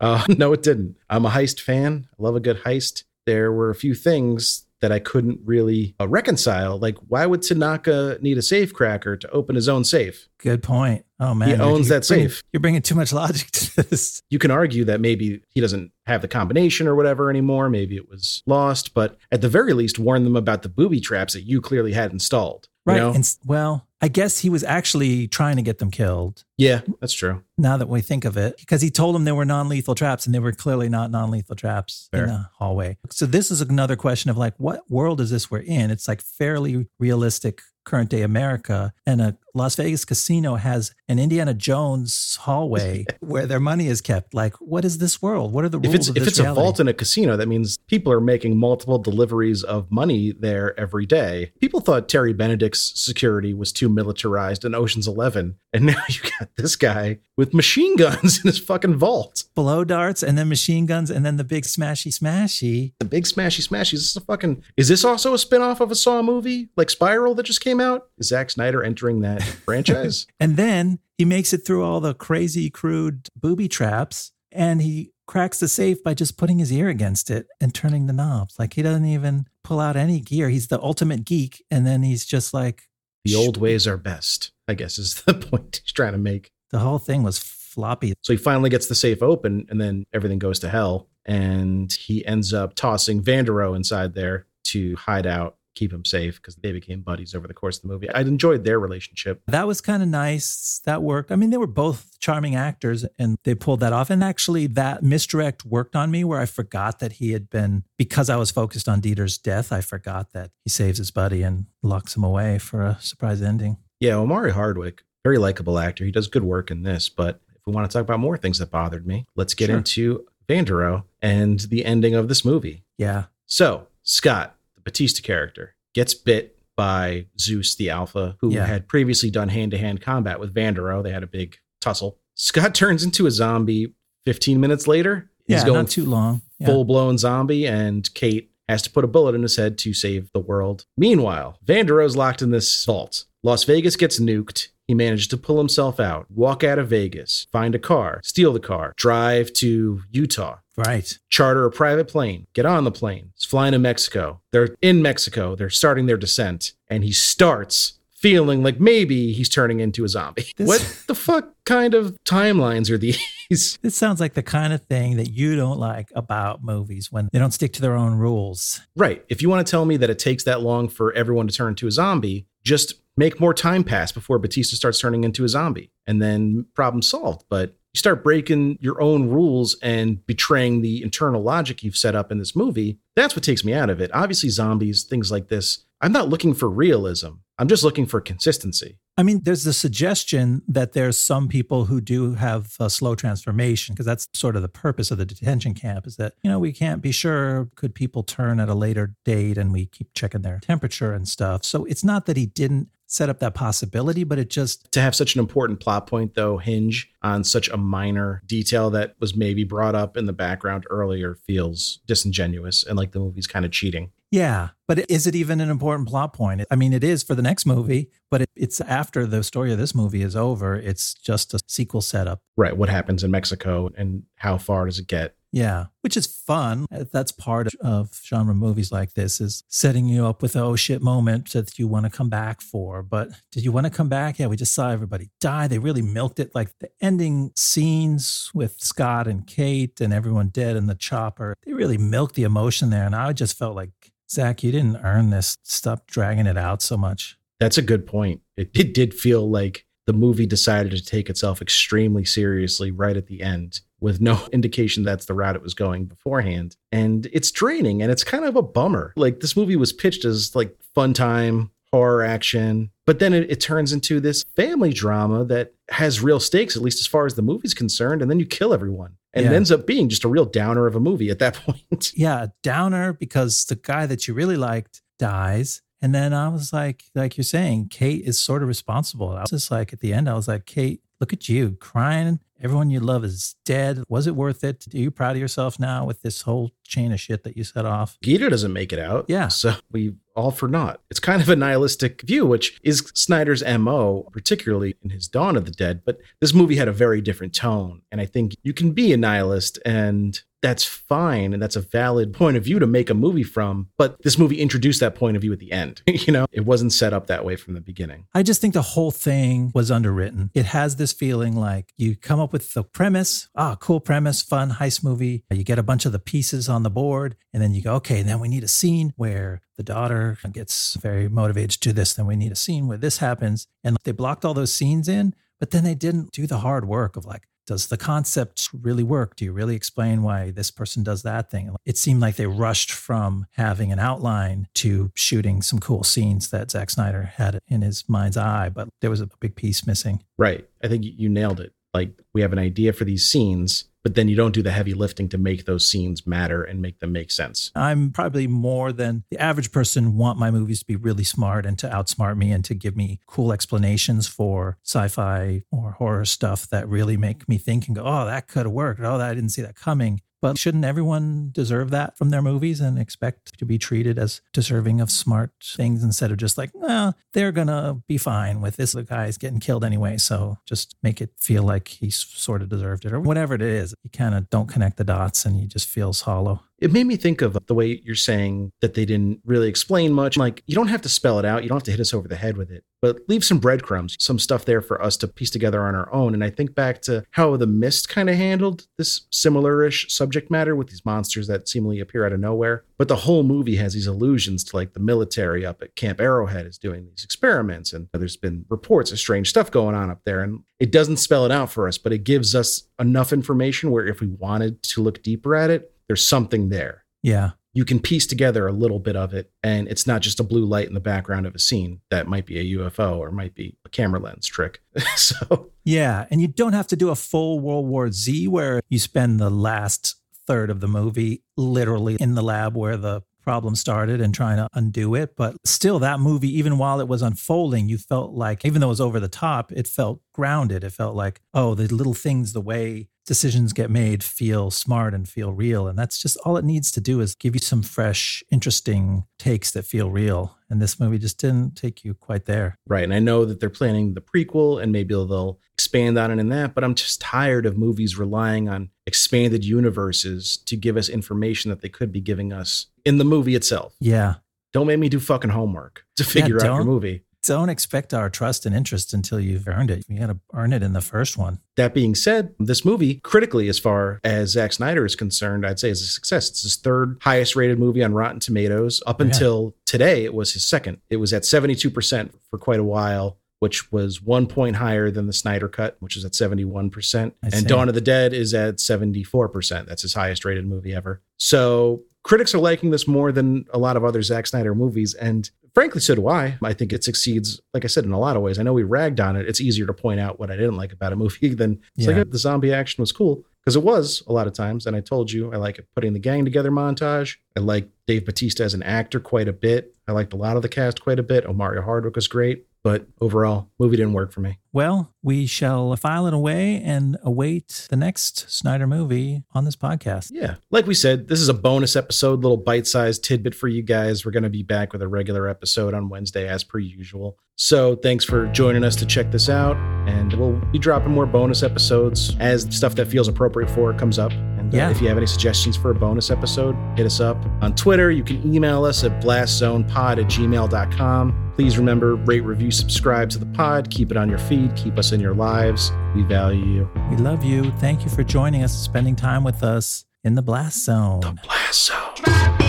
uh, 0.00 0.24
no, 0.28 0.52
it 0.54 0.62
didn't. 0.62 0.96
I'm 1.10 1.26
a 1.26 1.30
heist 1.30 1.60
fan. 1.60 2.08
I 2.18 2.22
love 2.22 2.34
a 2.34 2.40
good 2.40 2.62
heist. 2.64 3.04
There 3.26 3.52
were 3.52 3.70
a 3.70 3.74
few 3.74 3.94
things 3.94 4.66
that 4.84 4.92
I 4.92 4.98
couldn't 4.98 5.40
really 5.46 5.94
uh, 5.98 6.06
reconcile. 6.06 6.78
Like, 6.78 6.98
why 7.08 7.24
would 7.24 7.40
Tanaka 7.40 8.18
need 8.20 8.36
a 8.36 8.42
safe 8.42 8.74
cracker 8.74 9.16
to 9.16 9.30
open 9.30 9.56
his 9.56 9.66
own 9.66 9.82
safe? 9.82 10.28
Good 10.36 10.62
point. 10.62 11.06
Oh 11.18 11.32
man, 11.32 11.48
he 11.48 11.54
owns 11.54 11.88
that 11.88 12.04
safe. 12.04 12.42
You're 12.52 12.60
bringing 12.60 12.82
too 12.82 12.94
much 12.94 13.10
logic 13.10 13.50
to 13.52 13.82
this. 13.82 14.20
You 14.28 14.38
can 14.38 14.50
argue 14.50 14.84
that 14.84 15.00
maybe 15.00 15.40
he 15.48 15.62
doesn't 15.62 15.90
have 16.04 16.20
the 16.20 16.28
combination 16.28 16.86
or 16.86 16.94
whatever 16.94 17.30
anymore. 17.30 17.70
Maybe 17.70 17.96
it 17.96 18.10
was 18.10 18.42
lost, 18.44 18.92
but 18.92 19.16
at 19.32 19.40
the 19.40 19.48
very 19.48 19.72
least, 19.72 19.98
warn 19.98 20.24
them 20.24 20.36
about 20.36 20.60
the 20.60 20.68
booby 20.68 21.00
traps 21.00 21.32
that 21.32 21.44
you 21.44 21.62
clearly 21.62 21.94
had 21.94 22.12
installed. 22.12 22.68
Right. 22.84 22.96
You 22.96 23.00
know? 23.00 23.12
And, 23.14 23.36
well, 23.46 23.86
I 24.04 24.08
guess 24.08 24.40
he 24.40 24.50
was 24.50 24.62
actually 24.62 25.28
trying 25.28 25.56
to 25.56 25.62
get 25.62 25.78
them 25.78 25.90
killed. 25.90 26.44
Yeah, 26.58 26.82
that's 27.00 27.14
true. 27.14 27.42
Now 27.56 27.78
that 27.78 27.88
we 27.88 28.02
think 28.02 28.26
of 28.26 28.36
it, 28.36 28.58
because 28.58 28.82
he 28.82 28.90
told 28.90 29.14
them 29.14 29.24
there 29.24 29.34
were 29.34 29.46
non 29.46 29.66
lethal 29.70 29.94
traps 29.94 30.26
and 30.26 30.34
they 30.34 30.40
were 30.40 30.52
clearly 30.52 30.90
not 30.90 31.10
non 31.10 31.30
lethal 31.30 31.56
traps 31.56 32.10
Fair. 32.12 32.24
in 32.24 32.28
the 32.28 32.50
hallway. 32.58 32.98
So, 33.08 33.24
this 33.24 33.50
is 33.50 33.62
another 33.62 33.96
question 33.96 34.30
of 34.30 34.36
like, 34.36 34.52
what 34.58 34.82
world 34.90 35.22
is 35.22 35.30
this 35.30 35.50
we're 35.50 35.60
in? 35.60 35.90
It's 35.90 36.06
like 36.06 36.20
fairly 36.20 36.86
realistic 36.98 37.62
current 37.84 38.10
day 38.10 38.22
America. 38.22 38.92
And 39.06 39.20
a 39.20 39.36
Las 39.56 39.76
Vegas 39.76 40.04
casino 40.04 40.56
has 40.56 40.92
an 41.08 41.20
Indiana 41.20 41.54
Jones 41.54 42.36
hallway 42.42 43.04
where 43.20 43.46
their 43.46 43.60
money 43.60 43.86
is 43.86 44.00
kept. 44.00 44.34
Like, 44.34 44.54
what 44.54 44.84
is 44.84 44.98
this 44.98 45.22
world? 45.22 45.52
What 45.52 45.64
are 45.64 45.68
the 45.68 45.78
rules? 45.78 45.94
If 45.94 45.94
it's, 45.94 46.08
if 46.08 46.26
it's 46.26 46.40
reality? 46.40 46.60
a 46.60 46.62
vault 46.62 46.80
in 46.80 46.88
a 46.88 46.92
casino, 46.92 47.36
that 47.36 47.46
means 47.46 47.78
people 47.86 48.12
are 48.12 48.20
making 48.20 48.56
multiple 48.58 48.98
deliveries 48.98 49.62
of 49.62 49.92
money 49.92 50.32
there 50.32 50.78
every 50.78 51.06
day. 51.06 51.52
People 51.60 51.80
thought 51.80 52.08
Terry 52.08 52.32
Benedict's 52.32 53.00
security 53.00 53.54
was 53.54 53.72
too 53.72 53.88
militarized 53.88 54.64
in 54.64 54.74
Ocean's 54.74 55.06
Eleven, 55.06 55.56
and 55.72 55.86
now 55.86 56.02
you 56.08 56.20
got 56.38 56.50
this 56.56 56.74
guy 56.74 57.20
with 57.36 57.54
machine 57.54 57.96
guns 57.96 58.38
in 58.44 58.48
his 58.48 58.58
fucking 58.58 58.96
vault. 58.96 59.44
Blow 59.54 59.84
darts 59.84 60.22
and 60.22 60.36
then 60.36 60.48
machine 60.48 60.86
guns 60.86 61.10
and 61.10 61.24
then 61.24 61.36
the 61.36 61.44
big 61.44 61.64
smashy 61.64 62.12
smashy. 62.12 62.92
The 62.98 63.04
big 63.04 63.24
smashy 63.24 63.66
smashy. 63.68 63.94
Is 63.94 64.14
this 64.14 64.16
a 64.16 64.20
fucking? 64.20 64.64
Is 64.76 64.88
this 64.88 65.04
also 65.04 65.32
a 65.32 65.36
spinoff 65.36 65.80
of 65.80 65.92
a 65.92 65.94
Saw 65.94 66.22
movie 66.22 66.70
like 66.76 66.90
Spiral 66.90 67.34
that 67.36 67.44
just 67.44 67.60
came 67.60 67.73
out? 67.80 68.08
Is 68.18 68.28
Zack 68.28 68.50
Snyder 68.50 68.82
entering 68.82 69.20
that 69.20 69.42
franchise? 69.64 70.26
and 70.40 70.56
then 70.56 70.98
he 71.18 71.24
makes 71.24 71.52
it 71.52 71.58
through 71.58 71.84
all 71.84 72.00
the 72.00 72.14
crazy, 72.14 72.70
crude 72.70 73.28
booby 73.36 73.68
traps, 73.68 74.32
and 74.50 74.82
he 74.82 75.12
cracks 75.26 75.60
the 75.60 75.68
safe 75.68 76.02
by 76.02 76.12
just 76.14 76.36
putting 76.36 76.58
his 76.58 76.72
ear 76.72 76.88
against 76.88 77.30
it 77.30 77.46
and 77.60 77.74
turning 77.74 78.06
the 78.06 78.12
knobs. 78.12 78.58
Like 78.58 78.74
he 78.74 78.82
doesn't 78.82 79.06
even 79.06 79.46
pull 79.62 79.80
out 79.80 79.96
any 79.96 80.20
gear. 80.20 80.48
He's 80.48 80.68
the 80.68 80.80
ultimate 80.82 81.24
geek, 81.24 81.64
and 81.70 81.86
then 81.86 82.02
he's 82.02 82.24
just 82.24 82.52
like, 82.52 82.88
"The 83.24 83.34
old 83.34 83.56
ways 83.56 83.86
are 83.86 83.96
best." 83.96 84.52
I 84.68 84.74
guess 84.74 84.98
is 84.98 85.22
the 85.22 85.34
point 85.50 85.80
he's 85.84 85.92
trying 85.92 86.12
to 86.12 86.18
make. 86.18 86.50
The 86.70 86.78
whole 86.80 86.98
thing 86.98 87.22
was 87.22 87.38
floppy. 87.38 88.14
So 88.22 88.32
he 88.32 88.36
finally 88.36 88.70
gets 88.70 88.86
the 88.86 88.94
safe 88.94 89.22
open, 89.22 89.66
and 89.68 89.80
then 89.80 90.04
everything 90.12 90.38
goes 90.38 90.58
to 90.60 90.68
hell. 90.68 91.08
And 91.26 91.92
he 91.92 92.24
ends 92.26 92.52
up 92.52 92.74
tossing 92.74 93.22
Vanderohe 93.22 93.76
inside 93.76 94.14
there 94.14 94.46
to 94.64 94.94
hide 94.96 95.26
out 95.26 95.56
keep 95.74 95.92
him 95.92 96.04
safe 96.04 96.36
because 96.36 96.56
they 96.56 96.72
became 96.72 97.00
buddies 97.00 97.34
over 97.34 97.46
the 97.46 97.54
course 97.54 97.76
of 97.76 97.82
the 97.82 97.88
movie. 97.88 98.10
I 98.10 98.20
enjoyed 98.20 98.64
their 98.64 98.78
relationship. 98.78 99.42
That 99.46 99.66
was 99.66 99.80
kind 99.80 100.02
of 100.02 100.08
nice. 100.08 100.80
That 100.84 101.02
worked. 101.02 101.32
I 101.32 101.36
mean, 101.36 101.50
they 101.50 101.56
were 101.56 101.66
both 101.66 102.18
charming 102.18 102.54
actors 102.54 103.04
and 103.18 103.36
they 103.44 103.54
pulled 103.54 103.80
that 103.80 103.92
off. 103.92 104.10
And 104.10 104.22
actually, 104.22 104.66
that 104.68 105.02
misdirect 105.02 105.64
worked 105.64 105.96
on 105.96 106.10
me 106.10 106.24
where 106.24 106.40
I 106.40 106.46
forgot 106.46 106.98
that 107.00 107.12
he 107.12 107.32
had 107.32 107.50
been, 107.50 107.84
because 107.98 108.30
I 108.30 108.36
was 108.36 108.50
focused 108.50 108.88
on 108.88 109.00
Dieter's 109.00 109.38
death, 109.38 109.72
I 109.72 109.80
forgot 109.80 110.32
that 110.32 110.50
he 110.62 110.70
saves 110.70 110.98
his 110.98 111.10
buddy 111.10 111.42
and 111.42 111.66
locks 111.82 112.16
him 112.16 112.24
away 112.24 112.58
for 112.58 112.82
a 112.82 112.98
surprise 113.00 113.42
ending. 113.42 113.78
Yeah, 114.00 114.14
Omari 114.16 114.52
Hardwick, 114.52 115.02
very 115.24 115.38
likable 115.38 115.78
actor. 115.78 116.04
He 116.04 116.10
does 116.10 116.28
good 116.28 116.44
work 116.44 116.70
in 116.70 116.82
this. 116.82 117.08
But 117.08 117.40
if 117.54 117.66
we 117.66 117.72
want 117.72 117.90
to 117.90 117.92
talk 117.92 118.02
about 118.02 118.20
more 118.20 118.36
things 118.36 118.58
that 118.58 118.70
bothered 118.70 119.06
me, 119.06 119.26
let's 119.36 119.54
get 119.54 119.66
sure. 119.66 119.76
into 119.76 120.26
Vanderohe 120.48 121.04
and 121.22 121.60
the 121.60 121.84
ending 121.84 122.14
of 122.14 122.28
this 122.28 122.44
movie. 122.44 122.84
Yeah. 122.98 123.24
So, 123.46 123.88
Scott, 124.02 124.56
Batista 124.84 125.22
character 125.22 125.74
gets 125.94 126.14
bit 126.14 126.58
by 126.76 127.26
Zeus 127.38 127.76
the 127.76 127.90
Alpha, 127.90 128.36
who 128.40 128.52
yeah. 128.52 128.66
had 128.66 128.88
previously 128.88 129.30
done 129.30 129.48
hand 129.48 129.70
to 129.72 129.78
hand 129.78 130.00
combat 130.00 130.40
with 130.40 130.54
Vanderohe. 130.54 131.02
They 131.02 131.12
had 131.12 131.22
a 131.22 131.28
big 131.28 131.58
tussle. 131.80 132.18
Scott 132.34 132.74
turns 132.74 133.04
into 133.04 133.26
a 133.26 133.30
zombie 133.30 133.94
15 134.24 134.60
minutes 134.60 134.86
later. 134.86 135.30
He's 135.46 135.58
yeah, 135.58 135.66
going 135.66 135.78
not 135.80 135.90
too 135.90 136.04
long. 136.04 136.42
Yeah. 136.58 136.68
Full 136.68 136.84
blown 136.84 137.18
zombie, 137.18 137.66
and 137.66 138.12
Kate 138.14 138.50
has 138.68 138.82
to 138.82 138.90
put 138.90 139.04
a 139.04 139.08
bullet 139.08 139.34
in 139.34 139.42
his 139.42 139.56
head 139.56 139.76
to 139.78 139.92
save 139.92 140.32
the 140.32 140.40
world. 140.40 140.86
Meanwhile, 140.96 141.58
Vanderohe's 141.64 142.16
locked 142.16 142.40
in 142.40 142.50
this 142.50 142.84
vault. 142.84 143.24
Las 143.42 143.64
Vegas 143.64 143.96
gets 143.96 144.18
nuked. 144.18 144.68
He 144.86 144.94
managed 144.94 145.30
to 145.30 145.36
pull 145.36 145.58
himself 145.58 145.98
out, 145.98 146.26
walk 146.30 146.62
out 146.62 146.78
of 146.78 146.88
Vegas, 146.88 147.46
find 147.50 147.74
a 147.74 147.78
car, 147.78 148.20
steal 148.22 148.52
the 148.52 148.60
car, 148.60 148.92
drive 148.96 149.52
to 149.54 150.02
Utah. 150.10 150.58
Right. 150.76 151.18
Charter 151.30 151.64
a 151.64 151.70
private 151.70 152.08
plane, 152.08 152.46
get 152.52 152.66
on 152.66 152.84
the 152.84 152.90
plane. 152.90 153.30
It's 153.36 153.44
flying 153.44 153.72
to 153.72 153.78
Mexico. 153.78 154.40
They're 154.50 154.76
in 154.82 155.02
Mexico. 155.02 155.54
They're 155.54 155.70
starting 155.70 156.06
their 156.06 156.16
descent. 156.16 156.72
And 156.88 157.04
he 157.04 157.12
starts 157.12 157.98
feeling 158.24 158.62
like 158.62 158.80
maybe 158.80 159.32
he's 159.34 159.50
turning 159.50 159.80
into 159.80 160.02
a 160.02 160.08
zombie. 160.08 160.46
This, 160.56 160.66
what 160.66 161.04
the 161.06 161.14
fuck 161.14 161.52
kind 161.64 161.92
of 161.92 162.16
timelines 162.24 162.90
are 162.90 162.98
these? 162.98 163.18
This 163.50 163.94
sounds 163.94 164.20
like 164.20 164.32
the 164.32 164.42
kind 164.42 164.72
of 164.72 164.82
thing 164.86 165.18
that 165.18 165.30
you 165.30 165.54
don't 165.54 165.78
like 165.78 166.10
about 166.14 166.64
movies 166.64 167.12
when 167.12 167.28
they 167.30 167.38
don't 167.38 167.52
stick 167.52 167.74
to 167.74 167.82
their 167.82 167.94
own 167.94 168.14
rules. 168.14 168.80
Right. 168.96 169.22
If 169.28 169.42
you 169.42 169.50
want 169.50 169.64
to 169.64 169.70
tell 169.70 169.84
me 169.84 169.98
that 169.98 170.08
it 170.08 170.18
takes 170.18 170.44
that 170.44 170.62
long 170.62 170.88
for 170.88 171.12
everyone 171.12 171.46
to 171.46 171.54
turn 171.54 171.68
into 171.68 171.86
a 171.86 171.90
zombie, 171.90 172.46
just 172.64 172.94
make 173.16 173.40
more 173.40 173.54
time 173.54 173.84
pass 173.84 174.12
before 174.12 174.38
Batista 174.38 174.76
starts 174.76 174.98
turning 174.98 175.24
into 175.24 175.44
a 175.44 175.48
zombie 175.48 175.90
and 176.06 176.20
then 176.20 176.66
problem 176.74 177.02
solved. 177.02 177.44
But 177.48 177.76
you 177.92 177.98
start 177.98 178.24
breaking 178.24 178.78
your 178.80 179.00
own 179.00 179.28
rules 179.28 179.76
and 179.80 180.24
betraying 180.26 180.82
the 180.82 181.02
internal 181.02 181.42
logic 181.42 181.82
you've 181.82 181.96
set 181.96 182.16
up 182.16 182.32
in 182.32 182.38
this 182.38 182.56
movie. 182.56 182.98
That's 183.14 183.36
what 183.36 183.44
takes 183.44 183.64
me 183.64 183.72
out 183.72 183.88
of 183.88 184.00
it. 184.00 184.10
Obviously, 184.12 184.48
zombies, 184.48 185.04
things 185.04 185.30
like 185.30 185.48
this. 185.48 185.84
I'm 186.00 186.12
not 186.12 186.28
looking 186.28 186.54
for 186.54 186.68
realism. 186.68 187.34
I'm 187.56 187.68
just 187.68 187.84
looking 187.84 188.04
for 188.04 188.20
consistency. 188.20 188.98
I 189.16 189.22
mean, 189.22 189.42
there's 189.44 189.62
the 189.62 189.72
suggestion 189.72 190.62
that 190.66 190.92
there's 190.92 191.16
some 191.16 191.46
people 191.46 191.84
who 191.84 192.00
do 192.00 192.34
have 192.34 192.74
a 192.80 192.90
slow 192.90 193.14
transformation 193.14 193.94
because 193.94 194.06
that's 194.06 194.26
sort 194.34 194.56
of 194.56 194.62
the 194.62 194.68
purpose 194.68 195.12
of 195.12 195.18
the 195.18 195.24
detention 195.24 195.72
camp 195.72 196.08
is 196.08 196.16
that, 196.16 196.34
you 196.42 196.50
know, 196.50 196.58
we 196.58 196.72
can't 196.72 197.00
be 197.00 197.12
sure 197.12 197.68
could 197.76 197.94
people 197.94 198.24
turn 198.24 198.58
at 198.58 198.68
a 198.68 198.74
later 198.74 199.14
date 199.24 199.56
and 199.56 199.72
we 199.72 199.86
keep 199.86 200.12
checking 200.14 200.42
their 200.42 200.58
temperature 200.58 201.12
and 201.12 201.28
stuff. 201.28 201.64
So 201.64 201.84
it's 201.84 202.02
not 202.02 202.26
that 202.26 202.36
he 202.36 202.46
didn't 202.46 202.88
set 203.14 203.28
up 203.28 203.38
that 203.38 203.54
possibility, 203.54 204.24
but 204.24 204.38
it 204.38 204.50
just. 204.50 204.90
To 204.92 205.00
have 205.00 205.14
such 205.14 205.34
an 205.34 205.40
important 205.40 205.80
plot 205.80 206.06
point, 206.06 206.34
though, 206.34 206.58
hinge 206.58 207.10
on 207.22 207.44
such 207.44 207.68
a 207.68 207.76
minor 207.76 208.42
detail 208.46 208.90
that 208.90 209.14
was 209.20 209.36
maybe 209.36 209.64
brought 209.64 209.94
up 209.94 210.16
in 210.16 210.26
the 210.26 210.32
background 210.32 210.84
earlier 210.90 211.36
feels 211.46 212.00
disingenuous 212.06 212.84
and 212.84 212.96
like 212.96 213.12
the 213.12 213.20
movie's 213.20 213.46
kind 213.46 213.64
of 213.64 213.70
cheating. 213.70 214.10
Yeah. 214.30 214.70
But 214.86 215.10
is 215.10 215.26
it 215.26 215.34
even 215.34 215.60
an 215.60 215.70
important 215.70 216.08
plot 216.08 216.34
point? 216.34 216.62
I 216.70 216.76
mean, 216.76 216.92
it 216.92 217.02
is 217.02 217.22
for 217.22 217.34
the 217.34 217.42
next 217.42 217.64
movie, 217.64 218.10
but 218.30 218.42
it, 218.42 218.50
it's 218.54 218.80
after 218.82 219.26
the 219.26 219.42
story 219.42 219.72
of 219.72 219.78
this 219.78 219.94
movie 219.94 220.22
is 220.22 220.36
over. 220.36 220.76
It's 220.76 221.14
just 221.14 221.54
a 221.54 221.60
sequel 221.66 222.02
setup. 222.02 222.40
Right. 222.56 222.76
What 222.76 222.88
happens 222.88 223.24
in 223.24 223.30
Mexico 223.30 223.90
and 223.96 224.24
how 224.36 224.58
far 224.58 224.84
does 224.84 224.98
it 224.98 225.06
get? 225.06 225.36
Yeah, 225.54 225.86
which 226.00 226.16
is 226.16 226.26
fun. 226.26 226.86
That's 226.90 227.30
part 227.30 227.72
of 227.76 228.20
genre 228.24 228.56
movies 228.56 228.90
like 228.90 229.14
this 229.14 229.40
is 229.40 229.62
setting 229.68 230.08
you 230.08 230.26
up 230.26 230.42
with 230.42 230.56
a 230.56 230.60
oh 230.60 230.74
shit 230.74 231.00
moment 231.00 231.52
that 231.52 231.78
you 231.78 231.86
want 231.86 232.06
to 232.06 232.10
come 232.10 232.28
back 232.28 232.60
for. 232.60 233.04
But 233.04 233.30
did 233.52 233.64
you 233.64 233.70
want 233.70 233.86
to 233.86 233.90
come 233.90 234.08
back? 234.08 234.40
Yeah, 234.40 234.48
we 234.48 234.56
just 234.56 234.74
saw 234.74 234.90
everybody 234.90 235.30
die. 235.40 235.68
They 235.68 235.78
really 235.78 236.02
milked 236.02 236.40
it. 236.40 236.56
Like 236.56 236.76
the 236.80 236.90
ending 237.00 237.52
scenes 237.54 238.50
with 238.52 238.80
Scott 238.80 239.28
and 239.28 239.46
Kate 239.46 240.00
and 240.00 240.12
everyone 240.12 240.48
dead 240.48 240.74
in 240.74 240.86
the 240.88 240.96
chopper, 240.96 241.54
they 241.64 241.72
really 241.72 241.98
milked 241.98 242.34
the 242.34 242.42
emotion 242.42 242.90
there. 242.90 243.06
And 243.06 243.14
I 243.14 243.32
just 243.32 243.56
felt 243.56 243.76
like 243.76 244.12
Zack, 244.30 244.62
you 244.62 244.72
didn't 244.72 244.96
earn 244.96 245.30
this. 245.30 245.56
Stop 245.62 246.06
dragging 246.06 246.46
it 246.46 246.58
out 246.58 246.82
so 246.82 246.96
much. 246.96 247.38
That's 247.60 247.78
a 247.78 247.82
good 247.82 248.06
point. 248.06 248.40
It, 248.56 248.70
it 248.74 248.94
did 248.94 249.14
feel 249.14 249.48
like 249.48 249.86
the 250.06 250.12
movie 250.12 250.46
decided 250.46 250.92
to 250.92 251.04
take 251.04 251.30
itself 251.30 251.62
extremely 251.62 252.24
seriously 252.24 252.90
right 252.90 253.16
at 253.16 253.26
the 253.26 253.42
end 253.42 253.80
with 254.00 254.20
no 254.20 254.46
indication 254.52 255.02
that's 255.02 255.26
the 255.26 255.34
route 255.34 255.56
it 255.56 255.62
was 255.62 255.74
going 255.74 256.04
beforehand. 256.06 256.76
And 256.92 257.26
it's 257.32 257.50
draining 257.50 258.02
and 258.02 258.10
it's 258.10 258.24
kind 258.24 258.44
of 258.44 258.56
a 258.56 258.62
bummer. 258.62 259.12
Like 259.16 259.40
this 259.40 259.56
movie 259.56 259.76
was 259.76 259.92
pitched 259.92 260.24
as 260.24 260.54
like 260.54 260.76
fun 260.94 261.14
time, 261.14 261.70
horror 261.92 262.24
action, 262.24 262.90
but 263.06 263.18
then 263.18 263.32
it, 263.32 263.50
it, 263.50 263.60
turns 263.60 263.92
into 263.92 264.18
this 264.18 264.42
family 264.56 264.92
drama 264.92 265.44
that 265.44 265.74
has 265.90 266.20
real 266.20 266.40
stakes, 266.40 266.74
at 266.74 266.82
least 266.82 266.98
as 266.98 267.06
far 267.06 267.24
as 267.24 267.34
the 267.34 267.42
movie's 267.42 267.72
concerned, 267.72 268.20
and 268.20 268.28
then 268.28 268.40
you 268.40 268.46
kill 268.46 268.74
everyone. 268.74 269.16
And 269.34 269.44
yeah. 269.44 269.52
it 269.52 269.54
ends 269.54 269.72
up 269.72 269.86
being 269.86 270.08
just 270.08 270.24
a 270.24 270.28
real 270.28 270.44
downer 270.44 270.86
of 270.86 270.94
a 270.94 271.00
movie 271.00 271.30
at 271.30 271.40
that 271.40 271.54
point. 271.90 272.12
Yeah, 272.14 272.46
downer 272.62 273.12
because 273.12 273.64
the 273.64 273.74
guy 273.74 274.06
that 274.06 274.26
you 274.26 274.34
really 274.34 274.56
liked 274.56 275.02
dies. 275.18 275.82
And 276.00 276.14
then 276.14 276.32
I 276.32 276.48
was 276.48 276.72
like, 276.72 277.04
like 277.14 277.36
you're 277.36 277.44
saying, 277.44 277.88
Kate 277.88 278.22
is 278.24 278.38
sort 278.38 278.62
of 278.62 278.68
responsible. 278.68 279.30
I 279.30 279.40
was 279.40 279.50
just 279.50 279.70
like, 279.70 279.92
at 279.92 280.00
the 280.00 280.12
end, 280.12 280.28
I 280.28 280.34
was 280.34 280.46
like, 280.46 280.66
Kate, 280.66 281.00
look 281.18 281.32
at 281.32 281.48
you 281.48 281.76
crying 281.80 282.40
Everyone 282.62 282.90
you 282.90 283.00
love 283.00 283.24
is 283.24 283.56
dead. 283.64 284.02
Was 284.08 284.26
it 284.26 284.36
worth 284.36 284.64
it? 284.64 284.86
Are 284.94 284.98
you 284.98 285.10
proud 285.10 285.36
of 285.36 285.40
yourself 285.40 285.78
now 285.78 286.04
with 286.04 286.22
this 286.22 286.42
whole 286.42 286.70
chain 286.84 287.12
of 287.12 287.20
shit 287.20 287.42
that 287.44 287.56
you 287.56 287.64
set 287.64 287.84
off? 287.84 288.18
Geeta 288.24 288.48
doesn't 288.48 288.72
make 288.72 288.92
it 288.92 288.98
out. 288.98 289.26
Yeah. 289.28 289.48
So 289.48 289.74
we 289.90 290.14
all 290.36 290.50
for 290.50 290.68
naught. 290.68 291.00
It's 291.10 291.20
kind 291.20 291.40
of 291.42 291.48
a 291.48 291.56
nihilistic 291.56 292.22
view, 292.22 292.46
which 292.46 292.80
is 292.82 293.10
Snyder's 293.14 293.64
MO, 293.64 294.28
particularly 294.32 294.94
in 295.02 295.10
his 295.10 295.28
Dawn 295.28 295.56
of 295.56 295.64
the 295.64 295.70
Dead. 295.70 296.02
But 296.04 296.18
this 296.40 296.54
movie 296.54 296.76
had 296.76 296.88
a 296.88 296.92
very 296.92 297.20
different 297.20 297.54
tone. 297.54 298.02
And 298.10 298.20
I 298.20 298.26
think 298.26 298.56
you 298.62 298.72
can 298.72 298.92
be 298.92 299.12
a 299.12 299.16
nihilist 299.16 299.78
and 299.84 300.40
that's 300.64 300.84
fine 300.86 301.52
and 301.52 301.62
that's 301.62 301.76
a 301.76 301.80
valid 301.82 302.32
point 302.32 302.56
of 302.56 302.64
view 302.64 302.78
to 302.78 302.86
make 302.86 303.10
a 303.10 303.14
movie 303.14 303.42
from 303.42 303.86
but 303.98 304.22
this 304.22 304.38
movie 304.38 304.62
introduced 304.62 304.98
that 304.98 305.14
point 305.14 305.36
of 305.36 305.42
view 305.42 305.52
at 305.52 305.58
the 305.58 305.70
end 305.70 306.00
you 306.06 306.32
know 306.32 306.46
it 306.52 306.64
wasn't 306.64 306.90
set 306.90 307.12
up 307.12 307.26
that 307.26 307.44
way 307.44 307.54
from 307.54 307.74
the 307.74 307.82
beginning 307.82 308.24
i 308.32 308.42
just 308.42 308.62
think 308.62 308.72
the 308.72 308.80
whole 308.80 309.10
thing 309.10 309.70
was 309.74 309.90
underwritten 309.90 310.50
it 310.54 310.64
has 310.64 310.96
this 310.96 311.12
feeling 311.12 311.54
like 311.54 311.92
you 311.98 312.16
come 312.16 312.40
up 312.40 312.50
with 312.54 312.72
the 312.74 312.84
premise 312.84 313.48
ah 313.56 313.74
cool 313.80 313.98
premise 313.98 314.40
fun 314.40 314.70
heist 314.70 315.02
movie 315.02 315.42
you 315.50 315.64
get 315.64 315.76
a 315.76 315.82
bunch 315.82 316.06
of 316.06 316.12
the 316.12 316.20
pieces 316.20 316.68
on 316.68 316.84
the 316.84 316.88
board 316.88 317.34
and 317.52 317.60
then 317.60 317.74
you 317.74 317.82
go 317.82 317.94
okay 317.94 318.22
then 318.22 318.38
we 318.38 318.46
need 318.46 318.62
a 318.62 318.68
scene 318.68 319.12
where 319.16 319.60
the 319.76 319.82
daughter 319.82 320.38
gets 320.52 320.94
very 320.94 321.28
motivated 321.28 321.70
to 321.70 321.80
do 321.80 321.92
this 321.92 322.14
then 322.14 322.26
we 322.26 322.36
need 322.36 322.52
a 322.52 322.56
scene 322.56 322.86
where 322.86 322.96
this 322.96 323.18
happens 323.18 323.66
and 323.82 323.96
they 324.04 324.12
blocked 324.12 324.44
all 324.44 324.54
those 324.54 324.72
scenes 324.72 325.08
in 325.08 325.34
but 325.58 325.72
then 325.72 325.82
they 325.82 325.96
didn't 325.96 326.30
do 326.30 326.46
the 326.46 326.58
hard 326.58 326.86
work 326.86 327.16
of 327.16 327.26
like 327.26 327.48
does 327.66 327.86
the 327.86 327.96
concept 327.96 328.68
really 328.72 329.02
work? 329.02 329.36
Do 329.36 329.44
you 329.44 329.52
really 329.52 329.74
explain 329.74 330.22
why 330.22 330.50
this 330.50 330.70
person 330.70 331.02
does 331.02 331.22
that 331.22 331.50
thing? 331.50 331.74
It 331.86 331.96
seemed 331.96 332.20
like 332.20 332.36
they 332.36 332.46
rushed 332.46 332.92
from 332.92 333.46
having 333.52 333.90
an 333.90 333.98
outline 333.98 334.68
to 334.74 335.10
shooting 335.14 335.62
some 335.62 335.78
cool 335.78 336.04
scenes 336.04 336.50
that 336.50 336.70
Zack 336.70 336.90
Snyder 336.90 337.22
had 337.22 337.58
in 337.68 337.82
his 337.82 338.04
mind's 338.08 338.36
eye, 338.36 338.68
but 338.68 338.88
there 339.00 339.10
was 339.10 339.20
a 339.20 339.30
big 339.40 339.56
piece 339.56 339.86
missing. 339.86 340.22
Right. 340.36 340.68
I 340.82 340.88
think 340.88 341.04
you 341.04 341.28
nailed 341.28 341.60
it. 341.60 341.72
Like 341.94 342.20
we 342.32 342.42
have 342.42 342.52
an 342.52 342.58
idea 342.58 342.92
for 342.92 343.04
these 343.04 343.26
scenes, 343.26 343.84
but 344.02 344.16
then 344.16 344.28
you 344.28 344.36
don't 344.36 344.52
do 344.52 344.62
the 344.62 344.72
heavy 344.72 344.92
lifting 344.92 345.28
to 345.30 345.38
make 345.38 345.64
those 345.64 345.88
scenes 345.88 346.26
matter 346.26 346.62
and 346.62 346.82
make 346.82 346.98
them 346.98 347.12
make 347.12 347.30
sense. 347.30 347.70
I'm 347.74 348.10
probably 348.10 348.46
more 348.46 348.92
than 348.92 349.24
the 349.30 349.38
average 349.38 349.72
person 349.72 350.16
want 350.16 350.38
my 350.38 350.50
movies 350.50 350.80
to 350.80 350.86
be 350.86 350.96
really 350.96 351.24
smart 351.24 351.64
and 351.64 351.78
to 351.78 351.88
outsmart 351.88 352.36
me 352.36 352.50
and 352.50 352.64
to 352.64 352.74
give 352.74 352.96
me 352.96 353.20
cool 353.26 353.52
explanations 353.52 354.26
for 354.26 354.76
sci-fi 354.84 355.62
or 355.70 355.92
horror 355.92 356.24
stuff 356.24 356.68
that 356.68 356.88
really 356.88 357.16
make 357.16 357.48
me 357.48 357.56
think 357.56 357.86
and 357.86 357.96
go, 357.96 358.02
"Oh, 358.04 358.26
that 358.26 358.48
could 358.48 358.66
have 358.66 358.72
worked. 358.72 359.00
Oh, 359.00 359.16
that 359.16 359.30
I 359.30 359.34
didn't 359.34 359.50
see 359.50 359.62
that 359.62 359.76
coming." 359.76 360.20
But 360.44 360.58
shouldn't 360.58 360.84
everyone 360.84 361.52
deserve 361.52 361.88
that 361.92 362.18
from 362.18 362.28
their 362.28 362.42
movies 362.42 362.78
and 362.78 362.98
expect 362.98 363.58
to 363.58 363.64
be 363.64 363.78
treated 363.78 364.18
as 364.18 364.42
deserving 364.52 365.00
of 365.00 365.10
smart 365.10 365.52
things 365.62 366.04
instead 366.04 366.30
of 366.30 366.36
just 366.36 366.58
like, 366.58 366.68
well, 366.74 367.14
they're 367.32 367.50
going 367.50 367.68
to 367.68 368.02
be 368.06 368.18
fine 368.18 368.60
with 368.60 368.76
this 368.76 368.94
guy's 368.94 369.38
getting 369.38 369.58
killed 369.58 369.84
anyway. 369.84 370.18
So 370.18 370.58
just 370.66 370.96
make 371.02 371.22
it 371.22 371.30
feel 371.38 371.62
like 371.62 371.88
he 371.88 372.10
sort 372.10 372.60
of 372.60 372.68
deserved 372.68 373.06
it 373.06 373.14
or 373.14 373.20
whatever 373.20 373.54
it 373.54 373.62
is. 373.62 373.94
You 374.02 374.10
kind 374.10 374.34
of 374.34 374.50
don't 374.50 374.68
connect 374.68 374.98
the 374.98 375.04
dots 375.04 375.46
and 375.46 375.58
you 375.58 375.66
just 375.66 375.88
feels 375.88 376.20
hollow. 376.20 376.60
It 376.84 376.92
made 376.92 377.06
me 377.06 377.16
think 377.16 377.40
of 377.40 377.56
the 377.66 377.74
way 377.74 377.98
you're 378.04 378.14
saying 378.14 378.70
that 378.82 378.92
they 378.92 379.06
didn't 379.06 379.40
really 379.46 379.70
explain 379.70 380.12
much. 380.12 380.36
Like, 380.36 380.62
you 380.66 380.74
don't 380.74 380.88
have 380.88 381.00
to 381.00 381.08
spell 381.08 381.38
it 381.38 381.46
out. 381.46 381.62
You 381.62 381.70
don't 381.70 381.76
have 381.76 381.84
to 381.84 381.90
hit 381.90 381.98
us 381.98 382.12
over 382.12 382.28
the 382.28 382.36
head 382.36 382.58
with 382.58 382.70
it, 382.70 382.84
but 383.00 383.20
leave 383.26 383.42
some 383.42 383.58
breadcrumbs, 383.58 384.18
some 384.20 384.38
stuff 384.38 384.66
there 384.66 384.82
for 384.82 385.00
us 385.00 385.16
to 385.16 385.26
piece 385.26 385.48
together 385.48 385.82
on 385.82 385.94
our 385.94 386.12
own. 386.12 386.34
And 386.34 386.44
I 386.44 386.50
think 386.50 386.74
back 386.74 387.00
to 387.02 387.24
how 387.30 387.56
The 387.56 387.66
Mist 387.66 388.10
kind 388.10 388.28
of 388.28 388.36
handled 388.36 388.86
this 388.98 389.22
similar 389.32 389.82
ish 389.82 390.12
subject 390.12 390.50
matter 390.50 390.76
with 390.76 390.88
these 390.88 391.06
monsters 391.06 391.46
that 391.46 391.70
seemingly 391.70 392.00
appear 392.00 392.26
out 392.26 392.34
of 392.34 392.40
nowhere. 392.40 392.84
But 392.98 393.08
the 393.08 393.16
whole 393.16 393.44
movie 393.44 393.76
has 393.76 393.94
these 393.94 394.06
allusions 394.06 394.62
to 394.64 394.76
like 394.76 394.92
the 394.92 395.00
military 395.00 395.64
up 395.64 395.80
at 395.80 395.96
Camp 395.96 396.20
Arrowhead 396.20 396.66
is 396.66 396.76
doing 396.76 397.06
these 397.06 397.24
experiments. 397.24 397.94
And 397.94 398.08
there's 398.12 398.36
been 398.36 398.66
reports 398.68 399.10
of 399.10 399.18
strange 399.18 399.48
stuff 399.48 399.70
going 399.70 399.94
on 399.94 400.10
up 400.10 400.20
there. 400.26 400.42
And 400.42 400.64
it 400.78 400.92
doesn't 400.92 401.16
spell 401.16 401.46
it 401.46 401.50
out 401.50 401.70
for 401.70 401.88
us, 401.88 401.96
but 401.96 402.12
it 402.12 402.24
gives 402.24 402.54
us 402.54 402.82
enough 402.98 403.32
information 403.32 403.90
where 403.90 404.06
if 404.06 404.20
we 404.20 404.26
wanted 404.26 404.82
to 404.82 405.02
look 405.02 405.22
deeper 405.22 405.56
at 405.56 405.70
it, 405.70 405.93
there's 406.08 406.26
something 406.26 406.68
there. 406.68 407.04
Yeah. 407.22 407.50
You 407.72 407.84
can 407.84 407.98
piece 407.98 408.26
together 408.26 408.68
a 408.68 408.72
little 408.72 409.00
bit 409.00 409.16
of 409.16 409.34
it, 409.34 409.50
and 409.62 409.88
it's 409.88 410.06
not 410.06 410.22
just 410.22 410.38
a 410.38 410.44
blue 410.44 410.64
light 410.64 410.86
in 410.86 410.94
the 410.94 411.00
background 411.00 411.44
of 411.46 411.54
a 411.54 411.58
scene 411.58 412.00
that 412.10 412.28
might 412.28 412.46
be 412.46 412.58
a 412.58 412.78
UFO 412.78 413.18
or 413.18 413.32
might 413.32 413.54
be 413.54 413.76
a 413.84 413.88
camera 413.88 414.20
lens 414.20 414.46
trick. 414.46 414.80
so, 415.16 415.72
yeah. 415.82 416.26
And 416.30 416.40
you 416.40 416.46
don't 416.46 416.72
have 416.72 416.86
to 416.88 416.96
do 416.96 417.10
a 417.10 417.16
full 417.16 417.58
World 417.58 417.86
War 417.86 418.12
Z 418.12 418.46
where 418.46 418.80
you 418.88 419.00
spend 419.00 419.40
the 419.40 419.50
last 419.50 420.16
third 420.46 420.70
of 420.70 420.80
the 420.80 420.86
movie 420.86 421.42
literally 421.56 422.16
in 422.20 422.34
the 422.34 422.42
lab 422.42 422.76
where 422.76 422.96
the 422.96 423.22
problem 423.44 423.74
started 423.74 424.20
and 424.20 424.34
trying 424.34 424.56
to 424.56 424.68
undo 424.72 425.14
it. 425.14 425.36
But 425.36 425.56
still, 425.64 425.98
that 425.98 426.18
movie, 426.18 426.56
even 426.58 426.78
while 426.78 427.00
it 427.00 427.08
was 427.08 427.22
unfolding, 427.22 427.88
you 427.88 427.98
felt 427.98 428.32
like, 428.32 428.64
even 428.64 428.80
though 428.80 428.88
it 428.88 428.90
was 428.90 429.00
over 429.00 429.20
the 429.20 429.28
top, 429.28 429.70
it 429.70 429.86
felt 429.86 430.20
grounded. 430.32 430.82
It 430.82 430.90
felt 430.90 431.14
like, 431.14 431.40
oh, 431.52 431.74
the 431.74 431.92
little 431.94 432.14
things, 432.14 432.52
the 432.52 432.60
way 432.60 433.08
decisions 433.26 433.72
get 433.72 433.90
made 433.90 434.22
feel 434.22 434.70
smart 434.70 435.14
and 435.14 435.28
feel 435.28 435.52
real. 435.52 435.88
And 435.88 435.98
that's 435.98 436.18
just 436.18 436.36
all 436.44 436.56
it 436.56 436.64
needs 436.64 436.90
to 436.92 437.00
do 437.00 437.20
is 437.20 437.34
give 437.34 437.54
you 437.54 437.60
some 437.60 437.82
fresh, 437.82 438.42
interesting 438.50 439.24
takes 439.38 439.70
that 439.72 439.84
feel 439.84 440.10
real. 440.10 440.56
And 440.68 440.80
this 440.80 440.98
movie 440.98 441.18
just 441.18 441.38
didn't 441.38 441.76
take 441.76 442.04
you 442.04 442.14
quite 442.14 442.44
there. 442.46 442.76
Right. 442.86 443.04
And 443.04 443.14
I 443.14 443.18
know 443.18 443.44
that 443.44 443.60
they're 443.60 443.70
planning 443.70 444.14
the 444.14 444.20
prequel 444.20 444.82
and 444.82 444.92
maybe 444.92 445.14
they'll 445.14 445.58
expand 445.72 446.18
on 446.18 446.30
it 446.30 446.38
in 446.38 446.48
that, 446.50 446.74
but 446.74 446.84
I'm 446.84 446.94
just 446.94 447.20
tired 447.20 447.66
of 447.66 447.78
movies 447.78 448.18
relying 448.18 448.68
on 448.68 448.90
expanded 449.06 449.64
universes 449.64 450.56
to 450.58 450.76
give 450.76 450.96
us 450.96 451.08
information 451.08 451.70
that 451.70 451.80
they 451.80 451.88
could 451.88 452.12
be 452.12 452.20
giving 452.20 452.52
us 452.52 452.86
in 453.04 453.18
the 453.18 453.24
movie 453.24 453.54
itself. 453.54 453.94
Yeah. 454.00 454.36
Don't 454.72 454.86
make 454.86 454.98
me 454.98 455.08
do 455.08 455.20
fucking 455.20 455.50
homework 455.50 456.04
to 456.16 456.24
figure 456.24 456.58
yeah, 456.58 456.70
out 456.70 456.76
your 456.76 456.84
movie 456.84 457.22
don't 457.44 457.68
expect 457.68 458.14
our 458.14 458.30
trust 458.30 458.66
and 458.66 458.74
interest 458.74 459.12
until 459.12 459.38
you've 459.38 459.68
earned 459.68 459.90
it. 459.90 460.04
You 460.08 460.18
got 460.18 460.26
to 460.26 460.38
earn 460.52 460.72
it 460.72 460.82
in 460.82 460.92
the 460.92 461.00
first 461.00 461.36
one. 461.36 461.60
That 461.76 461.94
being 461.94 462.14
said, 462.14 462.54
this 462.58 462.84
movie, 462.84 463.16
critically, 463.16 463.68
as 463.68 463.78
far 463.78 464.20
as 464.24 464.50
Zack 464.50 464.72
Snyder 464.72 465.04
is 465.04 465.16
concerned, 465.16 465.66
I'd 465.66 465.78
say 465.78 465.90
is 465.90 466.02
a 466.02 466.06
success. 466.06 466.50
It's 466.50 466.62
his 466.62 466.76
third 466.76 467.18
highest 467.20 467.56
rated 467.56 467.78
movie 467.78 468.02
on 468.02 468.14
Rotten 468.14 468.40
Tomatoes. 468.40 469.02
Up 469.06 469.20
yeah. 469.20 469.26
until 469.26 469.74
today, 469.84 470.24
it 470.24 470.34
was 470.34 470.52
his 470.52 470.64
second. 470.64 470.98
It 471.10 471.16
was 471.16 471.32
at 471.32 471.42
72% 471.42 472.30
for 472.50 472.58
quite 472.58 472.80
a 472.80 472.84
while 472.84 473.38
which 473.60 473.90
was 473.90 474.20
one 474.20 474.46
point 474.46 474.76
higher 474.76 475.10
than 475.10 475.26
the 475.26 475.32
Snyder 475.32 475.68
Cut, 475.68 475.96
which 476.00 476.18
is 476.18 476.24
at 476.26 476.32
71%. 476.32 477.32
And 477.42 477.66
Dawn 477.66 477.88
of 477.88 477.94
the 477.94 478.02
Dead 478.02 478.34
is 478.34 478.52
at 478.52 478.76
74%. 478.76 479.86
That's 479.86 480.02
his 480.02 480.12
highest 480.12 480.44
rated 480.44 480.66
movie 480.66 480.94
ever. 480.94 481.22
So 481.38 482.02
critics 482.24 482.54
are 482.54 482.58
liking 482.58 482.90
this 482.90 483.08
more 483.08 483.32
than 483.32 483.64
a 483.72 483.78
lot 483.78 483.96
of 483.96 484.04
other 484.04 484.20
Zack 484.20 484.46
Snyder 484.48 484.74
movies. 484.74 485.14
And 485.14 485.50
frankly, 485.74 486.00
so 486.00 486.14
do 486.14 486.28
I. 486.28 486.56
I 486.62 486.72
think 486.72 486.92
it 486.92 487.04
succeeds, 487.04 487.60
like 487.72 487.84
I 487.84 487.88
said, 487.88 488.04
in 488.04 488.12
a 488.12 488.18
lot 488.18 488.36
of 488.36 488.42
ways. 488.42 488.58
I 488.58 488.62
know 488.62 488.72
we 488.72 488.84
ragged 488.84 489.20
on 489.20 489.36
it. 489.36 489.48
It's 489.48 489.60
easier 489.60 489.86
to 489.86 489.92
point 489.92 490.20
out 490.20 490.38
what 490.38 490.50
I 490.50 490.56
didn't 490.56 490.76
like 490.76 490.92
about 490.92 491.12
a 491.12 491.16
movie 491.16 491.48
than 491.54 491.80
it's 491.96 492.06
yeah. 492.06 492.16
like 492.16 492.30
the 492.30 492.38
zombie 492.38 492.72
action 492.72 493.02
was 493.02 493.12
cool 493.12 493.44
because 493.60 493.76
it 493.76 493.82
was 493.82 494.22
a 494.26 494.32
lot 494.32 494.46
of 494.46 494.52
times. 494.52 494.86
And 494.86 494.96
I 494.96 495.00
told 495.00 495.32
you 495.32 495.52
I 495.52 495.56
like 495.56 495.84
putting 495.94 496.12
the 496.12 496.18
gang 496.18 496.44
together 496.44 496.70
montage. 496.70 497.36
I 497.56 497.60
like 497.60 497.88
Dave 498.06 498.24
Bautista 498.24 498.64
as 498.64 498.74
an 498.74 498.82
actor 498.82 499.20
quite 499.20 499.48
a 499.48 499.52
bit. 499.52 499.94
I 500.06 500.12
liked 500.12 500.32
a 500.32 500.36
lot 500.36 500.56
of 500.56 500.62
the 500.62 500.68
cast 500.68 501.02
quite 501.02 501.18
a 501.18 501.22
bit. 501.22 501.46
Omari 501.46 501.82
Hardwick 501.82 502.16
was 502.16 502.28
great 502.28 502.66
but 502.84 503.06
overall, 503.18 503.70
movie 503.78 503.96
didn't 503.96 504.12
work 504.12 504.30
for 504.30 504.40
me. 504.40 504.58
Well, 504.72 505.10
we 505.22 505.46
shall 505.46 505.96
file 505.96 506.26
it 506.26 506.34
away 506.34 506.82
and 506.84 507.16
await 507.22 507.86
the 507.88 507.96
next 507.96 508.50
Snyder 508.50 508.86
movie 508.86 509.42
on 509.52 509.64
this 509.64 509.74
podcast. 509.74 510.30
Yeah. 510.30 510.56
Like 510.70 510.86
we 510.86 510.92
said, 510.92 511.28
this 511.28 511.40
is 511.40 511.48
a 511.48 511.54
bonus 511.54 511.96
episode, 511.96 512.42
little 512.42 512.58
bite 512.58 512.86
sized 512.86 513.24
tidbit 513.24 513.54
for 513.54 513.68
you 513.68 513.82
guys. 513.82 514.26
We're 514.26 514.32
going 514.32 514.42
to 514.42 514.50
be 514.50 514.62
back 514.62 514.92
with 514.92 515.00
a 515.00 515.08
regular 515.08 515.48
episode 515.48 515.94
on 515.94 516.10
Wednesday, 516.10 516.46
as 516.46 516.62
per 516.62 516.78
usual. 516.78 517.38
So 517.56 517.96
thanks 517.96 518.24
for 518.24 518.46
joining 518.48 518.84
us 518.84 518.96
to 518.96 519.06
check 519.06 519.30
this 519.30 519.48
out. 519.48 519.76
And 520.06 520.34
we'll 520.34 520.60
be 520.70 520.78
dropping 520.78 521.12
more 521.12 521.26
bonus 521.26 521.62
episodes 521.62 522.36
as 522.38 522.62
stuff 522.76 522.94
that 522.96 523.06
feels 523.08 523.28
appropriate 523.28 523.70
for 523.70 523.90
it 523.90 523.98
comes 523.98 524.18
up. 524.18 524.32
Uh, 524.74 524.78
yeah. 524.78 524.90
if 524.90 525.00
you 525.00 525.08
have 525.08 525.16
any 525.16 525.26
suggestions 525.26 525.76
for 525.76 525.90
a 525.90 525.94
bonus 525.94 526.30
episode, 526.30 526.76
hit 526.96 527.06
us 527.06 527.20
up 527.20 527.36
on 527.62 527.74
Twitter. 527.74 528.10
You 528.10 528.24
can 528.24 528.54
email 528.54 528.84
us 528.84 529.04
at 529.04 529.22
blastzonepod 529.22 530.18
at 530.18 530.26
gmail.com. 530.26 531.52
Please 531.54 531.78
remember, 531.78 532.16
rate, 532.16 532.40
review, 532.40 532.72
subscribe 532.72 533.30
to 533.30 533.38
the 533.38 533.46
pod. 533.46 533.88
Keep 533.90 534.10
it 534.10 534.16
on 534.16 534.28
your 534.28 534.38
feed. 534.38 534.74
Keep 534.74 534.98
us 534.98 535.12
in 535.12 535.20
your 535.20 535.34
lives. 535.34 535.92
We 536.16 536.22
value 536.22 536.64
you. 536.64 536.90
We 537.10 537.16
love 537.16 537.44
you. 537.44 537.70
Thank 537.78 538.02
you 538.04 538.10
for 538.10 538.24
joining 538.24 538.64
us, 538.64 538.76
spending 538.76 539.14
time 539.14 539.44
with 539.44 539.62
us 539.62 540.04
in 540.24 540.34
the 540.34 540.42
Blast 540.42 540.84
Zone. 540.84 541.20
The 541.20 541.38
Blast 541.44 541.84
Zone. 541.86 542.63